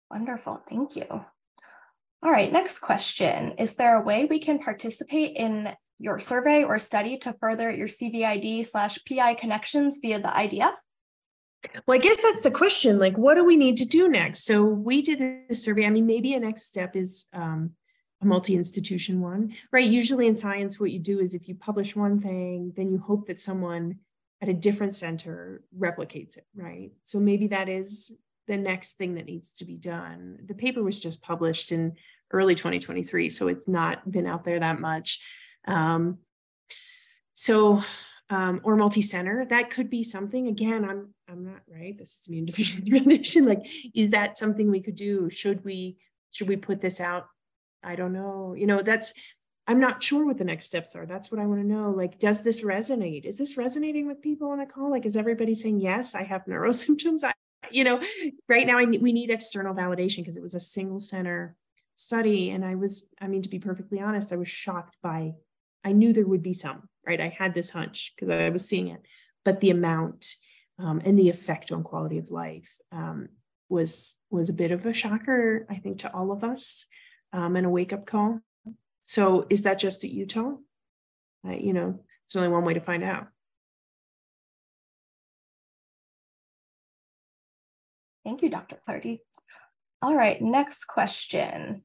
wonderful 0.09 0.61
thank 0.69 0.95
you 0.95 1.05
all 1.09 2.31
right 2.31 2.51
next 2.51 2.79
question 2.79 3.53
is 3.57 3.75
there 3.75 3.95
a 3.95 4.03
way 4.03 4.25
we 4.25 4.39
can 4.39 4.59
participate 4.59 5.37
in 5.37 5.69
your 5.99 6.19
survey 6.19 6.63
or 6.63 6.77
study 6.77 7.17
to 7.17 7.33
further 7.39 7.71
your 7.71 7.87
cvid 7.87 8.65
slash 8.65 8.99
pi 9.07 9.33
connections 9.33 9.99
via 10.01 10.19
the 10.19 10.27
idf 10.27 10.73
well, 11.85 11.95
I 11.95 12.01
guess 12.01 12.17
that's 12.21 12.41
the 12.41 12.49
question. 12.51 12.97
Like, 12.97 13.17
what 13.17 13.35
do 13.35 13.45
we 13.45 13.55
need 13.55 13.77
to 13.77 13.85
do 13.85 14.07
next? 14.07 14.45
So 14.45 14.63
we 14.63 15.03
did 15.03 15.21
a 15.47 15.53
survey. 15.53 15.85
I 15.85 15.89
mean, 15.89 16.07
maybe 16.07 16.33
a 16.33 16.39
next 16.39 16.63
step 16.63 16.95
is 16.95 17.27
um, 17.33 17.71
a 18.21 18.25
multi-institution 18.25 19.21
one, 19.21 19.55
right? 19.71 19.89
Usually 19.89 20.27
in 20.27 20.35
science, 20.35 20.79
what 20.79 20.91
you 20.91 20.99
do 20.99 21.19
is 21.19 21.33
if 21.33 21.47
you 21.47 21.55
publish 21.55 21.95
one 21.95 22.19
thing, 22.19 22.73
then 22.75 22.91
you 22.91 22.99
hope 22.99 23.27
that 23.27 23.39
someone 23.39 23.97
at 24.41 24.49
a 24.49 24.53
different 24.53 24.95
center 24.95 25.63
replicates 25.77 26.37
it, 26.37 26.45
right? 26.55 26.91
So 27.03 27.19
maybe 27.19 27.47
that 27.47 27.69
is 27.69 28.11
the 28.47 28.57
next 28.57 28.93
thing 28.93 29.15
that 29.15 29.25
needs 29.25 29.51
to 29.53 29.65
be 29.65 29.77
done. 29.77 30.39
The 30.47 30.53
paper 30.53 30.83
was 30.83 30.99
just 30.99 31.21
published 31.21 31.71
in 31.71 31.93
early 32.31 32.55
2023, 32.55 33.29
so 33.29 33.47
it's 33.47 33.67
not 33.67 34.09
been 34.11 34.27
out 34.27 34.43
there 34.43 34.59
that 34.59 34.79
much. 34.79 35.19
Um, 35.67 36.19
so, 37.33 37.81
um, 38.29 38.61
or 38.63 38.75
multi-center, 38.75 39.45
that 39.49 39.69
could 39.69 39.89
be 39.89 40.03
something. 40.03 40.47
Again, 40.47 40.85
I'm 40.85 41.13
I'm 41.29 41.45
not 41.45 41.61
right. 41.67 41.97
This 41.97 42.19
is 42.19 42.27
immune 42.27 42.45
deficiency 42.47 42.91
foundation. 42.91 43.45
Like, 43.45 43.65
is 43.93 44.11
that 44.11 44.37
something 44.37 44.69
we 44.69 44.81
could 44.81 44.95
do? 44.95 45.29
Should 45.29 45.63
we 45.63 45.97
should 46.31 46.47
we 46.47 46.55
put 46.55 46.81
this 46.81 46.99
out 46.99 47.27
I 47.83 47.95
don't 47.95 48.13
know. 48.13 48.53
You 48.57 48.67
know, 48.67 48.81
that's, 48.81 49.13
I'm 49.67 49.79
not 49.79 50.01
sure 50.01 50.25
what 50.25 50.37
the 50.37 50.43
next 50.43 50.65
steps 50.65 50.95
are. 50.95 51.05
That's 51.05 51.31
what 51.31 51.39
I 51.39 51.45
want 51.45 51.61
to 51.61 51.67
know. 51.67 51.91
Like, 51.91 52.19
does 52.19 52.41
this 52.41 52.61
resonate? 52.61 53.25
Is 53.25 53.37
this 53.37 53.57
resonating 53.57 54.07
with 54.07 54.21
people 54.21 54.49
on 54.49 54.59
the 54.59 54.65
call? 54.65 54.89
Like, 54.89 55.05
is 55.05 55.15
everybody 55.15 55.53
saying, 55.53 55.79
yes, 55.79 56.15
I 56.15 56.23
have 56.23 56.47
neuro 56.47 56.71
symptoms? 56.71 57.23
I, 57.23 57.33
you 57.69 57.83
know, 57.83 58.01
right 58.49 58.67
now 58.67 58.79
I, 58.79 58.85
we 58.85 59.13
need 59.13 59.29
external 59.29 59.73
validation 59.73 60.17
because 60.17 60.37
it 60.37 60.41
was 60.41 60.55
a 60.55 60.59
single 60.59 60.99
center 60.99 61.55
study. 61.95 62.49
And 62.49 62.65
I 62.65 62.75
was, 62.75 63.05
I 63.19 63.27
mean, 63.27 63.43
to 63.43 63.49
be 63.49 63.59
perfectly 63.59 63.99
honest, 63.99 64.33
I 64.33 64.37
was 64.37 64.49
shocked 64.49 64.97
by, 65.01 65.33
I 65.83 65.91
knew 65.93 66.11
there 66.11 66.27
would 66.27 66.43
be 66.43 66.53
some, 66.53 66.89
right? 67.05 67.21
I 67.21 67.29
had 67.29 67.53
this 67.53 67.69
hunch 67.69 68.13
because 68.15 68.29
I 68.29 68.49
was 68.49 68.67
seeing 68.67 68.87
it, 68.87 69.01
but 69.45 69.61
the 69.61 69.69
amount 69.69 70.35
um, 70.79 71.01
and 71.05 71.17
the 71.17 71.29
effect 71.29 71.71
on 71.71 71.83
quality 71.83 72.17
of 72.17 72.31
life 72.31 72.75
um, 72.91 73.29
was 73.69 74.17
was 74.29 74.49
a 74.49 74.53
bit 74.53 74.71
of 74.71 74.85
a 74.85 74.93
shocker, 74.93 75.65
I 75.69 75.75
think, 75.75 75.99
to 75.99 76.13
all 76.13 76.31
of 76.31 76.43
us 76.43 76.85
um, 77.33 77.55
and 77.55 77.65
a 77.65 77.69
wake 77.69 77.93
up 77.93 78.05
call. 78.05 78.39
So 79.03 79.45
is 79.49 79.63
that 79.63 79.79
just 79.79 80.03
at 80.03 80.11
Utah? 80.11 80.53
Uh, 81.45 81.51
you 81.51 81.73
know, 81.73 81.99
there's 82.31 82.41
only 82.41 82.53
one 82.53 82.65
way 82.65 82.73
to 82.73 82.79
find 82.79 83.03
out. 83.03 83.27
Thank 88.23 88.43
you, 88.43 88.49
Dr. 88.49 88.77
Clardy. 88.87 89.19
All 90.01 90.15
right, 90.15 90.41
next 90.41 90.85
question. 90.85 91.83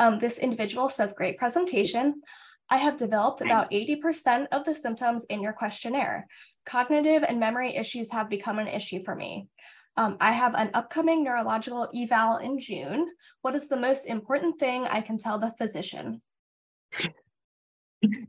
Um, 0.00 0.18
this 0.18 0.38
individual 0.38 0.88
says, 0.88 1.12
great 1.12 1.38
presentation. 1.38 2.22
I 2.70 2.78
have 2.78 2.96
developed 2.96 3.42
about 3.42 3.70
80% 3.70 4.46
of 4.50 4.64
the 4.64 4.74
symptoms 4.74 5.24
in 5.28 5.42
your 5.42 5.52
questionnaire. 5.52 6.26
Cognitive 6.64 7.22
and 7.22 7.38
memory 7.38 7.76
issues 7.76 8.10
have 8.10 8.30
become 8.30 8.58
an 8.58 8.68
issue 8.68 9.02
for 9.04 9.14
me. 9.14 9.48
Um, 9.96 10.16
I 10.20 10.32
have 10.32 10.54
an 10.54 10.70
upcoming 10.74 11.22
neurological 11.22 11.88
eval 11.94 12.38
in 12.38 12.58
June. 12.58 13.08
What 13.42 13.54
is 13.54 13.68
the 13.68 13.76
most 13.76 14.06
important 14.06 14.58
thing 14.58 14.84
I 14.84 15.00
can 15.00 15.18
tell 15.18 15.38
the 15.38 15.54
physician? 15.56 16.20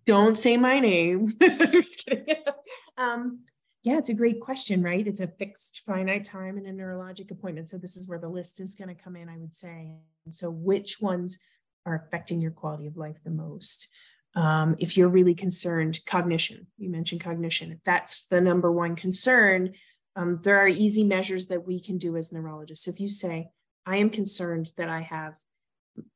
Don't 0.05 0.37
say 0.37 0.57
my 0.57 0.79
name. 0.79 1.33
just 1.71 2.05
kidding. 2.05 2.35
um, 2.97 3.39
yeah, 3.83 3.97
it's 3.97 4.09
a 4.09 4.15
great 4.15 4.39
question, 4.39 4.81
right? 4.81 5.05
It's 5.05 5.21
a 5.21 5.27
fixed 5.27 5.81
finite 5.85 6.25
time 6.25 6.57
in 6.57 6.65
a 6.65 6.71
neurologic 6.71 7.29
appointment. 7.31 7.69
So 7.69 7.77
this 7.77 7.97
is 7.97 8.07
where 8.07 8.19
the 8.19 8.29
list 8.29 8.59
is 8.59 8.75
going 8.75 8.95
to 8.95 9.01
come 9.01 9.15
in, 9.15 9.29
I 9.29 9.37
would 9.37 9.55
say. 9.55 9.91
And 10.25 10.33
so 10.33 10.49
which 10.49 10.99
ones 11.01 11.37
are 11.85 11.95
affecting 11.95 12.41
your 12.41 12.51
quality 12.51 12.87
of 12.87 12.97
life 12.97 13.17
the 13.23 13.31
most? 13.31 13.87
Um, 14.35 14.75
if 14.79 14.97
you're 14.97 15.07
really 15.07 15.35
concerned, 15.35 15.99
cognition, 16.05 16.67
you 16.77 16.89
mentioned 16.89 17.21
cognition, 17.21 17.71
if 17.71 17.79
that's 17.85 18.25
the 18.25 18.41
number 18.41 18.71
one 18.71 18.95
concern, 18.95 19.73
um, 20.15 20.39
there 20.43 20.57
are 20.57 20.67
easy 20.67 21.03
measures 21.03 21.47
that 21.47 21.65
we 21.65 21.79
can 21.79 21.97
do 21.97 22.15
as 22.15 22.31
neurologists. 22.31 22.85
So 22.85 22.91
if 22.91 22.99
you 22.99 23.07
say, 23.07 23.49
I 23.85 23.97
am 23.97 24.09
concerned 24.09 24.71
that 24.77 24.89
I 24.89 25.01
have 25.01 25.35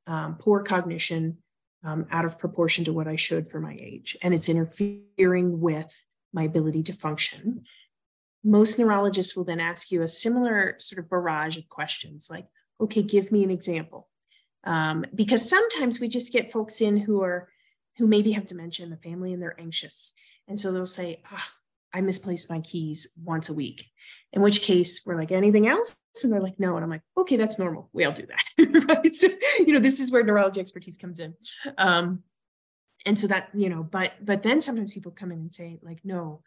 um, 0.07 0.35
poor 0.39 0.63
cognition 0.63 1.37
um, 1.83 2.07
out 2.11 2.25
of 2.25 2.39
proportion 2.39 2.85
to 2.85 2.93
what 2.93 3.07
I 3.07 3.15
should 3.15 3.49
for 3.49 3.59
my 3.59 3.77
age, 3.79 4.17
and 4.21 4.33
it's 4.33 4.49
interfering 4.49 5.61
with 5.61 6.03
my 6.33 6.43
ability 6.43 6.83
to 6.83 6.93
function. 6.93 7.63
Most 8.43 8.79
neurologists 8.79 9.35
will 9.35 9.43
then 9.43 9.59
ask 9.59 9.91
you 9.91 10.01
a 10.01 10.07
similar 10.07 10.75
sort 10.79 10.99
of 10.99 11.09
barrage 11.09 11.57
of 11.57 11.67
questions 11.69 12.27
like, 12.29 12.45
okay, 12.81 13.01
give 13.01 13.31
me 13.31 13.43
an 13.43 13.51
example. 13.51 14.07
Um, 14.63 15.05
because 15.15 15.47
sometimes 15.47 15.99
we 15.99 16.07
just 16.07 16.33
get 16.33 16.51
folks 16.51 16.81
in 16.81 16.97
who 16.97 17.21
are 17.21 17.49
who 17.97 18.07
maybe 18.07 18.31
have 18.31 18.47
dementia 18.47 18.85
in 18.85 18.91
the 18.91 18.97
family 18.97 19.33
and 19.33 19.41
they're 19.41 19.59
anxious. 19.59 20.13
And 20.47 20.59
so 20.59 20.71
they'll 20.71 20.85
say, 20.85 21.21
oh, 21.31 21.47
I 21.93 22.01
misplaced 22.01 22.49
my 22.49 22.59
keys 22.61 23.07
once 23.21 23.49
a 23.49 23.53
week. 23.53 23.85
In 24.31 24.41
which 24.41 24.61
case 24.61 25.01
we're 25.05 25.17
like, 25.17 25.31
anything 25.31 25.67
else? 25.67 25.95
And 26.23 26.31
they're 26.31 26.41
like, 26.41 26.59
no. 26.59 26.75
And 26.75 26.83
I'm 26.83 26.89
like, 26.89 27.01
okay, 27.17 27.37
that's 27.37 27.57
normal. 27.57 27.89
We 27.93 28.03
all 28.03 28.11
do 28.11 28.27
that. 28.27 28.85
right. 28.89 29.13
So, 29.13 29.27
you 29.57 29.73
know, 29.73 29.79
this 29.79 29.99
is 29.99 30.11
where 30.11 30.23
neurology 30.23 30.59
expertise 30.59 30.97
comes 30.97 31.19
in. 31.19 31.33
Um, 31.77 32.23
and 33.05 33.17
so 33.17 33.27
that, 33.27 33.49
you 33.53 33.69
know, 33.69 33.81
but 33.83 34.11
but 34.21 34.43
then 34.43 34.61
sometimes 34.61 34.93
people 34.93 35.11
come 35.11 35.31
in 35.31 35.39
and 35.39 35.53
say, 35.53 35.79
like, 35.81 35.99
no, 36.03 36.41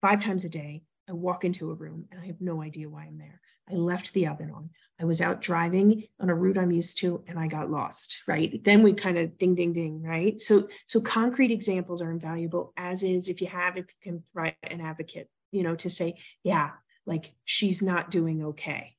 five 0.00 0.22
times 0.22 0.44
a 0.44 0.48
day, 0.48 0.84
I 1.08 1.12
walk 1.12 1.44
into 1.44 1.70
a 1.70 1.74
room 1.74 2.06
and 2.10 2.20
I 2.20 2.26
have 2.26 2.40
no 2.40 2.62
idea 2.62 2.88
why 2.88 3.04
I'm 3.04 3.18
there. 3.18 3.40
I 3.70 3.74
left 3.74 4.12
the 4.12 4.26
oven 4.26 4.50
on. 4.50 4.70
I 5.00 5.04
was 5.04 5.20
out 5.20 5.42
driving 5.42 6.04
on 6.20 6.30
a 6.30 6.34
route 6.34 6.58
I'm 6.58 6.70
used 6.70 6.98
to 6.98 7.24
and 7.26 7.38
I 7.38 7.48
got 7.48 7.70
lost, 7.70 8.22
right? 8.28 8.62
Then 8.62 8.82
we 8.84 8.92
kind 8.92 9.18
of 9.18 9.36
ding, 9.36 9.56
ding, 9.56 9.72
ding, 9.72 10.00
right? 10.02 10.40
So, 10.40 10.68
so 10.86 11.00
concrete 11.00 11.50
examples 11.50 12.00
are 12.00 12.12
invaluable, 12.12 12.72
as 12.76 13.02
is 13.02 13.28
if 13.28 13.40
you 13.40 13.48
have, 13.48 13.76
if 13.76 13.86
you 13.86 14.12
can 14.12 14.22
write 14.32 14.56
an 14.62 14.80
advocate, 14.80 15.28
you 15.50 15.64
know, 15.64 15.74
to 15.76 15.90
say, 15.90 16.14
yeah, 16.44 16.70
like 17.04 17.34
she's 17.44 17.82
not 17.82 18.10
doing 18.10 18.44
okay. 18.44 18.94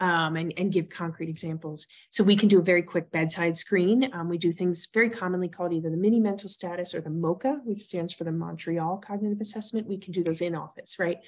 Um, 0.00 0.34
and, 0.34 0.52
and 0.56 0.72
give 0.72 0.90
concrete 0.90 1.28
examples. 1.28 1.86
So 2.10 2.24
we 2.24 2.34
can 2.34 2.48
do 2.48 2.58
a 2.58 2.62
very 2.62 2.82
quick 2.82 3.12
bedside 3.12 3.56
screen. 3.56 4.10
Um, 4.12 4.28
we 4.28 4.36
do 4.36 4.50
things 4.50 4.88
very 4.92 5.08
commonly 5.08 5.48
called 5.48 5.72
either 5.72 5.90
the 5.90 5.96
mini 5.96 6.18
mental 6.18 6.48
status 6.48 6.92
or 6.92 7.00
the 7.00 7.10
MoCA, 7.10 7.60
which 7.64 7.82
stands 7.82 8.12
for 8.12 8.24
the 8.24 8.32
Montreal 8.32 8.96
Cognitive 8.96 9.40
Assessment. 9.40 9.86
We 9.86 9.98
can 9.98 10.12
do 10.12 10.24
those 10.24 10.40
in 10.40 10.56
office, 10.56 10.98
right? 10.98 11.18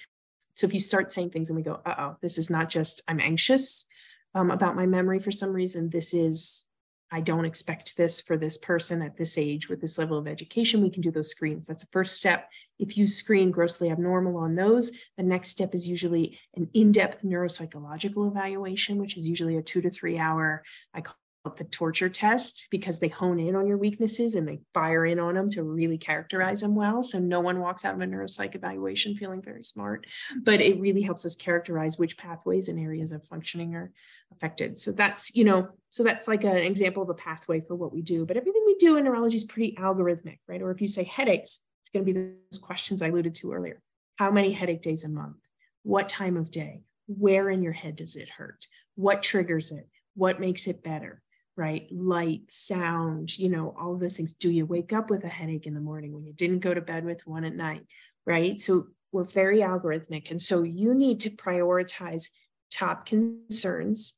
So 0.54 0.66
if 0.66 0.74
you 0.74 0.80
start 0.80 1.12
saying 1.12 1.30
things 1.30 1.50
and 1.50 1.56
we 1.56 1.62
go, 1.62 1.80
uh 1.84 1.94
oh, 1.98 2.16
this 2.20 2.38
is 2.38 2.50
not 2.50 2.68
just 2.68 3.02
I'm 3.08 3.20
anxious 3.20 3.86
um, 4.34 4.50
about 4.50 4.76
my 4.76 4.86
memory 4.86 5.20
for 5.20 5.30
some 5.30 5.52
reason, 5.52 5.90
this 5.90 6.14
is 6.14 6.64
I 7.10 7.20
don't 7.20 7.44
expect 7.44 7.96
this 7.96 8.20
for 8.20 8.36
this 8.36 8.58
person 8.58 9.00
at 9.00 9.16
this 9.16 9.38
age 9.38 9.68
with 9.68 9.80
this 9.80 9.98
level 9.98 10.18
of 10.18 10.26
education. 10.26 10.82
We 10.82 10.90
can 10.90 11.02
do 11.02 11.12
those 11.12 11.30
screens. 11.30 11.64
That's 11.64 11.84
the 11.84 11.90
first 11.92 12.16
step. 12.16 12.48
If 12.80 12.96
you 12.96 13.06
screen 13.06 13.52
grossly 13.52 13.90
abnormal 13.90 14.36
on 14.36 14.56
those, 14.56 14.90
the 15.16 15.22
next 15.22 15.50
step 15.50 15.76
is 15.76 15.86
usually 15.86 16.38
an 16.56 16.68
in 16.74 16.90
depth 16.90 17.22
neuropsychological 17.22 18.28
evaluation, 18.28 18.98
which 18.98 19.16
is 19.16 19.28
usually 19.28 19.56
a 19.56 19.62
two 19.62 19.80
to 19.82 19.90
three 19.90 20.18
hour, 20.18 20.64
I 20.92 21.02
call 21.02 21.14
the 21.56 21.64
torture 21.64 22.08
test 22.08 22.66
because 22.70 22.98
they 22.98 23.08
hone 23.08 23.38
in 23.38 23.54
on 23.54 23.66
your 23.66 23.76
weaknesses 23.76 24.34
and 24.34 24.48
they 24.48 24.60
fire 24.72 25.04
in 25.04 25.18
on 25.18 25.34
them 25.34 25.50
to 25.50 25.62
really 25.62 25.98
characterize 25.98 26.62
them 26.62 26.74
well. 26.74 27.02
So 27.02 27.18
no 27.18 27.40
one 27.40 27.60
walks 27.60 27.84
out 27.84 27.94
of 27.94 28.00
a 28.00 28.04
neuropsych 28.04 28.54
evaluation 28.54 29.14
feeling 29.14 29.42
very 29.42 29.62
smart, 29.62 30.06
but 30.42 30.60
it 30.60 30.80
really 30.80 31.02
helps 31.02 31.26
us 31.26 31.36
characterize 31.36 31.98
which 31.98 32.16
pathways 32.16 32.68
and 32.68 32.80
areas 32.80 33.12
of 33.12 33.26
functioning 33.26 33.74
are 33.74 33.92
affected. 34.32 34.80
So 34.80 34.92
that's, 34.92 35.34
you 35.36 35.44
know, 35.44 35.68
so 35.90 36.02
that's 36.02 36.26
like 36.26 36.44
an 36.44 36.56
example 36.56 37.02
of 37.02 37.10
a 37.10 37.14
pathway 37.14 37.60
for 37.60 37.74
what 37.74 37.92
we 37.92 38.00
do. 38.00 38.24
But 38.24 38.38
everything 38.38 38.62
we 38.64 38.76
do 38.76 38.96
in 38.96 39.04
neurology 39.04 39.36
is 39.36 39.44
pretty 39.44 39.76
algorithmic, 39.78 40.38
right? 40.48 40.62
Or 40.62 40.70
if 40.70 40.80
you 40.80 40.88
say 40.88 41.04
headaches, 41.04 41.60
it's 41.82 41.90
going 41.90 42.06
to 42.06 42.12
be 42.12 42.18
those 42.18 42.58
questions 42.58 43.02
I 43.02 43.08
alluded 43.08 43.34
to 43.36 43.52
earlier. 43.52 43.82
How 44.16 44.30
many 44.30 44.52
headache 44.52 44.82
days 44.82 45.04
a 45.04 45.08
month? 45.10 45.36
What 45.82 46.08
time 46.08 46.38
of 46.38 46.50
day? 46.50 46.84
Where 47.06 47.50
in 47.50 47.62
your 47.62 47.74
head 47.74 47.96
does 47.96 48.16
it 48.16 48.30
hurt? 48.30 48.66
What 48.94 49.22
triggers 49.22 49.70
it? 49.70 49.86
What 50.14 50.40
makes 50.40 50.66
it 50.66 50.82
better? 50.82 51.20
Right? 51.56 51.86
Light, 51.90 52.42
sound, 52.48 53.38
you 53.38 53.48
know, 53.48 53.74
all 53.78 53.94
of 53.94 54.00
those 54.00 54.16
things. 54.16 54.32
Do 54.32 54.50
you 54.50 54.66
wake 54.66 54.92
up 54.92 55.10
with 55.10 55.24
a 55.24 55.28
headache 55.28 55.66
in 55.66 55.74
the 55.74 55.80
morning 55.80 56.12
when 56.12 56.24
you 56.24 56.32
didn't 56.32 56.60
go 56.60 56.74
to 56.74 56.80
bed 56.80 57.04
with 57.04 57.26
one 57.26 57.44
at 57.44 57.54
night, 57.54 57.86
right? 58.26 58.60
So 58.60 58.88
we're 59.12 59.24
very 59.24 59.60
algorithmic. 59.60 60.30
And 60.30 60.42
so 60.42 60.62
you 60.62 60.94
need 60.94 61.20
to 61.20 61.30
prioritize 61.30 62.28
top 62.72 63.06
concerns. 63.06 64.14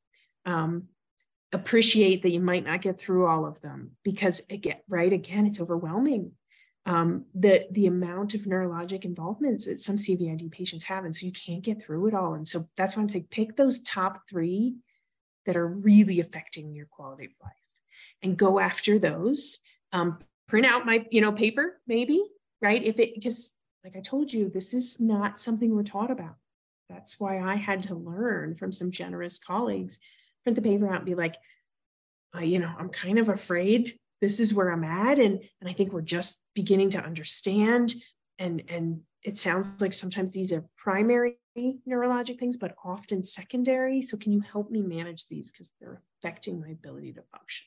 Um, 0.47 0.85
appreciate 1.53 2.23
that 2.23 2.33
you 2.33 2.41
might 2.41 2.65
not 2.65 2.83
get 2.83 2.99
through 2.99 3.27
all 3.27 3.47
of 3.47 3.61
them 3.61 3.93
because 4.03 4.41
again, 4.51 4.79
right? 4.89 5.13
Again, 5.13 5.47
it's 5.47 5.61
overwhelming. 5.61 6.33
Um, 6.87 7.25
the 7.35 7.67
the 7.73 7.87
amount 7.87 8.35
of 8.35 8.43
neurologic 8.43 9.05
involvements 9.05 9.67
that 9.67 9.81
some 9.81 9.97
CVID 9.97 10.53
patients 10.53 10.85
have, 10.85 11.05
and 11.05 11.15
so 11.15 11.27
you 11.27 11.33
can't 11.33 11.63
get 11.63 11.83
through 11.83 12.07
it 12.07 12.15
all. 12.15 12.35
And 12.35 12.47
so 12.47 12.67
that's 12.77 12.97
why 12.97 13.03
I'm 13.03 13.09
saying 13.09 13.27
pick 13.31 13.57
those 13.57 13.81
top 13.81 14.23
three 14.31 14.77
that 15.47 15.57
are 15.57 15.67
really 15.67 16.21
affecting 16.21 16.75
your 16.75 16.87
quality 16.87 17.27
of 17.27 17.33
life. 17.43 17.53
And 18.23 18.37
go 18.37 18.59
after 18.59 18.99
those 18.99 19.59
um, 19.93 20.19
print 20.49 20.67
out 20.67 20.87
my 20.87 21.07
you 21.11 21.21
know 21.21 21.33
paper 21.33 21.81
maybe 21.87 22.23
right? 22.61 22.83
If 22.83 22.99
it 22.99 23.15
because 23.15 23.55
like 23.85 23.97
i 23.97 24.01
told 24.01 24.33
you 24.33 24.49
this 24.49 24.75
is 24.75 25.01
not 25.01 25.41
something 25.41 25.75
we're 25.75 25.83
taught 25.83 26.11
about. 26.11 26.37
That's 26.89 27.19
why 27.19 27.41
i 27.41 27.57
had 27.57 27.83
to 27.85 27.95
learn 27.95 28.55
from 28.55 28.73
some 28.73 28.91
generous 28.91 29.39
colleagues 29.39 29.99
print 30.45 30.57
the 30.57 30.63
paper 30.63 30.89
out 30.89 30.99
and 30.99 31.05
be 31.05 31.17
like 31.17 31.37
uh, 32.37 32.41
you 32.41 32.61
know 32.61 32.73
i'm 32.79 32.89
kind 32.89 33.19
of 33.19 33.29
afraid 33.29 33.99
this 34.21 34.39
is 34.39 34.55
where 34.55 34.71
i'm 34.71 34.85
at 34.85 35.19
and 35.19 35.41
and 35.61 35.69
i 35.69 35.73
think 35.73 35.93
we're 35.93 36.01
just 36.01 36.41
beginning 36.55 36.91
to 36.91 37.03
understand 37.03 37.95
and 38.39 38.63
and 38.69 39.01
it 39.27 39.37
sounds 39.37 39.81
like 39.81 39.93
sometimes 39.93 40.31
these 40.31 40.53
are 40.53 40.65
primary 40.77 41.37
neurologic 41.59 42.39
things, 42.39 42.57
but 42.57 42.77
often 42.85 43.25
secondary. 43.25 44.01
So, 44.01 44.17
can 44.17 44.33
you 44.33 44.41
help 44.41 44.71
me 44.71 44.81
manage 44.81 45.27
these 45.27 45.51
because 45.51 45.73
they're 45.81 46.01
affecting 46.23 46.61
my 46.61 46.69
ability 46.69 47.13
to 47.15 47.23
function? 47.33 47.67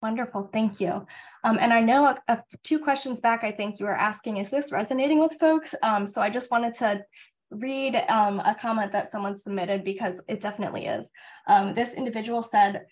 Wonderful, 0.00 0.50
thank 0.52 0.80
you. 0.80 1.04
Um, 1.42 1.58
and 1.60 1.72
I 1.72 1.80
know 1.80 2.06
a, 2.06 2.18
a, 2.28 2.42
two 2.62 2.78
questions 2.78 3.20
back, 3.20 3.42
I 3.42 3.50
think 3.50 3.80
you 3.80 3.86
were 3.86 3.94
asking, 3.94 4.36
is 4.36 4.50
this 4.50 4.72
resonating 4.72 5.20
with 5.20 5.34
folks? 5.38 5.74
Um, 5.82 6.06
so 6.06 6.20
I 6.20 6.28
just 6.28 6.50
wanted 6.50 6.74
to 6.74 7.04
read 7.50 7.96
um, 8.08 8.40
a 8.40 8.54
comment 8.54 8.92
that 8.92 9.12
someone 9.12 9.36
submitted 9.36 9.84
because 9.84 10.20
it 10.28 10.40
definitely 10.40 10.86
is. 10.86 11.08
Um, 11.46 11.74
this 11.74 11.94
individual 11.94 12.42
said, 12.42 12.82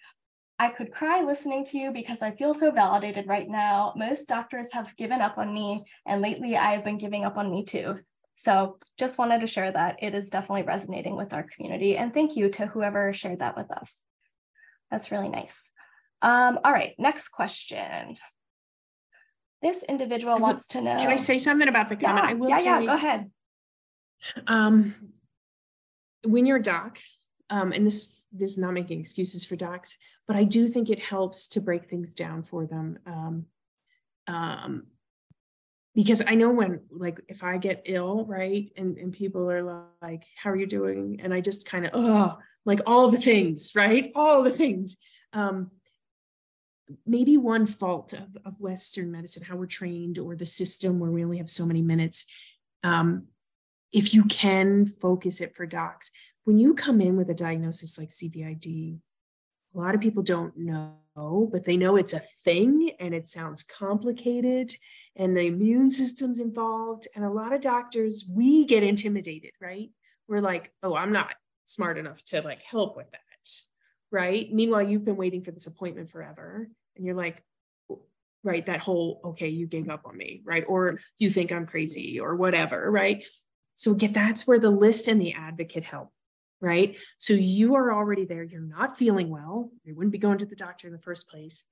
I 0.61 0.69
could 0.69 0.93
cry 0.93 1.23
listening 1.23 1.65
to 1.65 1.79
you 1.79 1.91
because 1.91 2.21
I 2.21 2.33
feel 2.33 2.53
so 2.53 2.71
validated 2.71 3.27
right 3.27 3.49
now. 3.49 3.95
Most 3.97 4.29
doctors 4.29 4.69
have 4.73 4.95
given 4.99 5.23
up 5.23 5.39
on 5.39 5.55
me, 5.55 5.87
and 6.05 6.21
lately 6.21 6.55
I 6.55 6.73
have 6.73 6.85
been 6.85 6.99
giving 6.99 7.25
up 7.25 7.39
on 7.39 7.51
me 7.51 7.65
too. 7.65 7.99
So 8.35 8.77
just 8.99 9.17
wanted 9.17 9.41
to 9.41 9.47
share 9.47 9.73
that. 9.73 9.97
It 10.03 10.15
is 10.15 10.29
definitely 10.29 10.65
resonating 10.65 11.17
with 11.17 11.33
our 11.33 11.45
community. 11.45 11.97
And 11.97 12.13
thank 12.13 12.37
you 12.37 12.51
to 12.51 12.67
whoever 12.67 13.11
shared 13.15 13.39
that 13.39 13.57
with 13.57 13.71
us. 13.71 13.91
That's 14.91 15.11
really 15.11 15.31
nice. 15.31 15.57
Um, 16.21 16.59
all 16.63 16.73
right, 16.73 16.95
next 16.99 17.29
question. 17.29 18.19
This 19.63 19.83
individual 19.83 20.39
wants 20.39 20.67
to 20.69 20.83
know. 20.83 20.95
Can 20.97 21.09
I 21.09 21.17
say 21.17 21.39
something 21.39 21.69
about 21.69 21.89
the 21.89 21.97
comment? 21.97 22.25
Yeah, 22.25 22.31
I 22.31 22.35
will 22.35 22.49
yeah, 22.51 22.59
say, 22.59 22.65
yeah, 22.65 22.81
go 22.85 22.93
ahead. 22.93 23.31
Um, 24.47 24.95
when 26.23 26.45
you're 26.45 26.59
a 26.59 26.63
doc, 26.63 26.99
um, 27.51 27.73
and 27.73 27.87
this, 27.87 28.29
this 28.33 28.53
is 28.53 28.59
not 28.59 28.73
making 28.73 29.01
excuses 29.01 29.45
for 29.45 29.57
docs, 29.57 29.99
but 30.27 30.37
I 30.37 30.45
do 30.45 30.69
think 30.69 30.89
it 30.89 31.01
helps 31.01 31.49
to 31.49 31.61
break 31.61 31.91
things 31.91 32.15
down 32.15 32.45
for 32.45 32.65
them. 32.65 32.99
Um, 33.07 33.47
um, 34.29 34.87
because 35.95 36.23
I 36.25 36.37
know 36.37 36.51
when, 36.51 36.81
like, 36.91 37.21
if 37.29 37.43
I 37.43 37.59
get 37.59 37.83
ill, 37.85 38.25
right, 38.25 38.71
and, 38.77 38.97
and 38.97 39.13
people 39.13 39.51
are 39.51 39.91
like, 40.01 40.23
How 40.37 40.51
are 40.51 40.57
you 40.57 40.67
doing? 40.67 41.21
And 41.23 41.35
I 41.35 41.41
just 41.41 41.67
kind 41.67 41.85
of, 41.85 41.91
oh, 41.95 42.39
like 42.65 42.81
all 42.87 43.11
the 43.11 43.19
things, 43.19 43.73
right? 43.75 44.13
All 44.15 44.45
the 44.45 44.53
things. 44.53 44.97
Um, 45.33 45.73
maybe 47.07 47.37
one 47.37 47.67
fault 47.67 48.13
of, 48.13 48.37
of 48.45 48.61
Western 48.61 49.11
medicine, 49.11 49.43
how 49.43 49.57
we're 49.57 49.67
trained, 49.67 50.19
or 50.19 50.37
the 50.37 50.47
system 50.47 51.01
where 51.01 51.11
we 51.11 51.25
only 51.25 51.39
have 51.39 51.51
so 51.51 51.67
many 51.67 51.83
minutes. 51.83 52.25
Um, 52.85 53.27
if 53.93 54.15
you 54.15 54.25
can 54.25 54.87
focus 54.87 55.41
it 55.41 55.55
for 55.55 55.67
docs, 55.67 56.13
when 56.45 56.59
you 56.59 56.75
come 56.75 57.01
in 57.01 57.17
with 57.17 57.31
a 57.31 57.35
diagnosis 57.35 57.99
like 57.99 58.11
CVID 58.11 59.01
a 59.75 59.79
lot 59.79 59.95
of 59.95 60.01
people 60.01 60.23
don't 60.23 60.57
know, 60.57 61.49
but 61.53 61.65
they 61.65 61.77
know 61.77 61.97
it's 61.97 62.13
a 62.13 62.23
thing 62.45 62.91
and 62.99 63.15
it 63.15 63.29
sounds 63.29 63.63
complicated 63.63 64.75
and 65.17 65.37
the 65.37 65.47
immune 65.47 65.91
system's 65.91 66.41
involved. 66.41 67.07
And 67.15 67.25
a 67.25 67.31
lot 67.31 67.53
of 67.53 67.61
doctors, 67.61 68.25
we 68.29 68.65
get 68.65 68.83
intimidated, 68.83 69.53
right? 69.61 69.91
We're 70.29 70.41
like, 70.41 70.73
oh, 70.83 70.95
I'm 70.95 71.13
not 71.13 71.35
smart 71.67 71.99
enough 71.99 72.23
to 72.27 72.43
like 72.43 72.63
help 72.63 72.97
with 72.97 73.11
that. 73.13 73.21
Right. 74.13 74.53
Meanwhile, 74.53 74.83
you've 74.83 75.05
been 75.05 75.17
waiting 75.17 75.45
for 75.45 75.53
this 75.53 75.69
appointment 75.69 76.11
forever. 76.11 76.69
And 76.97 77.07
you're 77.07 77.15
like, 77.15 77.45
right, 78.43 78.67
that 78.67 78.81
whole, 78.81 79.21
okay, 79.25 79.49
you 79.49 79.69
gave 79.69 79.89
up 79.89 80.03
on 80.05 80.17
me, 80.17 80.43
right? 80.45 80.65
Or 80.67 80.99
you 81.19 81.31
think 81.31 81.53
I'm 81.53 81.65
crazy 81.65 82.19
or 82.19 82.35
whatever, 82.35 82.91
right? 82.91 83.25
So 83.75 83.95
get 83.95 84.13
that's 84.13 84.49
where 84.49 84.59
the 84.59 84.71
list 84.71 85.07
and 85.07 85.21
the 85.21 85.35
advocate 85.35 85.85
help 85.85 86.11
right? 86.61 86.97
So 87.19 87.33
you 87.35 87.75
are 87.75 87.93
already 87.93 88.25
there. 88.25 88.43
You're 88.43 88.61
not 88.61 88.99
feeling 88.99 89.31
well. 89.31 89.71
You 89.85 89.95
wouldn't 89.95 90.13
be 90.13 90.19
going 90.19 90.39
to 90.39 90.47
the 90.47 90.57
doctor 90.57 90.87
in 90.87 90.93
the 90.93 90.99
first 90.99 91.29
place. 91.29 91.65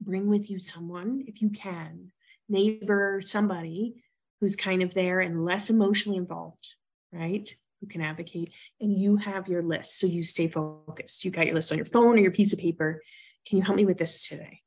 Bring 0.00 0.28
with 0.28 0.50
you 0.50 0.58
someone 0.58 1.24
if 1.26 1.40
you 1.40 1.50
can, 1.50 2.12
neighbor, 2.48 3.20
somebody 3.24 4.02
who's 4.40 4.56
kind 4.56 4.82
of 4.82 4.94
there 4.94 5.20
and 5.20 5.44
less 5.44 5.70
emotionally 5.70 6.18
involved, 6.18 6.74
right? 7.12 7.48
Who 7.80 7.86
can 7.86 8.02
advocate. 8.02 8.52
And 8.80 8.92
you 8.96 9.16
have 9.16 9.48
your 9.48 9.62
list. 9.62 9.98
So 9.98 10.06
you 10.06 10.22
stay 10.22 10.48
focused. 10.48 11.24
You 11.24 11.30
got 11.30 11.46
your 11.46 11.54
list 11.54 11.72
on 11.72 11.78
your 11.78 11.86
phone 11.86 12.16
or 12.16 12.20
your 12.20 12.30
piece 12.30 12.52
of 12.52 12.58
paper. 12.58 13.02
Can 13.46 13.58
you 13.58 13.64
help 13.64 13.76
me 13.76 13.86
with 13.86 13.98
this 13.98 14.26
today? 14.26 14.62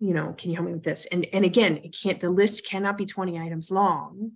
you 0.00 0.14
know, 0.14 0.34
can 0.36 0.50
you 0.50 0.56
help 0.56 0.66
me 0.66 0.72
with 0.72 0.82
this? 0.82 1.06
And 1.12 1.26
and 1.32 1.44
again, 1.44 1.80
it 1.84 1.96
can't 2.02 2.20
the 2.20 2.30
list 2.30 2.66
cannot 2.66 2.96
be 2.96 3.06
20 3.06 3.38
items 3.38 3.70
long. 3.70 4.32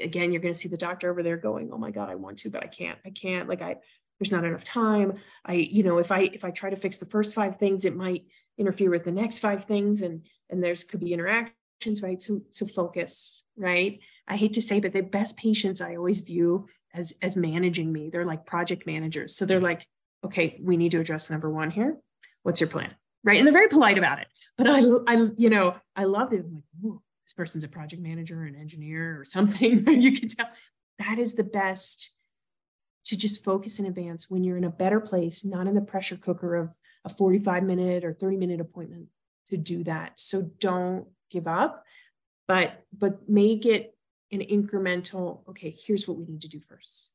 Again, 0.00 0.32
you're 0.32 0.42
going 0.42 0.54
to 0.54 0.58
see 0.58 0.68
the 0.68 0.76
doctor 0.76 1.10
over 1.10 1.22
there 1.22 1.36
going, 1.36 1.70
"Oh 1.72 1.78
my 1.78 1.90
god, 1.90 2.10
I 2.10 2.14
want 2.14 2.38
to, 2.40 2.50
but 2.50 2.62
I 2.62 2.66
can't. 2.66 2.98
I 3.04 3.10
can't. 3.10 3.48
Like 3.48 3.62
I 3.62 3.76
there's 4.18 4.32
not 4.32 4.44
enough 4.44 4.64
time. 4.64 5.14
I 5.44 5.54
you 5.54 5.82
know, 5.82 5.98
if 5.98 6.12
I 6.12 6.20
if 6.20 6.44
I 6.44 6.50
try 6.50 6.70
to 6.70 6.76
fix 6.76 6.98
the 6.98 7.06
first 7.06 7.34
five 7.34 7.58
things, 7.58 7.84
it 7.84 7.96
might 7.96 8.26
interfere 8.58 8.90
with 8.90 9.04
the 9.04 9.12
next 9.12 9.38
five 9.38 9.64
things 9.64 10.02
and 10.02 10.22
and 10.50 10.62
there's 10.62 10.84
could 10.84 11.00
be 11.00 11.12
interactions, 11.12 12.02
right? 12.02 12.20
So 12.20 12.42
so 12.50 12.66
focus, 12.66 13.44
right? 13.56 14.00
I 14.26 14.36
hate 14.36 14.54
to 14.54 14.62
say, 14.62 14.80
but 14.80 14.92
the 14.92 15.02
best 15.02 15.36
patients 15.36 15.80
I 15.80 15.96
always 15.96 16.20
view 16.20 16.66
as 16.94 17.12
as 17.20 17.36
managing 17.36 17.92
me. 17.92 18.08
They're 18.10 18.24
like 18.24 18.46
project 18.46 18.86
managers. 18.86 19.36
So 19.36 19.44
they're 19.44 19.60
like, 19.60 19.86
okay, 20.24 20.58
we 20.62 20.76
need 20.76 20.92
to 20.92 21.00
address 21.00 21.30
number 21.30 21.50
one 21.50 21.70
here. 21.70 21.98
What's 22.42 22.60
your 22.60 22.70
plan? 22.70 22.94
Right. 23.24 23.38
And 23.38 23.46
they're 23.46 23.52
very 23.52 23.68
polite 23.68 23.98
about 23.98 24.20
it. 24.20 24.28
But 24.56 24.68
I, 24.68 24.80
I, 25.08 25.28
you 25.36 25.50
know, 25.50 25.74
I 25.96 26.04
loved 26.04 26.32
it. 26.32 26.44
I'm 26.44 26.62
like, 26.82 27.00
person's 27.36 27.64
a 27.64 27.68
project 27.68 28.02
manager, 28.02 28.44
an 28.44 28.56
engineer, 28.56 29.20
or 29.20 29.24
something. 29.24 29.86
you 30.00 30.12
can 30.12 30.28
tell 30.28 30.48
that 30.98 31.18
is 31.18 31.34
the 31.34 31.44
best 31.44 32.14
to 33.06 33.16
just 33.16 33.44
focus 33.44 33.78
in 33.78 33.86
advance 33.86 34.30
when 34.30 34.44
you're 34.44 34.56
in 34.56 34.64
a 34.64 34.70
better 34.70 35.00
place, 35.00 35.44
not 35.44 35.66
in 35.66 35.74
the 35.74 35.80
pressure 35.80 36.16
cooker 36.16 36.56
of 36.56 36.70
a 37.04 37.08
45 37.08 37.62
minute 37.62 38.04
or 38.04 38.14
30 38.14 38.36
minute 38.36 38.60
appointment 38.60 39.08
to 39.48 39.56
do 39.56 39.84
that. 39.84 40.12
So 40.16 40.50
don't 40.58 41.06
give 41.30 41.46
up, 41.46 41.84
but 42.48 42.84
but 42.96 43.28
make 43.28 43.66
it 43.66 43.94
an 44.32 44.40
incremental, 44.40 45.48
okay, 45.48 45.76
here's 45.86 46.08
what 46.08 46.16
we 46.16 46.24
need 46.24 46.42
to 46.42 46.48
do 46.48 46.60
first. 46.60 47.10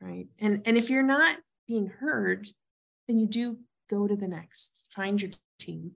Right. 0.00 0.26
And 0.38 0.62
and 0.66 0.76
if 0.76 0.90
you're 0.90 1.02
not 1.02 1.38
being 1.66 1.86
heard, 1.86 2.48
then 3.08 3.18
you 3.18 3.26
do 3.26 3.58
go 3.88 4.06
to 4.06 4.16
the 4.16 4.28
next, 4.28 4.88
find 4.94 5.20
your 5.20 5.32
team. 5.58 5.92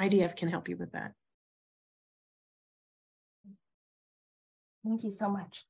IDF 0.00 0.36
can 0.36 0.48
help 0.48 0.68
you 0.68 0.76
with 0.76 0.92
that. 0.92 1.12
Thank 4.84 5.02
you 5.02 5.10
so 5.10 5.28
much. 5.28 5.64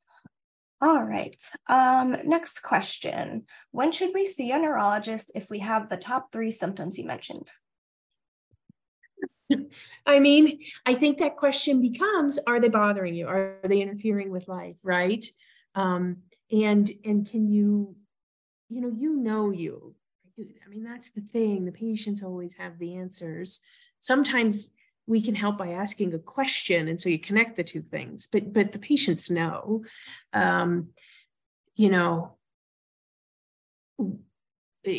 All 0.81 1.03
right. 1.03 1.41
Um, 1.69 2.17
next 2.25 2.61
question. 2.61 3.45
When 3.71 3.93
should 3.93 4.13
we 4.13 4.27
see 4.27 4.51
a 4.51 4.59
neurologist 4.59 5.31
if 5.35 5.49
we 5.49 5.61
have 5.61 5.89
the 5.89 5.97
top 5.97 6.33
three 6.33 6.51
symptoms 6.51 6.99
you 6.99 7.07
mentioned? 7.07 7.49
I 10.07 10.19
mean, 10.19 10.61
I 10.85 10.95
think 10.95 11.19
that 11.19 11.37
question 11.37 11.81
becomes, 11.81 12.39
are 12.47 12.61
they 12.61 12.69
bothering 12.69 13.15
you? 13.15 13.29
Are 13.29 13.57
they 13.63 13.81
interfering 13.81 14.31
with 14.31 14.49
life? 14.49 14.77
Right. 14.83 15.25
Um, 15.75 16.19
and 16.51 16.91
and 17.05 17.29
can 17.29 17.49
you, 17.49 17.97
you 18.69 18.81
know, 18.81 18.93
you 18.95 19.17
know 19.17 19.51
you. 19.51 19.95
I 20.39 20.69
mean, 20.69 20.83
that's 20.83 21.11
the 21.11 21.21
thing. 21.21 21.65
The 21.65 21.73
patients 21.73 22.23
always 22.23 22.55
have 22.55 22.79
the 22.79 22.97
answers. 22.97 23.61
Sometimes 24.01 24.73
we 25.07 25.21
can 25.21 25.35
help 25.35 25.59
by 25.59 25.71
asking 25.71 26.15
a 26.15 26.19
question 26.19 26.89
and 26.89 27.01
so 27.01 27.09
you 27.09 27.19
connect 27.19 27.57
the 27.57 27.65
two 27.65 27.83
things. 27.83 28.27
But 28.31 28.53
but 28.53 28.73
the 28.73 28.79
patients 28.79 29.31
know 29.31 29.85
um, 30.33 30.89
you 31.75 31.91
know 31.91 32.37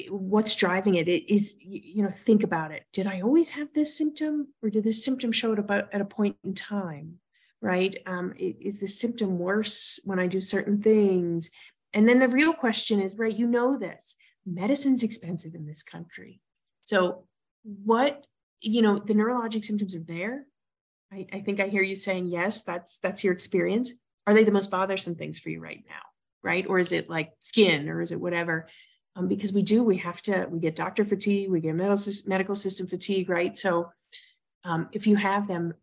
what's 0.10 0.56
driving 0.56 0.96
it? 0.96 1.08
it 1.08 1.32
is 1.32 1.56
you 1.60 2.04
know 2.04 2.10
think 2.10 2.44
about 2.44 2.72
it. 2.72 2.84
Did 2.94 3.08
i 3.08 3.22
always 3.22 3.52
have 3.52 3.70
this 3.74 3.98
symptom 3.98 4.48
or 4.62 4.70
did 4.70 4.84
this 4.84 5.04
symptom 5.04 5.32
show 5.32 5.54
up 5.54 5.70
at 5.72 6.02
a 6.02 6.06
point 6.06 6.38
in 6.44 6.54
time 6.54 7.20
right? 7.62 7.96
Um, 8.06 8.34
is 8.38 8.80
the 8.80 8.88
symptom 8.88 9.40
worse 9.40 10.00
when 10.04 10.20
i 10.20 10.28
do 10.28 10.42
certain 10.42 10.82
things? 10.82 11.50
And 11.94 12.08
then 12.08 12.20
the 12.20 12.28
real 12.28 12.54
question 12.54 13.02
is 13.02 13.18
right 13.18 13.36
you 13.36 13.48
know 13.48 13.78
this 13.78 14.16
medicine's 14.46 15.04
expensive 15.04 15.56
in 15.56 15.66
this 15.66 15.82
country. 15.82 16.42
So 16.82 17.26
what 17.64 18.26
you 18.66 18.82
know 18.82 19.00
the 19.00 19.14
neurologic 19.14 19.64
symptoms 19.64 19.96
are 19.96 20.04
there. 20.08 20.46
I, 21.14 21.28
I 21.32 21.40
think 21.42 21.60
i 21.60 21.68
hear 21.68 21.84
you 21.84 21.94
saying 21.94 22.26
yes 22.28 22.64
that's 22.64 22.98
that's 23.00 23.24
your 23.24 23.34
experience. 23.34 23.94
Are 24.28 24.34
they 24.34 24.44
the 24.44 24.52
most 24.52 24.72
bothersome 24.72 25.16
things 25.16 25.40
for 25.40 25.50
you 25.50 25.60
right 25.60 25.84
now 25.88 26.02
right? 26.46 26.66
Or 26.70 26.80
is 26.80 26.94
it 26.94 27.10
like 27.10 27.34
skin 27.42 27.90
or 27.90 28.02
is 28.02 28.12
it 28.12 28.22
whatever? 28.22 28.70
Um, 29.18 29.28
because 29.28 29.52
we 29.52 29.64
do 29.64 29.84
we 29.84 29.98
have 29.98 30.22
to 30.24 30.46
we 30.50 30.60
get 30.60 30.76
doctor 30.76 31.04
fatigue 31.04 31.50
we 31.50 31.60
get 31.60 31.76
medical, 31.76 32.14
medical 32.28 32.56
system 32.56 32.88
fatigue 32.88 33.30
right? 33.30 33.58
So 33.58 33.90
um, 34.64 34.88
if 34.94 35.08
you 35.08 35.16
have 35.18 35.48
them 35.48 35.74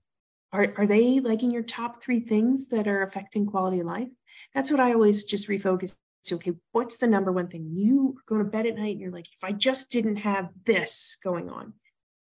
are, 0.53 0.72
are 0.76 0.87
they 0.87 1.20
like 1.20 1.43
in 1.43 1.51
your 1.51 1.62
top 1.62 2.03
three 2.03 2.20
things 2.20 2.68
that 2.68 2.87
are 2.87 3.03
affecting 3.03 3.47
quality 3.47 3.80
of 3.80 3.87
life? 3.87 4.09
That's 4.55 4.70
what 4.70 4.80
i 4.80 4.95
always 4.95 5.24
just 5.24 5.49
refocus. 5.49 5.97
To 6.26 6.37
okay 6.37 6.53
what's 6.70 6.99
the 6.99 7.09
number 7.09 7.33
one 7.33 7.49
thing? 7.49 7.72
You 7.72 8.16
go 8.28 8.39
to 8.39 8.45
bed 8.45 8.66
at 8.66 8.76
night 8.76 8.93
and 8.93 9.01
you're 9.01 9.11
like 9.11 9.26
if 9.37 9.43
i 9.43 9.51
just 9.51 9.91
didn't 9.91 10.16
have 10.16 10.51
this 10.64 11.16
going 11.24 11.51
on 11.51 11.72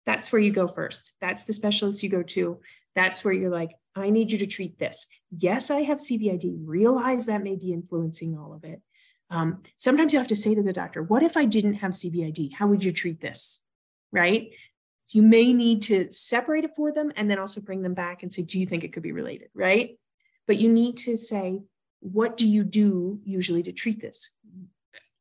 that's 0.07 0.31
where 0.31 0.41
you 0.41 0.51
go 0.51 0.67
first 0.67 1.13
that's 1.21 1.43
the 1.43 1.53
specialist 1.53 2.01
you 2.01 2.09
go 2.09 2.23
to 2.23 2.59
that's 2.95 3.23
where 3.23 3.33
you're 3.33 3.51
like 3.51 3.75
i 3.95 4.09
need 4.09 4.31
you 4.31 4.39
to 4.39 4.47
treat 4.47 4.79
this 4.79 5.05
yes 5.37 5.69
i 5.69 5.81
have 5.81 5.99
cvid 5.99 6.43
realize 6.65 7.27
that 7.27 7.43
may 7.43 7.55
be 7.55 7.71
influencing 7.71 8.35
all 8.35 8.55
of 8.55 8.63
it 8.63 8.81
um, 9.29 9.63
sometimes 9.77 10.13
you 10.13 10.19
have 10.19 10.29
to 10.29 10.35
say 10.35 10.55
to 10.55 10.63
the 10.63 10.73
doctor, 10.73 11.03
What 11.03 11.23
if 11.23 11.35
I 11.35 11.45
didn't 11.45 11.75
have 11.75 11.91
CVID? 11.91 12.53
How 12.53 12.67
would 12.67 12.83
you 12.83 12.91
treat 12.91 13.21
this? 13.21 13.61
Right? 14.11 14.51
So 15.05 15.17
you 15.17 15.23
may 15.23 15.53
need 15.53 15.83
to 15.83 16.11
separate 16.11 16.65
it 16.65 16.71
for 16.75 16.91
them 16.91 17.11
and 17.15 17.29
then 17.29 17.39
also 17.39 17.61
bring 17.61 17.81
them 17.81 17.93
back 17.93 18.23
and 18.23 18.33
say, 18.33 18.41
Do 18.41 18.59
you 18.59 18.65
think 18.65 18.83
it 18.83 18.93
could 18.93 19.03
be 19.03 19.11
related? 19.11 19.49
Right? 19.53 19.97
But 20.45 20.57
you 20.57 20.69
need 20.71 20.97
to 20.99 21.17
say, 21.17 21.61
What 21.99 22.37
do 22.37 22.47
you 22.47 22.63
do 22.63 23.19
usually 23.23 23.63
to 23.63 23.71
treat 23.71 24.01
this? 24.01 24.29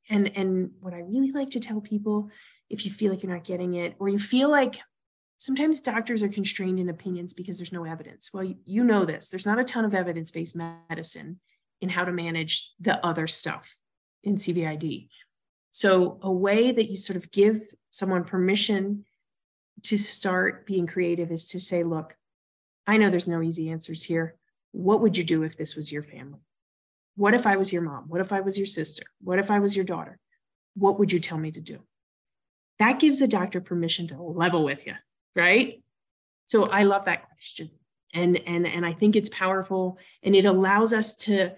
And, 0.08 0.30
and 0.36 0.70
what 0.80 0.94
I 0.94 0.98
really 0.98 1.32
like 1.32 1.50
to 1.50 1.60
tell 1.60 1.80
people, 1.80 2.30
if 2.70 2.84
you 2.84 2.90
feel 2.90 3.10
like 3.10 3.22
you're 3.22 3.32
not 3.32 3.44
getting 3.44 3.74
it, 3.74 3.94
or 3.98 4.08
you 4.08 4.18
feel 4.18 4.50
like 4.50 4.80
sometimes 5.38 5.80
doctors 5.80 6.22
are 6.22 6.28
constrained 6.28 6.80
in 6.80 6.88
opinions 6.88 7.34
because 7.34 7.58
there's 7.58 7.72
no 7.72 7.84
evidence. 7.84 8.30
Well, 8.32 8.44
you, 8.64 8.84
know 8.84 9.04
this. 9.04 9.28
There's 9.28 9.46
not 9.46 9.58
a 9.58 9.64
ton 9.64 9.84
of 9.84 9.94
evidence 9.94 10.30
based 10.30 10.56
medicine 10.56 11.40
in 11.80 11.88
how 11.88 12.04
to 12.04 12.12
manage 12.12 12.72
the 12.80 13.04
other 13.04 13.26
stuff 13.26 13.76
in 14.24 14.36
CVID. 14.36 15.08
So, 15.70 16.18
a 16.22 16.32
way 16.32 16.72
that 16.72 16.88
you 16.88 16.96
sort 16.96 17.16
of 17.16 17.30
give 17.30 17.62
someone 17.90 18.24
permission 18.24 19.04
to 19.82 19.98
start 19.98 20.66
being 20.66 20.86
creative 20.86 21.30
is 21.30 21.46
to 21.48 21.60
say, 21.60 21.84
look, 21.84 22.16
I 22.86 22.96
know 22.96 23.10
there's 23.10 23.26
no 23.26 23.42
easy 23.42 23.68
answers 23.70 24.04
here. 24.04 24.36
What 24.72 25.00
would 25.02 25.16
you 25.18 25.24
do 25.24 25.42
if 25.42 25.56
this 25.56 25.76
was 25.76 25.92
your 25.92 26.02
family? 26.02 26.40
What 27.16 27.34
if 27.34 27.46
I 27.46 27.56
was 27.56 27.72
your 27.72 27.82
mom? 27.82 28.04
What 28.08 28.20
if 28.20 28.32
I 28.32 28.40
was 28.40 28.58
your 28.58 28.66
sister? 28.66 29.02
What 29.22 29.38
if 29.38 29.50
I 29.50 29.58
was 29.58 29.76
your 29.76 29.84
daughter? 29.84 30.18
What 30.74 30.98
would 30.98 31.12
you 31.12 31.18
tell 31.18 31.38
me 31.38 31.50
to 31.50 31.60
do? 31.60 31.80
That 32.78 33.00
gives 33.00 33.20
the 33.20 33.26
doctor 33.26 33.60
permission 33.60 34.06
to 34.08 34.22
level 34.22 34.64
with 34.64 34.86
you, 34.86 34.94
right? 35.34 35.82
So 36.46 36.64
I 36.64 36.84
love 36.84 37.06
that 37.06 37.28
question. 37.28 37.70
And 38.14 38.36
and 38.46 38.66
and 38.66 38.86
I 38.86 38.92
think 38.92 39.16
it's 39.16 39.28
powerful 39.28 39.98
and 40.22 40.34
it 40.34 40.44
allows 40.44 40.92
us 40.92 41.16
to 41.16 41.50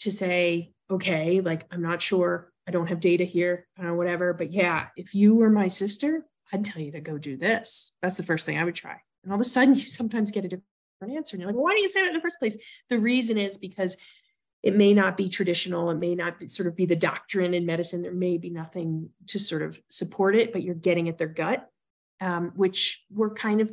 to 0.00 0.10
say, 0.10 0.72
okay, 0.90 1.40
like 1.40 1.66
I'm 1.70 1.82
not 1.82 2.02
sure. 2.02 2.52
I 2.66 2.70
don't 2.70 2.88
have 2.88 3.00
data 3.00 3.24
here, 3.24 3.66
uh, 3.82 3.94
whatever. 3.94 4.34
But 4.34 4.52
yeah, 4.52 4.88
if 4.96 5.14
you 5.14 5.34
were 5.34 5.48
my 5.48 5.68
sister, 5.68 6.26
I'd 6.52 6.64
tell 6.64 6.82
you 6.82 6.92
to 6.92 7.00
go 7.00 7.16
do 7.16 7.36
this. 7.36 7.94
That's 8.02 8.16
the 8.16 8.22
first 8.22 8.44
thing 8.44 8.58
I 8.58 8.64
would 8.64 8.74
try. 8.74 8.96
And 9.22 9.32
all 9.32 9.40
of 9.40 9.46
a 9.46 9.48
sudden, 9.48 9.74
you 9.74 9.86
sometimes 9.86 10.30
get 10.30 10.44
a 10.44 10.48
different 10.48 11.16
answer. 11.16 11.36
And 11.36 11.40
you're 11.40 11.48
like, 11.48 11.56
well, 11.56 11.64
why 11.64 11.72
don't 11.72 11.82
you 11.82 11.88
say 11.88 12.02
that 12.02 12.08
in 12.08 12.14
the 12.14 12.20
first 12.20 12.38
place? 12.38 12.56
The 12.90 12.98
reason 12.98 13.38
is 13.38 13.56
because 13.56 13.96
it 14.62 14.74
may 14.74 14.92
not 14.92 15.16
be 15.16 15.28
traditional. 15.28 15.90
It 15.90 15.98
may 15.98 16.14
not 16.14 16.38
be, 16.38 16.48
sort 16.48 16.66
of 16.66 16.76
be 16.76 16.86
the 16.86 16.96
doctrine 16.96 17.54
in 17.54 17.64
medicine. 17.64 18.02
There 18.02 18.12
may 18.12 18.38
be 18.38 18.50
nothing 18.50 19.10
to 19.28 19.38
sort 19.38 19.62
of 19.62 19.80
support 19.88 20.34
it, 20.34 20.52
but 20.52 20.62
you're 20.62 20.74
getting 20.74 21.08
at 21.08 21.18
their 21.18 21.28
gut, 21.28 21.70
um, 22.20 22.52
which 22.56 23.04
we're 23.10 23.34
kind 23.34 23.60
of 23.60 23.70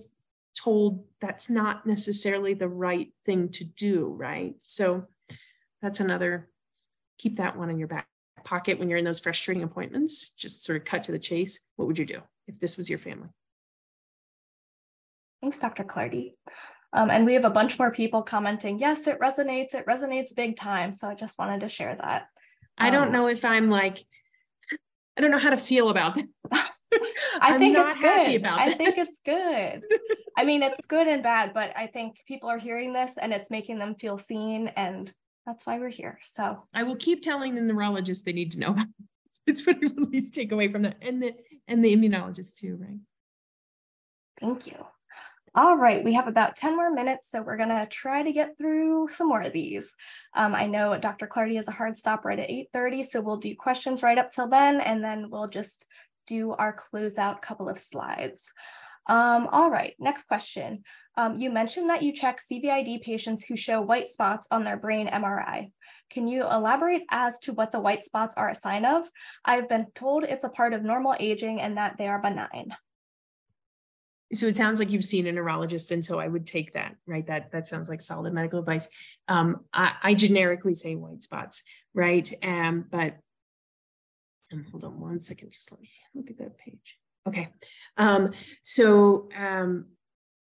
told 0.56 1.04
that's 1.20 1.50
not 1.50 1.86
necessarily 1.86 2.54
the 2.54 2.68
right 2.68 3.12
thing 3.26 3.50
to 3.50 3.64
do. 3.64 4.14
Right. 4.16 4.56
So 4.64 5.06
that's 5.82 6.00
another 6.00 6.50
keep 7.18 7.38
that 7.38 7.58
one 7.58 7.70
in 7.70 7.80
your 7.80 7.88
back 7.88 8.08
pocket 8.44 8.78
when 8.78 8.90
you're 8.90 9.00
in 9.00 9.06
those 9.06 9.20
frustrating 9.20 9.64
appointments. 9.64 10.32
Just 10.32 10.64
sort 10.64 10.78
of 10.78 10.86
cut 10.86 11.04
to 11.06 11.12
the 11.12 11.20
chase. 11.20 11.60
What 11.76 11.88
would 11.88 11.98
you 11.98 12.06
do 12.06 12.22
if 12.48 12.60
this 12.60 12.78
was 12.78 12.90
your 12.90 13.00
family? 13.00 13.30
Thanks, 15.42 15.58
Dr. 15.58 15.84
Clardy. 15.84 16.32
Um, 16.96 17.12
and 17.12 17.26
we 17.26 17.34
have 17.34 17.44
a 17.44 17.50
bunch 17.50 17.78
more 17.78 17.92
people 17.92 18.24
commenting, 18.24 18.80
yes, 18.80 19.06
it 19.06 19.20
resonates. 19.20 19.74
It 19.74 19.86
resonates 19.86 20.34
big 20.34 20.56
time. 20.56 20.94
So 20.94 21.10
I 21.10 21.14
just 21.14 21.38
wanted 21.38 21.60
to 21.60 21.70
share 21.70 21.96
that. 21.96 22.28
I 22.78 22.90
don't 22.90 23.08
um, 23.08 23.12
know 23.12 23.28
if 23.28 23.44
I'm 23.44 23.70
like, 23.70 24.06
I 25.18 25.22
don't 25.22 25.32
know 25.32 25.38
how 25.38 25.50
to 25.50 25.58
feel 25.58 25.90
about 25.90 26.16
that. 26.16 26.26
I 27.42 27.58
think 27.58 27.78
it's 27.78 28.00
good. 28.00 28.46
I 28.46 28.70
that. 28.70 28.78
think 28.78 28.98
it's 28.98 29.20
good. 29.26 29.84
I 30.38 30.46
mean, 30.46 30.64
it's 30.64 30.86
good 30.86 31.08
and 31.08 31.22
bad, 31.22 31.54
but 31.54 31.74
I 31.76 31.88
think 31.88 32.16
people 32.28 32.50
are 32.50 32.58
hearing 32.58 32.94
this 32.94 33.12
and 33.22 33.34
it's 33.34 33.52
making 33.52 33.78
them 33.78 33.96
feel 33.96 34.18
seen 34.18 34.70
and 34.70 35.14
that's 35.46 35.66
why 35.66 35.78
we're 35.78 35.90
here. 35.90 36.18
So 36.34 36.64
I 36.74 36.84
will 36.84 36.96
keep 36.96 37.22
telling 37.22 37.56
the 37.56 37.62
neurologists 37.62 38.24
they 38.24 38.34
need 38.34 38.54
to 38.54 38.60
know. 38.60 38.76
it's 39.46 39.68
what 39.68 39.78
I 39.84 39.86
at 39.86 39.98
least 39.98 40.34
take 40.34 40.52
away 40.52 40.72
from 40.72 40.84
that, 40.84 40.98
and 41.02 41.22
the 41.22 41.34
and 41.68 41.84
the 41.84 41.96
immunologists 41.96 42.58
too, 42.58 42.78
right? 42.82 43.00
Thank 44.40 44.68
you. 44.68 44.86
All 45.58 45.78
right, 45.78 46.04
we 46.04 46.14
have 46.16 46.28
about 46.28 46.58
10 46.58 46.76
more 46.76 46.92
minutes, 46.92 47.32
so 47.32 47.42
we're 47.42 47.56
gonna 47.56 47.88
try 47.88 48.22
to 48.22 48.34
get 48.34 48.58
through 48.58 49.08
some 49.08 49.30
more 49.30 49.42
of 49.42 49.54
these. 49.54 49.90
Um, 50.34 50.54
I 50.54 50.68
know 50.68 50.98
Dr. 50.98 51.28
Clardy 51.28 51.58
is 51.58 51.70
a 51.70 51.72
hard 51.72 51.96
stop 51.96 52.26
right 52.26 52.38
at 52.38 52.50
8.30, 52.50 53.04
so 53.04 53.22
we'll 53.22 53.38
do 53.38 53.56
questions 53.56 54.04
right 54.04 54.18
up 54.18 54.34
till 54.34 54.50
then, 54.50 54.82
and 54.82 55.02
then 55.02 55.30
we'll 55.30 55.48
just 55.48 55.86
do 56.28 56.52
our 56.52 56.76
closeout 56.76 57.42
couple 57.42 57.70
of 57.70 57.80
slides. 57.80 58.52
Um, 59.08 59.48
all 59.50 59.72
right, 59.72 59.94
next 59.98 60.28
question. 60.28 60.84
Um, 61.16 61.40
you 61.40 61.50
mentioned 61.50 61.90
that 61.90 62.04
you 62.04 62.12
check 62.12 62.42
CVID 62.42 63.02
patients 63.02 63.46
who 63.46 63.56
show 63.56 63.80
white 63.80 64.10
spots 64.10 64.50
on 64.52 64.66
their 64.66 64.76
brain 64.76 65.08
MRI. 65.08 65.72
Can 66.10 66.28
you 66.28 66.44
elaborate 66.44 67.04
as 67.12 67.40
to 67.40 67.54
what 67.54 67.72
the 67.72 67.80
white 67.80 68.04
spots 68.04 68.36
are 68.36 68.50
a 68.50 68.56
sign 68.56 68.84
of? 68.84 69.10
I've 69.46 69.70
been 69.70 69.88
told 69.96 70.26
it's 70.26 70.44
a 70.44 70.50
part 70.50 70.74
of 70.74 70.84
normal 70.84 71.16
aging 71.18 71.62
and 71.62 71.78
that 71.78 71.96
they 71.98 72.08
are 72.08 72.22
benign. 72.22 72.76
So 74.34 74.48
it 74.48 74.56
sounds 74.56 74.80
like 74.80 74.92
you've 74.92 75.04
seen 75.04 75.28
a 75.28 75.32
neurologist, 75.32 75.92
and 75.92 76.04
so 76.04 76.20
I 76.20 76.28
would 76.28 76.48
take 76.48 76.74
that, 76.74 76.96
right? 77.06 77.26
That 77.28 77.52
that 77.52 77.68
sounds 77.68 77.88
like 77.88 78.02
solid 78.02 78.34
medical 78.34 78.60
advice. 78.60 78.88
Um, 79.28 79.66
I, 79.72 79.94
I 80.02 80.14
generically 80.16 80.74
say 80.74 80.96
white 80.96 81.22
spots, 81.22 81.62
right? 81.94 82.32
Um, 82.44 82.86
but 82.90 83.18
um, 84.52 84.66
hold 84.72 84.84
on 84.84 85.00
one 85.00 85.22
second, 85.22 85.52
just 85.52 85.72
let 85.72 85.82
me 85.82 85.90
look 86.14 86.30
at 86.30 86.38
that 86.40 86.58
page. 86.58 86.98
Okay. 87.28 87.50
Um, 87.98 88.32
so 88.64 89.30
um, 89.38 89.86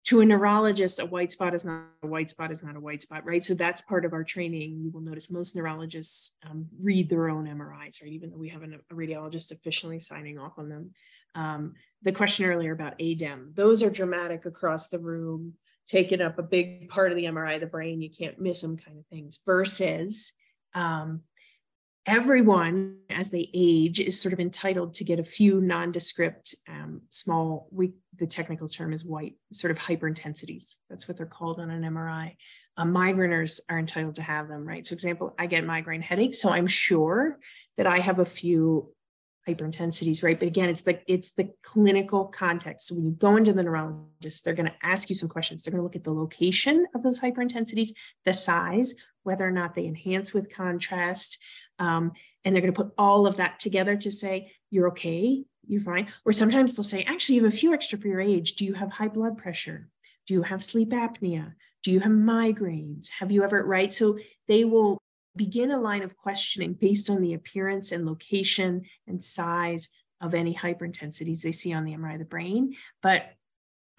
to 0.05 0.21
a 0.21 0.25
neurologist, 0.25 0.99
a 0.99 1.05
white 1.05 1.31
spot 1.31 1.53
is 1.53 1.65
not 1.65 1.83
a 2.03 2.07
white 2.07 2.29
spot 2.29 2.51
is 2.51 2.63
not 2.63 2.75
a 2.75 2.79
white 2.79 3.01
spot, 3.01 3.25
right? 3.25 3.43
So 3.43 3.53
that's 3.53 3.81
part 3.81 4.05
of 4.05 4.13
our 4.13 4.23
training. 4.23 4.79
You 4.81 4.91
will 4.91 5.01
notice 5.01 5.29
most 5.29 5.55
neurologists 5.55 6.35
read 6.81 7.09
their 7.09 7.29
own 7.29 7.45
MRIs, 7.45 8.01
right? 8.01 8.11
Even 8.11 8.29
though 8.29 8.37
we 8.37 8.49
have 8.49 8.63
an, 8.63 8.79
a 8.89 8.93
radiologist 8.93 9.51
officially 9.51 9.99
signing 9.99 10.37
off 10.37 10.53
on 10.57 10.69
them. 10.69 10.91
Um, 11.35 11.73
the 12.03 12.11
question 12.11 12.45
earlier 12.45 12.71
about 12.71 12.97
ADEM, 12.99 13.53
those 13.55 13.83
are 13.83 13.89
dramatic 13.89 14.45
across 14.45 14.87
the 14.87 14.99
room, 14.99 15.53
taking 15.87 16.21
up 16.21 16.37
a 16.37 16.43
big 16.43 16.89
part 16.89 17.11
of 17.11 17.17
the 17.17 17.25
MRI, 17.25 17.55
of 17.55 17.61
the 17.61 17.67
brain, 17.67 18.01
you 18.01 18.09
can't 18.09 18.39
miss 18.39 18.61
them 18.61 18.77
kind 18.77 18.97
of 18.97 19.05
things, 19.07 19.39
versus 19.45 20.33
um, 20.73 21.21
everyone 22.05 22.97
as 23.09 23.29
they 23.29 23.49
age 23.53 23.99
is 23.99 24.19
sort 24.19 24.33
of 24.33 24.39
entitled 24.39 24.93
to 24.95 25.03
get 25.03 25.19
a 25.19 25.23
few 25.23 25.59
nondescript 25.59 26.55
um, 26.69 27.01
small 27.09 27.67
we 27.71 27.93
the 28.17 28.25
technical 28.25 28.69
term 28.69 28.93
is 28.93 29.03
white 29.03 29.35
sort 29.51 29.71
of 29.71 29.77
hyperintensities. 29.77 30.75
That's 30.89 31.07
what 31.07 31.17
they're 31.17 31.25
called 31.25 31.59
on 31.59 31.69
an 31.69 31.83
mri 31.83 32.35
uh, 32.77 32.85
migraineurs 32.85 33.59
are 33.69 33.79
entitled 33.79 34.15
to 34.15 34.21
have 34.21 34.47
them 34.47 34.65
right? 34.65 34.87
So 34.87 34.93
example 34.93 35.35
i 35.37 35.47
get 35.47 35.65
migraine 35.65 36.01
headaches 36.01 36.41
so 36.41 36.49
i'm 36.49 36.67
sure 36.67 37.39
that 37.75 37.87
i 37.87 37.99
have 37.99 38.19
a 38.19 38.25
few 38.25 38.93
hyperintensities 39.47 40.23
right 40.23 40.39
but 40.39 40.47
again 40.47 40.69
it's 40.69 40.81
the 40.81 40.99
it's 41.07 41.31
the 41.31 41.49
clinical 41.63 42.25
context 42.25 42.87
so 42.87 42.95
when 42.95 43.05
you 43.05 43.11
go 43.11 43.37
into 43.37 43.53
the 43.53 43.63
neurologist 43.63 44.43
they're 44.43 44.53
going 44.53 44.65
to 44.65 44.75
ask 44.83 45.09
you 45.09 45.15
some 45.15 45.29
questions 45.29 45.63
they're 45.63 45.71
going 45.71 45.79
to 45.79 45.83
look 45.83 45.95
at 45.95 46.03
the 46.03 46.11
location 46.11 46.85
of 46.93 47.03
those 47.03 47.19
hyperintensities 47.19 47.89
the 48.25 48.33
size 48.33 48.93
whether 49.23 49.47
or 49.47 49.51
not 49.51 49.75
they 49.75 49.85
enhance 49.85 50.33
with 50.33 50.53
contrast 50.53 51.37
um, 51.79 52.11
and 52.43 52.55
they're 52.55 52.61
going 52.61 52.73
to 52.73 52.83
put 52.83 52.93
all 52.97 53.27
of 53.27 53.37
that 53.37 53.59
together 53.59 53.95
to 53.97 54.11
say, 54.11 54.51
you're 54.69 54.87
okay, 54.89 55.43
you're 55.67 55.81
fine. 55.81 56.07
Or 56.25 56.31
sometimes 56.31 56.73
they'll 56.73 56.83
say, 56.83 57.03
actually, 57.03 57.35
you 57.35 57.43
have 57.43 57.53
a 57.53 57.57
few 57.57 57.73
extra 57.73 57.99
for 57.99 58.07
your 58.07 58.21
age. 58.21 58.55
Do 58.55 58.65
you 58.65 58.73
have 58.73 58.91
high 58.91 59.09
blood 59.09 59.37
pressure? 59.37 59.89
Do 60.25 60.33
you 60.33 60.43
have 60.43 60.63
sleep 60.63 60.89
apnea? 60.89 61.53
Do 61.83 61.91
you 61.91 61.99
have 61.99 62.11
migraines? 62.11 63.09
Have 63.19 63.31
you 63.31 63.43
ever, 63.43 63.63
right? 63.63 63.93
So 63.93 64.17
they 64.47 64.65
will 64.65 64.97
begin 65.37 65.71
a 65.71 65.79
line 65.79 66.03
of 66.03 66.17
questioning 66.17 66.73
based 66.73 67.09
on 67.09 67.21
the 67.21 67.33
appearance 67.33 67.91
and 67.91 68.05
location 68.05 68.83
and 69.07 69.23
size 69.23 69.89
of 70.21 70.33
any 70.33 70.53
hyperintensities 70.53 71.41
they 71.41 71.51
see 71.51 71.73
on 71.73 71.85
the 71.85 71.93
MRI 71.93 72.13
of 72.13 72.19
the 72.19 72.25
brain. 72.25 72.75
But 73.01 73.23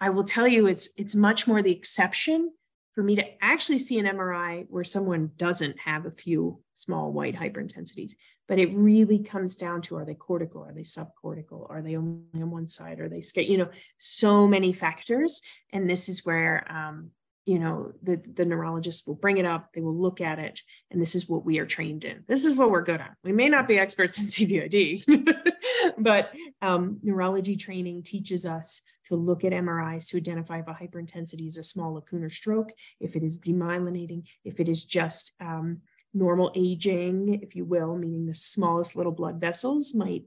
I 0.01 0.09
will 0.09 0.23
tell 0.23 0.47
you, 0.47 0.67
it's 0.67 0.89
it's 0.97 1.15
much 1.15 1.47
more 1.47 1.61
the 1.61 1.71
exception 1.71 2.51
for 2.95 3.03
me 3.03 3.15
to 3.15 3.43
actually 3.43 3.77
see 3.77 3.99
an 3.99 4.05
MRI 4.05 4.65
where 4.69 4.83
someone 4.83 5.31
doesn't 5.37 5.79
have 5.79 6.05
a 6.05 6.11
few 6.11 6.61
small 6.73 7.11
white 7.11 7.35
hyperintensities. 7.35 8.13
But 8.47 8.59
it 8.59 8.73
really 8.73 9.19
comes 9.19 9.55
down 9.55 9.81
to 9.83 9.97
are 9.97 10.05
they 10.05 10.15
cortical? 10.15 10.63
Are 10.63 10.73
they 10.73 10.81
subcortical? 10.81 11.69
Are 11.69 11.81
they 11.81 11.95
only 11.95 12.41
on 12.41 12.49
one 12.49 12.67
side? 12.67 12.99
Are 12.99 13.07
they 13.07 13.21
scared? 13.21 13.47
You 13.47 13.59
know, 13.59 13.69
so 13.99 14.47
many 14.47 14.73
factors. 14.73 15.41
And 15.71 15.87
this 15.89 16.09
is 16.09 16.25
where, 16.25 16.65
um, 16.69 17.11
you 17.45 17.59
know, 17.59 17.91
the, 18.03 18.21
the 18.35 18.45
neurologist 18.45 19.07
will 19.07 19.15
bring 19.15 19.37
it 19.37 19.45
up, 19.45 19.69
they 19.73 19.81
will 19.81 19.95
look 19.95 20.21
at 20.21 20.39
it, 20.39 20.61
and 20.91 21.01
this 21.01 21.15
is 21.15 21.27
what 21.27 21.45
we 21.45 21.59
are 21.59 21.65
trained 21.65 22.05
in. 22.05 22.23
This 22.27 22.45
is 22.45 22.55
what 22.55 22.69
we're 22.69 22.83
good 22.83 23.01
at. 23.01 23.15
We 23.23 23.31
may 23.31 23.49
not 23.49 23.67
be 23.67 23.79
experts 23.79 24.19
in 24.19 24.25
CVID, 24.47 25.33
but 25.97 26.31
um, 26.61 26.99
neurology 27.01 27.55
training 27.55 28.03
teaches 28.03 28.45
us 28.45 28.81
to 29.07 29.15
look 29.15 29.43
at 29.43 29.51
MRIs 29.51 30.07
to 30.09 30.17
identify 30.17 30.59
if 30.59 30.67
a 30.67 30.73
hyperintensity 30.73 31.47
is 31.47 31.57
a 31.57 31.63
small 31.63 31.99
lacunar 31.99 32.31
stroke, 32.31 32.71
if 32.99 33.15
it 33.15 33.23
is 33.23 33.39
demyelinating, 33.39 34.23
if 34.45 34.59
it 34.59 34.69
is 34.69 34.83
just 34.83 35.33
um, 35.41 35.79
normal 36.13 36.51
aging, 36.55 37.39
if 37.41 37.55
you 37.55 37.65
will, 37.65 37.95
meaning 37.95 38.25
the 38.25 38.33
smallest 38.33 38.95
little 38.95 39.11
blood 39.11 39.39
vessels 39.39 39.93
might 39.95 40.23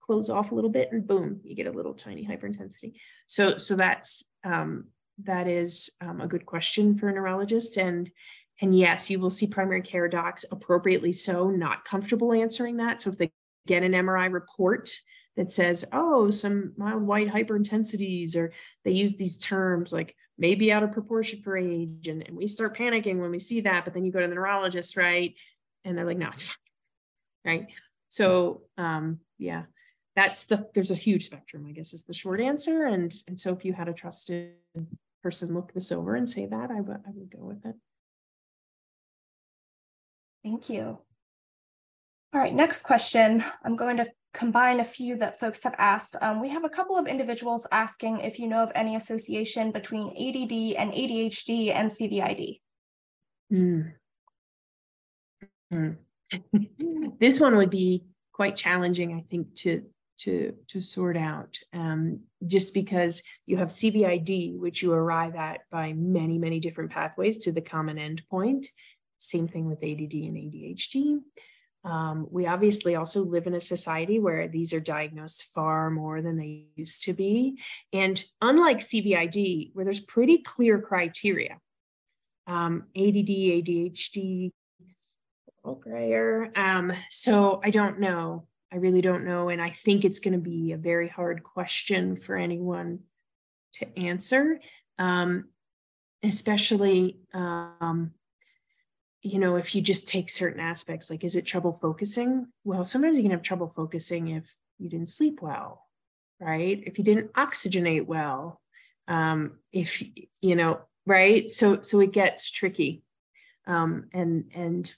close 0.00 0.30
off 0.30 0.52
a 0.52 0.54
little 0.54 0.70
bit 0.70 0.90
and 0.92 1.06
boom, 1.06 1.40
you 1.42 1.54
get 1.54 1.66
a 1.66 1.72
little 1.72 1.94
tiny 1.94 2.24
hyperintensity. 2.24 2.94
So, 3.26 3.56
so 3.58 3.76
that's 3.76 4.24
um, 4.44 4.86
that 5.24 5.48
is 5.48 5.90
um, 6.00 6.20
a 6.20 6.26
good 6.26 6.46
question 6.46 6.96
for 6.96 7.08
a 7.08 7.12
neurologist. 7.12 7.76
And 7.76 8.10
and 8.60 8.76
yes, 8.76 9.10
you 9.10 9.20
will 9.20 9.30
see 9.30 9.46
primary 9.46 9.82
care 9.82 10.08
docs 10.08 10.44
appropriately 10.50 11.12
so 11.12 11.50
not 11.50 11.84
comfortable 11.84 12.32
answering 12.32 12.78
that. 12.78 13.00
So 13.00 13.10
if 13.10 13.18
they 13.18 13.30
get 13.66 13.82
an 13.82 13.92
MRI 13.92 14.32
report 14.32 14.90
that 15.36 15.52
says, 15.52 15.84
oh, 15.92 16.30
some 16.30 16.72
mild 16.78 17.02
white 17.02 17.28
hyperintensities, 17.28 18.34
or 18.34 18.52
they 18.84 18.92
use 18.92 19.16
these 19.16 19.36
terms 19.36 19.92
like 19.92 20.16
maybe 20.38 20.72
out 20.72 20.82
of 20.82 20.92
proportion 20.92 21.42
for 21.42 21.58
age. 21.58 22.08
And, 22.08 22.22
and 22.26 22.36
we 22.36 22.46
start 22.46 22.76
panicking 22.76 23.18
when 23.20 23.30
we 23.30 23.38
see 23.38 23.60
that, 23.62 23.84
but 23.84 23.92
then 23.92 24.04
you 24.04 24.12
go 24.12 24.20
to 24.20 24.28
the 24.28 24.34
neurologist, 24.34 24.96
right? 24.96 25.34
And 25.84 25.96
they're 25.96 26.06
like, 26.06 26.18
no, 26.18 26.30
it's 26.32 26.42
fine. 26.42 26.56
Right. 27.44 27.66
So 28.08 28.62
um, 28.78 29.20
yeah, 29.38 29.64
that's 30.14 30.44
the 30.44 30.66
there's 30.74 30.90
a 30.90 30.96
huge 30.96 31.26
spectrum, 31.26 31.66
I 31.68 31.72
guess 31.72 31.92
is 31.92 32.04
the 32.04 32.14
short 32.14 32.40
answer. 32.40 32.86
And 32.86 33.14
and 33.28 33.38
so 33.38 33.52
if 33.52 33.64
you 33.64 33.74
had 33.74 33.88
a 33.88 33.92
trusted 33.92 34.54
person 35.26 35.54
look 35.54 35.72
this 35.74 35.90
over 35.90 36.14
and 36.14 36.30
say 36.30 36.46
that, 36.46 36.70
I 36.70 36.80
would 36.80 36.98
I 37.04 37.10
would 37.12 37.32
go 37.36 37.44
with 37.44 37.66
it. 37.66 37.74
Thank 40.44 40.68
you. 40.68 41.00
All 42.32 42.40
right, 42.40 42.54
next 42.54 42.82
question. 42.82 43.42
I'm 43.64 43.74
going 43.74 43.96
to 43.96 44.06
combine 44.32 44.78
a 44.78 44.84
few 44.84 45.16
that 45.16 45.40
folks 45.40 45.64
have 45.64 45.74
asked. 45.78 46.14
Um, 46.22 46.40
we 46.40 46.48
have 46.50 46.64
a 46.64 46.68
couple 46.68 46.96
of 46.96 47.08
individuals 47.08 47.66
asking 47.72 48.20
if 48.20 48.38
you 48.38 48.46
know 48.46 48.62
of 48.62 48.70
any 48.76 48.94
association 48.94 49.72
between 49.72 50.10
ADD 50.10 50.76
and 50.80 50.92
ADHD 50.92 51.74
and 51.74 51.90
CVID. 51.90 52.60
Mm. 53.52 53.92
Mm. 55.72 55.96
this 57.18 57.40
one 57.40 57.56
would 57.56 57.70
be 57.70 58.04
quite 58.32 58.54
challenging, 58.54 59.12
I 59.12 59.24
think, 59.28 59.56
to 59.56 59.82
to 60.18 60.54
to 60.68 60.80
sort 60.80 61.16
out, 61.16 61.58
um, 61.72 62.20
just 62.46 62.74
because 62.74 63.22
you 63.46 63.56
have 63.56 63.68
CVID, 63.68 64.58
which 64.58 64.82
you 64.82 64.92
arrive 64.92 65.34
at 65.36 65.60
by 65.70 65.92
many 65.92 66.38
many 66.38 66.60
different 66.60 66.90
pathways 66.90 67.38
to 67.38 67.52
the 67.52 67.60
common 67.60 67.96
endpoint. 67.96 68.66
Same 69.18 69.48
thing 69.48 69.66
with 69.66 69.78
ADD 69.78 70.14
and 70.14 70.36
ADHD. 70.36 71.20
Um, 71.84 72.26
we 72.30 72.46
obviously 72.46 72.96
also 72.96 73.22
live 73.22 73.46
in 73.46 73.54
a 73.54 73.60
society 73.60 74.18
where 74.18 74.48
these 74.48 74.72
are 74.72 74.80
diagnosed 74.80 75.44
far 75.54 75.88
more 75.88 76.20
than 76.20 76.36
they 76.36 76.66
used 76.74 77.04
to 77.04 77.12
be. 77.12 77.58
And 77.92 78.22
unlike 78.42 78.80
CVID, 78.80 79.70
where 79.72 79.84
there's 79.84 80.00
pretty 80.00 80.38
clear 80.38 80.80
criteria, 80.80 81.60
um, 82.48 82.86
ADD, 82.96 83.28
ADHD, 83.28 84.50
little 85.64 85.80
grayer. 85.80 86.50
Um, 86.56 86.92
so 87.10 87.60
I 87.62 87.70
don't 87.70 88.00
know. 88.00 88.46
I 88.72 88.76
really 88.76 89.00
don't 89.00 89.24
know. 89.24 89.48
And 89.48 89.60
I 89.62 89.70
think 89.70 90.04
it's 90.04 90.20
going 90.20 90.32
to 90.32 90.38
be 90.38 90.72
a 90.72 90.76
very 90.76 91.08
hard 91.08 91.42
question 91.42 92.16
for 92.16 92.36
anyone 92.36 93.00
to 93.74 93.98
answer, 93.98 94.60
um, 94.98 95.46
especially 96.22 97.18
um, 97.32 98.12
you 99.26 99.40
know, 99.40 99.56
if 99.56 99.74
you 99.74 99.82
just 99.82 100.06
take 100.06 100.30
certain 100.30 100.60
aspects, 100.60 101.10
like 101.10 101.24
is 101.24 101.34
it 101.34 101.44
trouble 101.44 101.72
focusing? 101.72 102.46
Well, 102.62 102.86
sometimes 102.86 103.16
you 103.18 103.24
can 103.24 103.32
have 103.32 103.42
trouble 103.42 103.72
focusing 103.74 104.28
if 104.28 104.54
you 104.78 104.88
didn't 104.88 105.08
sleep 105.08 105.42
well, 105.42 105.84
right? 106.40 106.80
If 106.86 106.96
you 106.96 107.02
didn't 107.04 107.32
oxygenate 107.32 108.06
well, 108.06 108.60
um, 109.08 109.58
if 109.72 110.00
you 110.40 110.54
know, 110.54 110.80
right? 111.06 111.48
So 111.48 111.80
so 111.80 111.98
it 112.00 112.12
gets 112.12 112.48
tricky. 112.50 113.02
Um, 113.66 114.04
and 114.12 114.44
and 114.54 114.94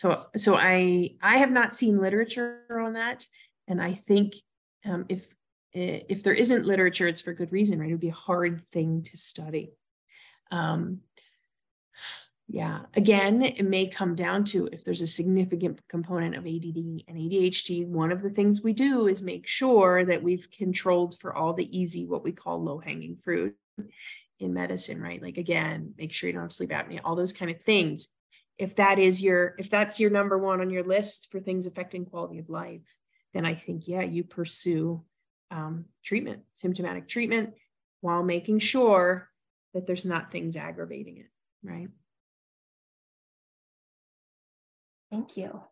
so 0.00 0.24
so 0.38 0.56
I 0.56 1.10
I 1.20 1.36
have 1.36 1.50
not 1.50 1.74
seen 1.74 2.00
literature 2.00 2.62
on 2.70 2.94
that, 2.94 3.26
and 3.68 3.82
I 3.82 3.92
think 3.92 4.32
um, 4.86 5.04
if 5.10 5.26
if 5.74 6.22
there 6.22 6.32
isn't 6.32 6.64
literature, 6.64 7.06
it's 7.06 7.20
for 7.20 7.34
good 7.34 7.52
reason, 7.52 7.78
right? 7.78 7.90
It 7.90 7.92
would 7.92 8.00
be 8.00 8.08
a 8.08 8.12
hard 8.12 8.62
thing 8.72 9.02
to 9.02 9.18
study. 9.18 9.74
Um, 10.50 11.00
yeah. 12.48 12.80
Again, 12.94 13.42
it 13.42 13.66
may 13.66 13.88
come 13.88 14.14
down 14.14 14.44
to 14.44 14.70
if 14.72 14.84
there's 14.84 15.02
a 15.02 15.06
significant 15.06 15.86
component 15.86 16.34
of 16.34 16.46
ADD 16.46 17.04
and 17.06 17.18
ADHD, 17.18 17.86
one 17.86 18.10
of 18.10 18.22
the 18.22 18.30
things 18.30 18.62
we 18.62 18.72
do 18.72 19.06
is 19.06 19.20
make 19.20 19.46
sure 19.46 20.06
that 20.06 20.22
we've 20.22 20.50
controlled 20.50 21.16
for 21.18 21.36
all 21.36 21.52
the 21.52 21.78
easy, 21.78 22.06
what 22.06 22.24
we 22.24 22.32
call 22.32 22.64
low 22.64 22.78
hanging 22.78 23.16
fruit 23.16 23.54
in 24.40 24.54
medicine, 24.54 25.00
right? 25.00 25.22
Like, 25.22 25.36
again, 25.36 25.92
make 25.98 26.14
sure 26.14 26.28
you 26.28 26.32
don't 26.32 26.42
have 26.42 26.52
sleep 26.54 26.70
apnea, 26.70 27.00
all 27.04 27.16
those 27.16 27.34
kind 27.34 27.50
of 27.50 27.60
things. 27.60 28.08
If 28.60 28.76
that 28.76 28.98
is 28.98 29.22
your, 29.22 29.54
if 29.58 29.70
that's 29.70 29.98
your 29.98 30.10
number 30.10 30.36
one 30.36 30.60
on 30.60 30.68
your 30.68 30.84
list 30.84 31.28
for 31.32 31.40
things 31.40 31.64
affecting 31.64 32.04
quality 32.04 32.38
of 32.38 32.50
life, 32.50 32.94
then 33.32 33.46
I 33.46 33.54
think, 33.54 33.88
yeah, 33.88 34.02
you 34.02 34.22
pursue 34.22 35.02
um, 35.50 35.86
treatment, 36.04 36.42
symptomatic 36.52 37.08
treatment, 37.08 37.54
while 38.02 38.22
making 38.22 38.58
sure 38.58 39.30
that 39.72 39.86
there's 39.86 40.04
not 40.04 40.30
things 40.30 40.56
aggravating 40.56 41.16
it, 41.16 41.30
right? 41.62 41.88
Thank 45.10 45.38
you. 45.38 45.62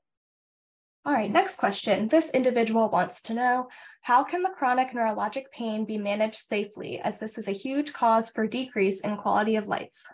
All 1.04 1.12
right, 1.12 1.30
next 1.30 1.56
question. 1.56 2.08
This 2.08 2.30
individual 2.30 2.88
wants 2.88 3.22
to 3.22 3.34
know, 3.34 3.68
how 4.02 4.24
can 4.24 4.42
the 4.42 4.50
chronic 4.50 4.92
neurologic 4.92 5.44
pain 5.52 5.84
be 5.84 5.98
managed 5.98 6.48
safely 6.48 7.00
as 7.00 7.18
this 7.18 7.38
is 7.38 7.48
a 7.48 7.52
huge 7.52 7.92
cause 7.92 8.30
for 8.30 8.46
decrease 8.46 9.00
in 9.00 9.16
quality 9.16 9.56
of 9.56 9.68
life? 9.68 10.06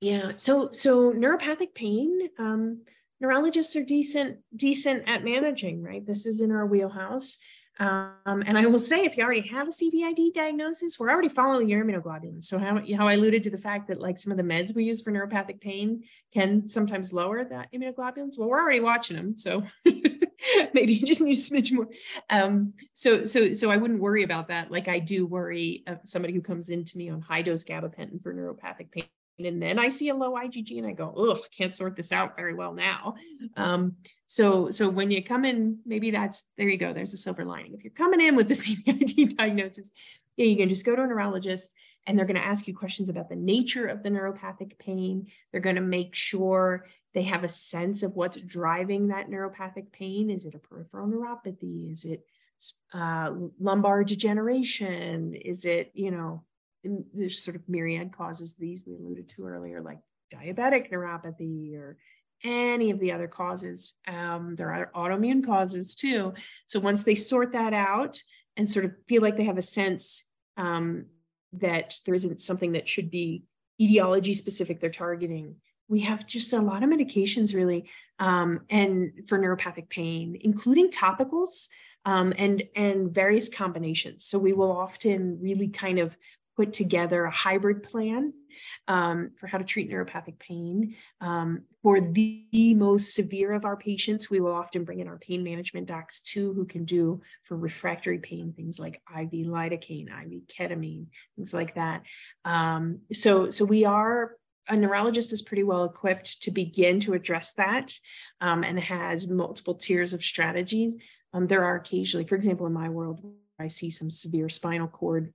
Yeah, 0.00 0.32
so 0.36 0.70
so 0.72 1.12
neuropathic 1.12 1.74
pain, 1.74 2.28
um, 2.38 2.82
neurologists 3.20 3.74
are 3.76 3.84
decent 3.84 4.38
decent 4.54 5.08
at 5.08 5.24
managing, 5.24 5.82
right? 5.82 6.06
This 6.06 6.26
is 6.26 6.40
in 6.40 6.50
our 6.50 6.66
wheelhouse. 6.66 7.38
Um, 7.78 8.42
and 8.46 8.56
I 8.56 8.66
will 8.66 8.78
say, 8.78 9.04
if 9.04 9.18
you 9.18 9.22
already 9.22 9.46
have 9.48 9.68
a 9.68 9.70
CVID 9.70 10.32
diagnosis, 10.32 10.98
we're 10.98 11.10
already 11.10 11.28
following 11.28 11.68
your 11.68 11.84
immunoglobulins. 11.84 12.44
So 12.44 12.58
how, 12.58 12.80
how 12.96 13.06
I 13.06 13.12
alluded 13.12 13.42
to 13.42 13.50
the 13.50 13.58
fact 13.58 13.88
that 13.88 14.00
like 14.00 14.18
some 14.18 14.30
of 14.30 14.38
the 14.38 14.44
meds 14.44 14.74
we 14.74 14.84
use 14.84 15.02
for 15.02 15.12
neuropathic 15.12 15.60
pain 15.60 16.02
can 16.32 16.68
sometimes 16.68 17.12
lower 17.12 17.44
that 17.44 17.70
immunoglobulins. 17.74 18.38
Well, 18.38 18.48
we're 18.48 18.62
already 18.62 18.80
watching 18.80 19.16
them, 19.16 19.36
so 19.36 19.62
maybe 20.72 20.94
you 20.94 21.06
just 21.06 21.20
need 21.20 21.36
a 21.36 21.40
smidge 21.40 21.70
more. 21.72 21.88
Um, 22.30 22.72
so 22.94 23.26
so 23.26 23.52
so 23.52 23.70
I 23.70 23.76
wouldn't 23.76 24.00
worry 24.00 24.22
about 24.22 24.48
that. 24.48 24.70
Like 24.70 24.88
I 24.88 24.98
do 24.98 25.26
worry 25.26 25.82
of 25.86 25.98
somebody 26.02 26.32
who 26.32 26.40
comes 26.40 26.70
into 26.70 26.96
me 26.96 27.10
on 27.10 27.20
high 27.20 27.42
dose 27.42 27.64
gabapentin 27.64 28.22
for 28.22 28.32
neuropathic 28.32 28.90
pain 28.90 29.04
and 29.38 29.60
then 29.60 29.78
I 29.78 29.88
see 29.88 30.08
a 30.08 30.14
low 30.14 30.32
IgG 30.32 30.78
and 30.78 30.86
I 30.86 30.92
go, 30.92 31.12
oh, 31.16 31.40
can't 31.56 31.74
sort 31.74 31.96
this 31.96 32.12
out 32.12 32.36
very 32.36 32.54
well 32.54 32.72
now. 32.72 33.14
Um, 33.56 33.96
so, 34.26 34.70
so 34.70 34.88
when 34.88 35.10
you 35.10 35.22
come 35.22 35.44
in, 35.44 35.78
maybe 35.84 36.10
that's 36.10 36.44
there 36.56 36.68
you 36.68 36.78
go. 36.78 36.92
There's 36.92 37.12
a 37.12 37.18
silver 37.18 37.44
lining. 37.44 37.74
If 37.74 37.84
you're 37.84 37.92
coming 37.92 38.20
in 38.20 38.36
with 38.36 38.48
the 38.48 38.54
CVID 38.54 39.36
diagnosis, 39.36 39.92
yeah, 40.36 40.46
you 40.46 40.56
can 40.56 40.68
just 40.68 40.86
go 40.86 40.96
to 40.96 41.02
a 41.02 41.06
neurologist 41.06 41.74
and 42.06 42.16
they're 42.16 42.26
going 42.26 42.40
to 42.40 42.46
ask 42.46 42.68
you 42.68 42.76
questions 42.76 43.08
about 43.08 43.28
the 43.28 43.36
nature 43.36 43.86
of 43.86 44.02
the 44.02 44.08
neuropathic 44.08 44.78
pain. 44.78 45.26
They're 45.50 45.60
going 45.60 45.76
to 45.76 45.82
make 45.82 46.14
sure 46.14 46.86
they 47.14 47.24
have 47.24 47.44
a 47.44 47.48
sense 47.48 48.02
of 48.02 48.14
what's 48.14 48.40
driving 48.40 49.08
that 49.08 49.28
neuropathic 49.28 49.90
pain. 49.92 50.30
Is 50.30 50.44
it 50.44 50.54
a 50.54 50.58
peripheral 50.58 51.08
neuropathy? 51.08 51.92
Is 51.92 52.04
it 52.04 52.24
uh, 52.92 53.32
lumbar 53.60 54.04
degeneration? 54.04 55.34
Is 55.34 55.64
it, 55.64 55.90
you 55.94 56.10
know, 56.10 56.44
there's 57.14 57.42
sort 57.42 57.56
of 57.56 57.68
myriad 57.68 58.16
causes 58.16 58.54
these 58.54 58.84
we 58.86 58.94
alluded 58.94 59.28
to 59.30 59.46
earlier, 59.46 59.80
like 59.80 59.98
diabetic 60.32 60.90
neuropathy 60.90 61.76
or 61.76 61.96
any 62.44 62.90
of 62.90 63.00
the 63.00 63.12
other 63.12 63.28
causes. 63.28 63.94
Um, 64.06 64.56
there 64.56 64.72
are 64.72 64.90
autoimmune 64.94 65.44
causes 65.44 65.94
too. 65.94 66.34
So 66.66 66.80
once 66.80 67.02
they 67.02 67.14
sort 67.14 67.52
that 67.52 67.72
out 67.72 68.20
and 68.56 68.70
sort 68.70 68.84
of 68.84 68.92
feel 69.08 69.22
like 69.22 69.36
they 69.36 69.44
have 69.44 69.58
a 69.58 69.62
sense 69.62 70.24
um, 70.56 71.06
that 71.54 71.94
there 72.04 72.14
isn't 72.14 72.40
something 72.40 72.72
that 72.72 72.88
should 72.88 73.10
be 73.10 73.44
etiology 73.80 74.34
specific 74.34 74.80
they're 74.80 74.90
targeting, 74.90 75.56
we 75.88 76.00
have 76.00 76.26
just 76.26 76.52
a 76.52 76.60
lot 76.60 76.82
of 76.82 76.90
medications 76.90 77.54
really 77.54 77.88
um, 78.18 78.60
and 78.70 79.12
for 79.28 79.38
neuropathic 79.38 79.88
pain, 79.88 80.38
including 80.40 80.90
topicals. 80.90 81.68
Um, 82.04 82.32
and 82.38 82.62
and 82.76 83.12
various 83.12 83.48
combinations. 83.48 84.24
So 84.24 84.38
we 84.38 84.52
will 84.52 84.70
often 84.70 85.40
really 85.42 85.66
kind 85.66 85.98
of 85.98 86.16
put 86.56 86.72
together 86.72 87.24
a 87.24 87.30
hybrid 87.30 87.82
plan 87.82 88.32
um, 88.88 89.30
for 89.36 89.46
how 89.46 89.58
to 89.58 89.64
treat 89.64 89.90
neuropathic 89.90 90.38
pain. 90.38 90.96
Um, 91.20 91.62
for 91.82 92.00
the, 92.00 92.46
the, 92.52 92.74
most 92.74 93.14
severe 93.14 93.52
of 93.52 93.64
our 93.64 93.76
patients, 93.76 94.30
we 94.30 94.40
will 94.40 94.54
often 94.54 94.84
bring 94.84 95.00
in 95.00 95.08
our 95.08 95.18
pain 95.18 95.44
management 95.44 95.86
docs 95.86 96.20
too, 96.20 96.52
who 96.54 96.64
can 96.64 96.84
do 96.84 97.20
for 97.42 97.56
refractory 97.56 98.18
pain 98.18 98.52
things 98.56 98.78
like 98.78 99.02
IV 99.14 99.46
lidocaine, 99.46 100.08
IV 100.08 100.42
ketamine, 100.48 101.06
things 101.36 101.52
like 101.52 101.74
that. 101.74 102.02
Um, 102.44 103.00
so, 103.12 103.50
so 103.50 103.64
we 103.64 103.84
are 103.84 104.32
a 104.68 104.76
neurologist 104.76 105.32
is 105.32 105.42
pretty 105.42 105.62
well 105.62 105.84
equipped 105.84 106.42
to 106.42 106.50
begin 106.50 106.98
to 107.00 107.14
address 107.14 107.52
that 107.52 107.92
um, 108.40 108.64
and 108.64 108.80
has 108.80 109.28
multiple 109.28 109.74
tiers 109.74 110.12
of 110.12 110.24
strategies. 110.24 110.96
Um, 111.32 111.46
there 111.46 111.64
are 111.64 111.76
occasionally, 111.76 112.26
for 112.26 112.34
example, 112.34 112.66
in 112.66 112.72
my 112.72 112.88
world, 112.88 113.20
I 113.60 113.68
see 113.68 113.90
some 113.90 114.10
severe 114.10 114.48
spinal 114.48 114.88
cord 114.88 115.32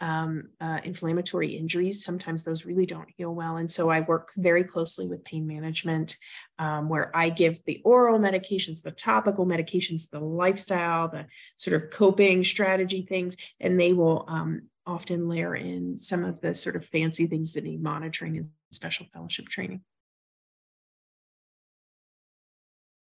um, 0.00 0.48
uh, 0.60 0.78
inflammatory 0.82 1.56
injuries. 1.56 2.04
Sometimes 2.04 2.42
those 2.42 2.64
really 2.64 2.86
don't 2.86 3.08
heal 3.16 3.34
well. 3.34 3.58
And 3.58 3.70
so 3.70 3.90
I 3.90 4.00
work 4.00 4.32
very 4.36 4.64
closely 4.64 5.06
with 5.06 5.24
pain 5.24 5.46
management, 5.46 6.16
um, 6.58 6.88
where 6.88 7.14
I 7.14 7.28
give 7.28 7.62
the 7.64 7.80
oral 7.84 8.18
medications, 8.18 8.82
the 8.82 8.90
topical 8.90 9.46
medications, 9.46 10.08
the 10.10 10.20
lifestyle, 10.20 11.08
the 11.08 11.26
sort 11.56 11.80
of 11.80 11.90
coping 11.90 12.44
strategy 12.44 13.02
things, 13.02 13.36
and 13.60 13.78
they 13.78 13.92
will 13.92 14.24
um, 14.28 14.62
often 14.86 15.28
layer 15.28 15.54
in 15.54 15.96
some 15.96 16.24
of 16.24 16.40
the 16.40 16.54
sort 16.54 16.76
of 16.76 16.86
fancy 16.86 17.26
things 17.26 17.52
that 17.52 17.64
need 17.64 17.82
monitoring 17.82 18.36
and 18.38 18.48
special 18.72 19.06
fellowship 19.12 19.48
training. 19.48 19.82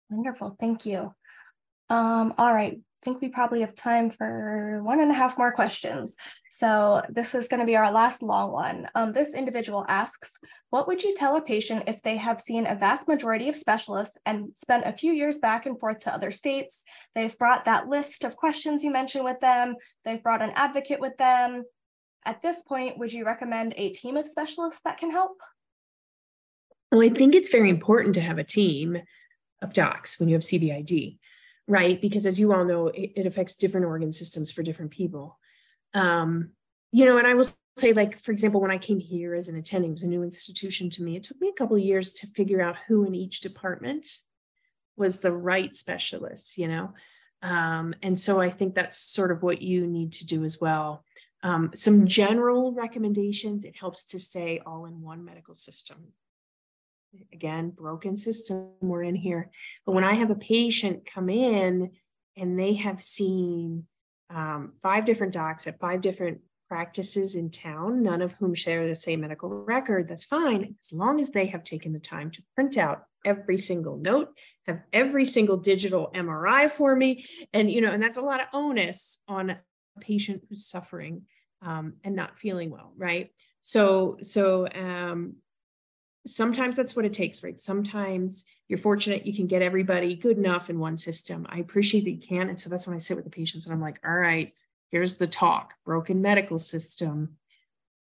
Wonderful. 0.09 0.57
Thank 0.59 0.85
you. 0.85 1.13
Um, 1.89 2.33
all 2.37 2.53
right. 2.53 2.73
I 2.73 3.05
think 3.05 3.21
we 3.21 3.29
probably 3.29 3.61
have 3.61 3.73
time 3.73 4.11
for 4.11 4.81
one 4.83 4.99
and 4.99 5.09
a 5.09 5.13
half 5.13 5.37
more 5.37 5.51
questions. 5.53 6.13
So 6.54 7.02
this 7.08 7.34
is 7.34 7.47
going 7.47 7.62
to 7.62 7.66
be 7.66 7.78
our 7.78 7.89
last 7.93 8.22
long 8.22 8.52
one. 8.52 8.89
Um, 8.93 9.14
this 9.14 9.34
individual 9.34 9.86
asks, 9.88 10.34
what 10.70 10.86
would 10.86 11.02
you 11.02 11.16
tell 11.16 11.38
a 11.38 11.41
patient 11.41 11.86
if 11.88 12.02
they 12.02 12.18
have 12.18 12.41
seen 12.41 12.68
a 12.68 12.76
vast 12.76 13.08
majority 13.08 13.47
of 13.47 13.56
specialists 13.56 14.18
and 14.26 14.49
spent 14.58 14.86
a 14.86 14.91
few 14.91 15.14
years 15.14 15.38
back 15.38 15.66
and 15.66 15.80
forth 15.80 15.99
to 15.99 16.14
other 16.14 16.30
states? 16.30 16.84
They've 17.16 17.38
brought 17.38 17.64
that 17.66 17.88
list 17.88 18.26
of 18.26 18.36
questions 18.36 18.84
you 18.84 18.91
mentioned 18.91 19.24
with 19.24 19.39
them. 19.39 19.76
They've 20.04 20.22
brought 20.22 20.41
an 20.41 20.52
advocate 20.54 20.99
with 20.99 21.16
them. 21.16 21.64
At 22.26 22.41
this 22.41 22.62
point, 22.62 22.97
would 22.97 23.14
you 23.14 23.26
recommend 23.26 23.74
a 23.78 23.91
team 23.91 24.18
of 24.18 24.28
specialists 24.28 24.82
that 24.84 24.97
can 24.97 25.10
help? 25.10 25.38
Well, 26.91 27.02
I 27.02 27.10
think 27.10 27.34
it's 27.34 27.49
very 27.49 27.70
important 27.70 28.14
to 28.16 28.22
have 28.22 28.39
a 28.39 28.43
team 28.43 28.97
of 29.62 29.74
docs 29.74 30.20
when 30.20 30.28
you 30.28 30.36
have 30.36 30.43
CVID 30.43 31.18
right? 31.68 32.02
Because 32.02 32.26
as 32.26 32.38
you 32.38 32.54
all 32.54 32.66
know, 32.66 32.88
it, 32.88 33.12
it 33.16 33.26
affects 33.26 33.56
different 33.56 33.86
organ 33.86 34.12
systems 34.12 34.52
for 34.52 34.62
different 34.62 34.91
people. 34.91 35.39
Um, 35.93 36.51
you 36.91 37.05
know, 37.05 37.17
and 37.17 37.27
I 37.27 37.33
will 37.33 37.45
say, 37.77 37.93
like, 37.93 38.19
for 38.19 38.31
example, 38.31 38.61
when 38.61 38.71
I 38.71 38.77
came 38.77 38.99
here 38.99 39.35
as 39.35 39.47
an 39.47 39.55
attending, 39.55 39.91
it 39.91 39.93
was 39.93 40.03
a 40.03 40.07
new 40.07 40.23
institution 40.23 40.89
to 40.91 41.03
me. 41.03 41.15
It 41.15 41.23
took 41.23 41.39
me 41.39 41.49
a 41.49 41.57
couple 41.57 41.75
of 41.75 41.83
years 41.83 42.13
to 42.13 42.27
figure 42.27 42.61
out 42.61 42.75
who 42.87 43.05
in 43.05 43.15
each 43.15 43.41
department 43.41 44.07
was 44.97 45.17
the 45.17 45.31
right 45.31 45.73
specialist, 45.75 46.57
you 46.57 46.67
know. 46.67 46.93
Um, 47.41 47.95
and 48.03 48.19
so 48.19 48.39
I 48.39 48.51
think 48.51 48.75
that's 48.75 48.97
sort 48.97 49.31
of 49.31 49.41
what 49.41 49.61
you 49.61 49.87
need 49.87 50.13
to 50.13 50.25
do 50.25 50.43
as 50.43 50.61
well. 50.61 51.03
Um, 51.43 51.71
some 51.73 52.05
general 52.05 52.71
recommendations 52.71 53.65
it 53.65 53.75
helps 53.75 54.05
to 54.05 54.19
stay 54.19 54.61
all 54.63 54.85
in 54.85 55.01
one 55.01 55.25
medical 55.25 55.55
system 55.55 56.13
again, 57.33 57.71
broken 57.71 58.17
system 58.17 58.69
we're 58.81 59.03
in 59.03 59.15
here. 59.15 59.49
But 59.85 59.93
when 59.93 60.03
I 60.03 60.13
have 60.15 60.31
a 60.31 60.35
patient 60.35 61.05
come 61.05 61.29
in 61.29 61.91
and 62.37 62.59
they 62.59 62.75
have 62.75 63.01
seen 63.01 63.85
um, 64.34 64.73
five 64.82 65.05
different 65.05 65.34
docs 65.34 65.67
at 65.67 65.79
five 65.79 66.01
different 66.01 66.39
practices 66.69 67.36
in 67.36 67.49
town, 67.49 68.01
none 68.01 68.21
of 68.21 68.34
whom 68.36 68.55
share 68.55 68.88
the 68.88 68.95
same 68.95 69.19
medical 69.19 69.49
record, 69.49 70.07
that's 70.07 70.23
fine, 70.23 70.75
as 70.82 70.93
long 70.93 71.19
as 71.19 71.29
they 71.29 71.47
have 71.47 71.65
taken 71.65 71.91
the 71.91 71.99
time 71.99 72.32
to 72.32 72.41
print 72.55 72.77
out 72.77 73.03
every 73.25 73.57
single 73.57 73.97
note, 73.97 74.29
have 74.67 74.79
every 74.93 75.25
single 75.25 75.57
digital 75.57 76.09
MRI 76.15 76.71
for 76.71 76.95
me. 76.95 77.25
And, 77.51 77.69
you 77.69 77.82
know, 77.82 77.91
and 77.91 78.01
that's 78.01 78.17
a 78.17 78.21
lot 78.21 78.39
of 78.39 78.47
onus 78.53 79.19
on 79.27 79.49
a 79.49 79.59
patient 79.99 80.43
who's 80.47 80.65
suffering 80.65 81.23
um, 81.61 81.95
and 82.05 82.15
not 82.15 82.39
feeling 82.39 82.69
well, 82.69 82.93
right? 82.95 83.32
So, 83.61 84.17
so 84.21 84.65
um, 84.73 85.36
sometimes 86.26 86.76
that's 86.76 86.95
what 86.95 87.05
it 87.05 87.13
takes, 87.13 87.43
right? 87.43 87.59
Sometimes 87.59 88.45
you're 88.67 88.78
fortunate 88.78 89.26
you 89.26 89.34
can 89.34 89.47
get 89.47 89.61
everybody 89.61 90.15
good 90.15 90.38
enough 90.38 90.69
in 90.69 90.80
one 90.80 90.97
system. 90.97 91.45
I 91.49 91.59
appreciate 91.59 92.03
that 92.05 92.11
you 92.11 92.19
can. 92.19 92.49
And 92.49 92.59
so 92.59 92.69
that's 92.69 92.88
when 92.88 92.95
I 92.95 92.99
sit 92.99 93.15
with 93.15 93.26
the 93.26 93.32
patients 93.32 93.65
and 93.65 93.74
I'm 93.74 93.82
like, 93.82 93.99
all 94.05 94.15
right, 94.15 94.53
here's 94.89 95.15
the 95.15 95.28
talk 95.28 95.74
broken 95.86 96.22
medical 96.22 96.59
system. 96.59 97.38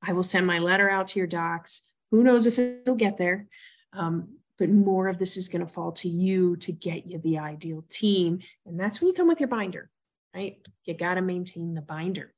I 0.01 0.13
will 0.13 0.23
send 0.23 0.47
my 0.47 0.59
letter 0.59 0.89
out 0.89 1.09
to 1.09 1.19
your 1.19 1.27
docs. 1.27 1.83
Who 2.11 2.23
knows 2.23 2.45
if 2.45 2.59
it'll 2.59 2.95
get 2.95 3.17
there? 3.17 3.47
Um, 3.93 4.37
but 4.57 4.69
more 4.69 5.07
of 5.07 5.19
this 5.19 5.37
is 5.37 5.49
going 5.49 5.65
to 5.65 5.71
fall 5.71 5.91
to 5.93 6.09
you 6.09 6.55
to 6.57 6.71
get 6.71 7.05
you 7.05 7.19
the 7.19 7.37
ideal 7.37 7.85
team. 7.89 8.39
And 8.65 8.79
that's 8.79 8.99
when 8.99 9.07
you 9.07 9.13
come 9.13 9.27
with 9.27 9.39
your 9.39 9.49
binder, 9.49 9.89
right? 10.33 10.57
You 10.85 10.95
got 10.95 11.15
to 11.15 11.21
maintain 11.21 11.75
the 11.75 11.81
binder 11.81 12.33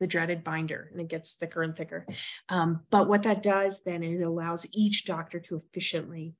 the 0.00 0.06
dreaded 0.06 0.44
binder 0.44 0.88
and 0.92 1.00
it 1.00 1.08
gets 1.08 1.34
thicker 1.34 1.62
and 1.62 1.76
thicker. 1.76 2.06
Um, 2.48 2.80
but 2.90 3.08
what 3.08 3.22
that 3.24 3.42
does 3.42 3.82
then 3.84 4.02
is 4.02 4.20
it 4.20 4.24
allows 4.24 4.66
each 4.72 5.04
doctor 5.04 5.40
to 5.40 5.56
efficiently 5.56 6.34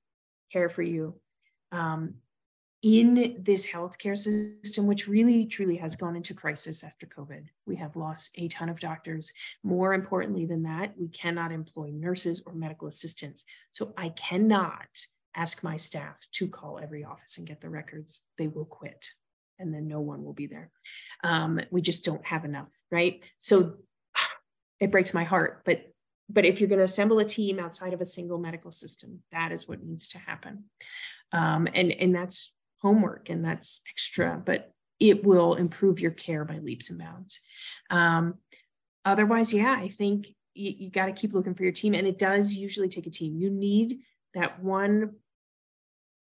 care 0.53 0.69
for 0.69 0.83
you 0.83 1.19
um, 1.73 2.15
in 2.83 3.39
this 3.41 3.67
healthcare 3.67 4.17
system, 4.17 4.87
which 4.87 5.09
really 5.09 5.47
truly 5.47 5.77
has 5.77 5.97
gone 5.97 6.15
into 6.15 6.35
crisis 6.35 6.85
after 6.85 7.07
COVID. 7.07 7.47
We 7.67 7.77
have 7.77 7.97
lost 7.97 8.31
a 8.37 8.49
ton 8.49 8.69
of 8.69 8.79
doctors. 8.79 9.33
More 9.65 9.95
importantly 9.95 10.47
than 10.47 10.63
that, 10.65 10.93
we 10.99 11.09
cannot 11.09 11.53
employ 11.53 11.91
nurses 11.93 12.43
or 12.47 12.53
medical 12.53 12.87
assistants. 12.87 13.45
So 13.73 13.93
I 13.97 14.11
cannot 14.11 14.87
ask 15.35 15.63
my 15.63 15.77
staff 15.77 16.17
to 16.33 16.49
call 16.49 16.79
every 16.79 17.05
office 17.05 17.39
and 17.39 17.47
get 17.47 17.61
the 17.61 17.69
records. 17.69 18.21
They 18.39 18.47
will 18.47 18.65
quit. 18.65 19.09
And 19.59 19.73
then 19.73 19.89
no 19.89 20.01
one 20.01 20.25
will 20.25 20.33
be 20.33 20.47
there. 20.47 20.71
Um, 21.25 21.61
we 21.71 21.83
just 21.83 22.05
don't 22.05 22.25
have 22.27 22.45
enough, 22.45 22.69
right? 22.91 23.25
So 23.39 23.75
it 24.81 24.91
breaks 24.91 25.15
my 25.15 25.25
heart, 25.25 25.63
but 25.65 25.93
but 26.29 26.45
if 26.45 26.61
you're 26.61 26.69
going 26.69 26.81
to 26.81 26.85
assemble 26.85 27.21
a 27.21 27.25
team 27.25 27.61
outside 27.61 27.93
of 27.93 28.01
a 28.01 28.07
single 28.07 28.39
medical 28.39 28.73
system, 28.73 29.21
that 29.31 29.53
is 29.53 29.69
what 29.69 29.85
needs 29.85 30.09
to 30.09 30.19
happen. 30.19 30.65
Um, 31.33 31.69
and 31.73 31.93
and 31.93 32.15
that's 32.15 32.53
homework 32.81 33.31
and 33.31 33.45
that's 33.45 33.81
extra, 33.89 34.41
but 34.45 34.73
it 34.99 35.25
will 35.25 35.55
improve 35.55 36.01
your 36.01 36.11
care 36.11 36.45
by 36.45 36.59
leaps 36.59 36.91
and 36.91 36.99
bounds. 36.99 37.41
Um, 37.91 38.35
otherwise, 39.05 39.53
yeah, 39.53 39.77
I 39.79 39.89
think 39.89 40.27
you, 40.55 40.75
you 40.79 40.91
got 40.91 41.07
to 41.07 41.13
keep 41.13 41.33
looking 41.33 41.55
for 41.55 41.63
your 41.63 41.73
team, 41.73 41.95
and 41.95 42.07
it 42.07 42.19
does 42.19 42.55
usually 42.55 42.89
take 42.89 43.07
a 43.07 43.11
team. 43.11 43.37
You 43.37 43.51
need 43.51 43.99
that 44.35 44.63
one 44.63 45.17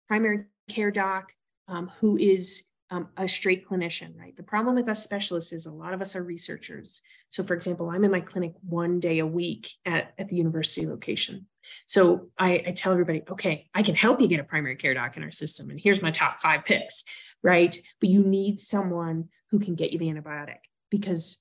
primary 0.07 0.45
care 0.69 0.91
doc 0.91 1.31
um, 1.67 1.91
who 1.99 2.17
is 2.17 2.63
um, 2.89 3.09
a 3.17 3.27
straight 3.27 3.67
clinician, 3.67 4.17
right? 4.17 4.35
The 4.35 4.43
problem 4.43 4.75
with 4.75 4.87
us 4.87 5.03
specialists 5.03 5.51
is 5.51 5.65
a 5.65 5.71
lot 5.71 5.93
of 5.93 6.01
us 6.01 6.15
are 6.15 6.23
researchers. 6.23 7.01
So, 7.29 7.43
for 7.43 7.53
example, 7.53 7.89
I'm 7.89 8.05
in 8.05 8.11
my 8.11 8.21
clinic 8.21 8.53
one 8.61 8.99
day 8.99 9.19
a 9.19 9.25
week 9.25 9.71
at, 9.85 10.13
at 10.17 10.29
the 10.29 10.35
university 10.35 10.87
location. 10.87 11.47
So 11.85 12.29
I, 12.37 12.63
I 12.67 12.71
tell 12.71 12.93
everybody, 12.93 13.23
okay, 13.29 13.67
I 13.73 13.83
can 13.83 13.95
help 13.95 14.21
you 14.21 14.27
get 14.27 14.39
a 14.39 14.45
primary 14.45 14.77
care 14.77 14.93
doc 14.93 15.17
in 15.17 15.23
our 15.23 15.31
system. 15.31 15.69
And 15.69 15.79
here's 15.79 16.01
my 16.01 16.11
top 16.11 16.41
five 16.41 16.63
picks, 16.63 17.03
right? 17.43 17.77
But 17.99 18.09
you 18.09 18.23
need 18.23 18.59
someone 18.59 19.29
who 19.51 19.59
can 19.59 19.75
get 19.75 19.91
you 19.91 19.99
the 19.99 20.07
antibiotic 20.07 20.59
because 20.89 21.39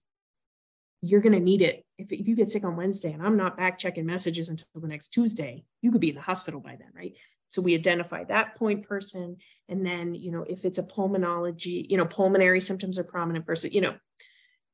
you're 1.02 1.20
going 1.20 1.32
to 1.32 1.40
need 1.40 1.62
it. 1.62 1.84
If, 1.98 2.12
if 2.12 2.26
you 2.26 2.34
get 2.34 2.50
sick 2.50 2.64
on 2.64 2.76
Wednesday 2.76 3.12
and 3.12 3.22
I'm 3.22 3.36
not 3.36 3.56
back 3.56 3.78
checking 3.78 4.06
messages 4.06 4.48
until 4.48 4.66
the 4.74 4.88
next 4.88 5.08
Tuesday, 5.08 5.64
you 5.80 5.92
could 5.92 6.00
be 6.00 6.08
in 6.08 6.16
the 6.16 6.20
hospital 6.20 6.60
by 6.60 6.76
then, 6.76 6.90
right? 6.94 7.14
So 7.48 7.62
we 7.62 7.74
identify 7.74 8.24
that 8.24 8.56
point 8.56 8.88
person. 8.88 9.36
And 9.68 9.84
then, 9.84 10.14
you 10.14 10.30
know, 10.30 10.44
if 10.48 10.64
it's 10.64 10.78
a 10.78 10.82
pulmonology, 10.82 11.88
you 11.88 11.96
know, 11.96 12.06
pulmonary 12.06 12.60
symptoms 12.60 12.98
are 12.98 13.04
prominent 13.04 13.46
versus, 13.46 13.72
you 13.72 13.80
know. 13.80 13.94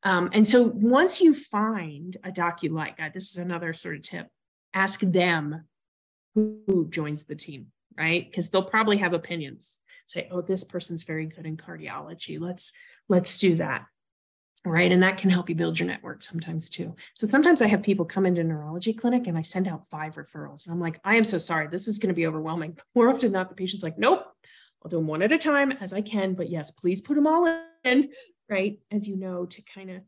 Um, 0.04 0.30
and 0.32 0.46
so 0.46 0.64
once 0.74 1.20
you 1.20 1.32
find 1.34 2.16
a 2.24 2.32
doc 2.32 2.62
you 2.62 2.70
like, 2.70 2.98
God, 2.98 3.12
this 3.14 3.30
is 3.30 3.38
another 3.38 3.72
sort 3.72 3.96
of 3.96 4.02
tip, 4.02 4.28
ask 4.74 5.00
them 5.00 5.64
who 6.34 6.88
joins 6.90 7.24
the 7.24 7.36
team, 7.36 7.68
right? 7.96 8.28
Because 8.28 8.48
they'll 8.50 8.64
probably 8.64 8.96
have 8.98 9.12
opinions. 9.12 9.80
Say, 10.06 10.28
oh, 10.30 10.40
this 10.40 10.64
person's 10.64 11.04
very 11.04 11.26
good 11.26 11.46
in 11.46 11.56
cardiology. 11.56 12.40
Let's 12.40 12.72
let's 13.08 13.38
do 13.38 13.56
that 13.56 13.86
right? 14.64 14.92
And 14.92 15.02
that 15.02 15.18
can 15.18 15.30
help 15.30 15.48
you 15.48 15.54
build 15.54 15.78
your 15.78 15.88
network 15.88 16.22
sometimes 16.22 16.70
too. 16.70 16.94
So 17.14 17.26
sometimes 17.26 17.62
I 17.62 17.66
have 17.66 17.82
people 17.82 18.04
come 18.04 18.26
into 18.26 18.44
neurology 18.44 18.92
clinic 18.92 19.26
and 19.26 19.36
I 19.36 19.42
send 19.42 19.66
out 19.66 19.88
five 19.88 20.14
referrals. 20.14 20.64
And 20.64 20.72
I'm 20.72 20.80
like, 20.80 21.00
I 21.04 21.16
am 21.16 21.24
so 21.24 21.38
sorry. 21.38 21.66
This 21.66 21.88
is 21.88 21.98
going 21.98 22.08
to 22.08 22.14
be 22.14 22.26
overwhelming. 22.26 22.78
More 22.94 23.08
often 23.08 23.20
than 23.20 23.32
not, 23.32 23.48
the 23.48 23.56
patient's 23.56 23.82
like, 23.82 23.98
nope, 23.98 24.24
I'll 24.84 24.88
do 24.88 24.96
them 24.96 25.06
one 25.06 25.22
at 25.22 25.32
a 25.32 25.38
time 25.38 25.72
as 25.72 25.92
I 25.92 26.00
can. 26.00 26.34
But 26.34 26.50
yes, 26.50 26.70
please 26.70 27.00
put 27.00 27.14
them 27.14 27.26
all 27.26 27.46
in, 27.84 28.10
right? 28.48 28.78
As 28.90 29.08
you 29.08 29.16
know, 29.16 29.46
to 29.46 29.62
kind 29.62 29.90
of 29.90 30.02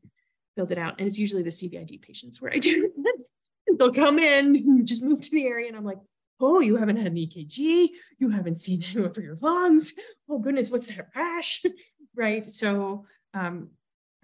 build 0.57 0.71
it 0.71 0.79
out. 0.79 0.95
And 0.99 1.09
it's 1.09 1.19
usually 1.19 1.43
the 1.43 1.51
CVID 1.51 2.03
patients 2.03 2.41
where 2.41 2.53
I 2.53 2.59
do 2.59 2.93
They'll 3.79 3.93
come 3.93 4.19
in, 4.19 4.87
just 4.87 5.03
move 5.03 5.21
to 5.23 5.31
the 5.31 5.47
area. 5.47 5.69
And 5.69 5.77
I'm 5.77 5.85
like, 5.85 5.99
oh, 6.41 6.61
you 6.61 6.77
haven't 6.77 6.97
had 6.97 7.07
an 7.07 7.15
EKG. 7.15 7.89
You 8.19 8.31
haven't 8.31 8.61
seen 8.61 8.85
anyone 8.85 9.13
for 9.13 9.21
your 9.21 9.37
lungs. 9.41 9.95
Oh 10.29 10.39
goodness, 10.39 10.71
what's 10.71 10.87
that 10.89 11.09
rash? 11.15 11.63
right. 12.15 12.51
So 12.51 13.07
um, 13.33 13.71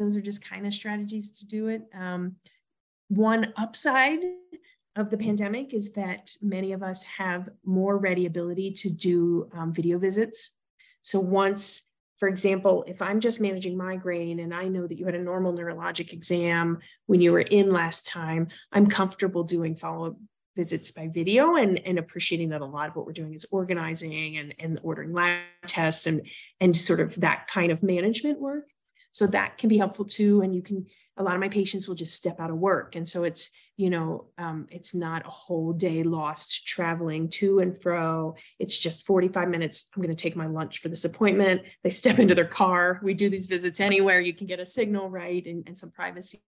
those 0.01 0.16
are 0.16 0.22
just 0.22 0.42
kind 0.42 0.66
of 0.66 0.74
strategies 0.74 1.38
to 1.38 1.46
do 1.46 1.68
it. 1.68 1.82
Um, 1.94 2.36
one 3.09 3.53
upside 3.57 4.20
of 4.96 5.11
the 5.11 5.18
pandemic 5.18 5.74
is 5.74 5.92
that 5.92 6.32
many 6.40 6.72
of 6.72 6.82
us 6.82 7.05
have 7.05 7.48
more 7.64 7.98
ready 7.98 8.26
ability 8.26 8.72
to 8.72 8.90
do 8.90 9.48
um, 9.53 9.72
video 9.72 9.98
visits. 9.98 10.53
So 11.03 11.20
once, 11.20 11.82
for 12.18 12.28
example, 12.28 12.84
if 12.88 13.01
I'm 13.03 13.20
just 13.20 13.40
managing 13.40 13.76
migraine 13.76 14.40
and 14.40 14.55
I 14.55 14.68
know 14.68 14.86
that 14.86 14.98
you 14.98 15.05
had 15.07 15.14
a 15.14 15.22
normal 15.22 15.53
neurologic 15.53 16.12
exam 16.12 16.78
when 17.07 17.20
you 17.20 17.32
were 17.32 17.40
in 17.40 17.70
last 17.70 18.07
time, 18.07 18.48
I'm 18.72 18.86
comfortable 18.86 19.44
doing 19.44 19.76
follow-up 19.76 20.16
visits 20.57 20.90
by 20.90 21.09
video 21.09 21.57
and, 21.57 21.78
and 21.86 21.98
appreciating 21.98 22.48
that 22.51 22.61
a 22.61 22.66
lot 22.66 22.88
of 22.88 22.96
what 22.96 23.07
we're 23.07 23.12
doing 23.12 23.34
is 23.34 23.46
organizing 23.51 24.36
and, 24.38 24.55
and 24.59 24.80
ordering 24.82 25.12
lab 25.12 25.42
tests 25.66 26.07
and, 26.07 26.26
and 26.61 26.76
sort 26.76 27.01
of 27.01 27.14
that 27.20 27.46
kind 27.48 27.70
of 27.70 27.82
management 27.82 28.40
work. 28.40 28.64
So 29.12 29.26
that 29.28 29.58
can 29.58 29.68
be 29.68 29.78
helpful 29.78 30.04
too. 30.04 30.40
And 30.42 30.54
you 30.54 30.62
can, 30.62 30.86
a 31.16 31.22
lot 31.22 31.34
of 31.34 31.40
my 31.40 31.48
patients 31.48 31.88
will 31.88 31.94
just 31.94 32.14
step 32.16 32.40
out 32.40 32.50
of 32.50 32.56
work. 32.56 32.96
And 32.96 33.08
so 33.08 33.24
it's, 33.24 33.50
you 33.76 33.90
know, 33.90 34.26
um, 34.38 34.66
it's 34.70 34.94
not 34.94 35.26
a 35.26 35.30
whole 35.30 35.72
day 35.72 36.02
lost 36.02 36.66
traveling 36.66 37.28
to 37.30 37.61
and 37.61 37.76
fro. 37.76 38.36
It's 38.58 38.78
just 38.78 39.06
45 39.06 39.48
minutes. 39.48 39.90
I'm 39.94 40.02
going 40.02 40.14
to 40.14 40.22
take 40.22 40.36
my 40.36 40.46
lunch 40.46 40.80
for 40.80 40.88
this 40.88 41.04
appointment. 41.04 41.62
They 41.82 41.90
step 41.90 42.18
into 42.18 42.34
their 42.34 42.44
car. 42.44 43.00
We 43.02 43.14
do 43.14 43.28
these 43.28 43.46
visits 43.46 43.80
anywhere. 43.80 44.20
You 44.20 44.34
can 44.34 44.46
get 44.46 44.61
a 44.61 44.66
signal, 44.66 45.11
right? 45.11 45.44
And, 45.46 45.64
and 45.66 45.78
some 45.78 45.90
privacy. 45.90 46.42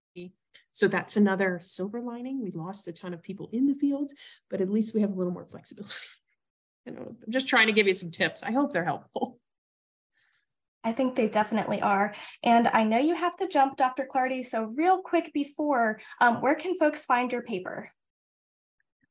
So 0.73 0.89
that's 0.89 1.17
another 1.19 1.61
silver 1.63 2.01
lining. 2.01 2.43
We 2.43 2.51
lost 2.51 2.89
a 2.89 2.93
ton 2.93 3.13
of 3.13 3.23
people 3.23 3.51
in 3.53 3.67
the 3.67 3.75
field, 3.75 4.13
but 4.51 4.61
at 4.61 4.71
least 4.71 4.95
we 4.95 5.03
have 5.03 5.11
a 5.11 5.15
little 5.15 5.33
more 5.33 5.45
flexibility. 5.45 5.95
You 6.85 6.95
know, 6.95 7.15
I'm 7.25 7.31
just 7.31 7.47
trying 7.47 7.69
to 7.69 7.73
give 7.73 7.87
you 7.87 7.95
some 7.95 8.11
tips. 8.11 8.43
I 8.43 8.51
hope 8.51 8.73
they're 8.73 8.85
helpful. 8.85 9.39
I 10.85 10.93
think 10.93 11.15
they 11.15 11.29
definitely 11.29 11.81
are. 11.81 12.15
And 12.43 12.69
I 12.69 12.85
know 12.85 12.99
you 12.99 13.15
have 13.15 13.37
to 13.37 13.49
jump, 13.49 13.77
Dr. 13.77 14.09
Clardy. 14.13 14.45
So, 14.45 14.65
real 14.65 14.99
quick 14.99 15.33
before, 15.33 16.01
um, 16.21 16.41
where 16.41 16.55
can 16.55 16.79
folks 16.79 17.05
find 17.05 17.31
your 17.31 17.43
paper? 17.43 17.93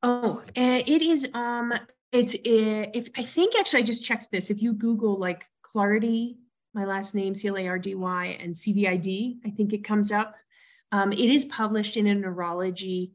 Oh, 0.03 0.41
uh, 0.57 0.81
it 0.85 1.01
is. 1.01 1.27
Um, 1.33 1.73
it's 2.11 2.33
uh, 2.35 2.91
if 2.93 3.09
I 3.15 3.23
think 3.23 3.55
actually 3.55 3.83
I 3.83 3.85
just 3.85 4.03
checked 4.03 4.31
this. 4.31 4.49
If 4.49 4.61
you 4.61 4.73
Google 4.73 5.17
like 5.17 5.45
Clardy, 5.63 6.37
my 6.73 6.85
last 6.85 7.15
name 7.15 7.35
C 7.35 7.47
L 7.47 7.57
A 7.57 7.67
R 7.67 7.79
D 7.79 7.95
Y, 7.95 8.37
and 8.39 8.53
CVID, 8.53 9.37
I 9.45 9.49
think 9.51 9.73
it 9.73 9.83
comes 9.83 10.11
up. 10.11 10.35
Um, 10.91 11.13
it 11.13 11.19
is 11.19 11.45
published 11.45 11.95
in 11.95 12.07
a 12.07 12.15
neurology 12.15 13.13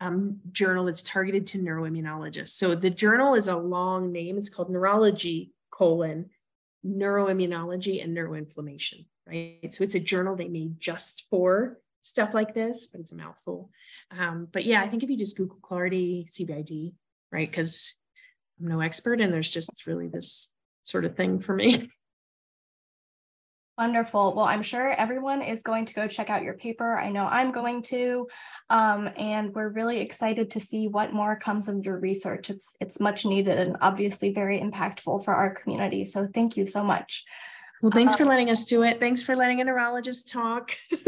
um, 0.00 0.38
journal. 0.52 0.84
that's 0.84 1.02
targeted 1.02 1.46
to 1.48 1.58
neuroimmunologists. 1.58 2.50
So 2.50 2.74
the 2.76 2.90
journal 2.90 3.34
is 3.34 3.48
a 3.48 3.56
long 3.56 4.12
name. 4.12 4.38
It's 4.38 4.48
called 4.48 4.70
Neurology 4.70 5.52
colon 5.70 6.30
neuroimmunology 6.84 8.02
and 8.02 8.16
neuroinflammation, 8.16 9.06
right? 9.26 9.72
So 9.72 9.84
it's 9.84 9.94
a 9.94 10.00
journal 10.00 10.36
they 10.36 10.48
made 10.48 10.80
just 10.80 11.24
for 11.30 11.78
stuff 12.02 12.34
like 12.34 12.54
this, 12.54 12.88
but 12.88 13.00
it's 13.00 13.12
a 13.12 13.16
mouthful. 13.16 13.70
Um, 14.16 14.48
but 14.52 14.64
yeah, 14.64 14.82
I 14.82 14.88
think 14.88 15.02
if 15.02 15.10
you 15.10 15.16
just 15.16 15.36
Google 15.36 15.58
Clardy, 15.60 16.30
CVID, 16.30 16.92
right? 17.32 17.50
Because 17.50 17.94
I'm 18.60 18.68
no 18.68 18.80
expert 18.80 19.20
and 19.20 19.32
there's 19.32 19.50
just 19.50 19.86
really 19.86 20.08
this 20.08 20.52
sort 20.84 21.04
of 21.04 21.16
thing 21.16 21.40
for 21.40 21.54
me. 21.54 21.90
Wonderful. 23.78 24.34
Well, 24.34 24.46
I'm 24.46 24.62
sure 24.62 24.90
everyone 24.92 25.42
is 25.42 25.60
going 25.62 25.84
to 25.84 25.92
go 25.92 26.08
check 26.08 26.30
out 26.30 26.42
your 26.42 26.54
paper. 26.54 26.98
I 26.98 27.10
know 27.10 27.26
I'm 27.26 27.52
going 27.52 27.82
to, 27.82 28.26
um, 28.70 29.10
and 29.18 29.52
we're 29.54 29.68
really 29.68 30.00
excited 30.00 30.50
to 30.52 30.60
see 30.60 30.88
what 30.88 31.12
more 31.12 31.38
comes 31.38 31.68
of 31.68 31.84
your 31.84 31.98
research. 31.98 32.48
It's 32.48 32.74
it's 32.80 32.98
much 33.00 33.26
needed 33.26 33.58
and 33.58 33.76
obviously 33.82 34.32
very 34.32 34.60
impactful 34.60 35.24
for 35.26 35.34
our 35.34 35.54
community. 35.54 36.06
So 36.06 36.26
thank 36.32 36.56
you 36.56 36.66
so 36.66 36.82
much. 36.82 37.24
Well, 37.82 37.92
thanks 37.92 38.14
um, 38.14 38.18
for 38.18 38.24
letting 38.24 38.48
us 38.48 38.64
do 38.64 38.82
it. 38.82 38.98
Thanks 38.98 39.22
for 39.22 39.36
letting 39.36 39.60
a 39.60 39.64
neurologist 39.64 40.30
talk. 40.30 40.72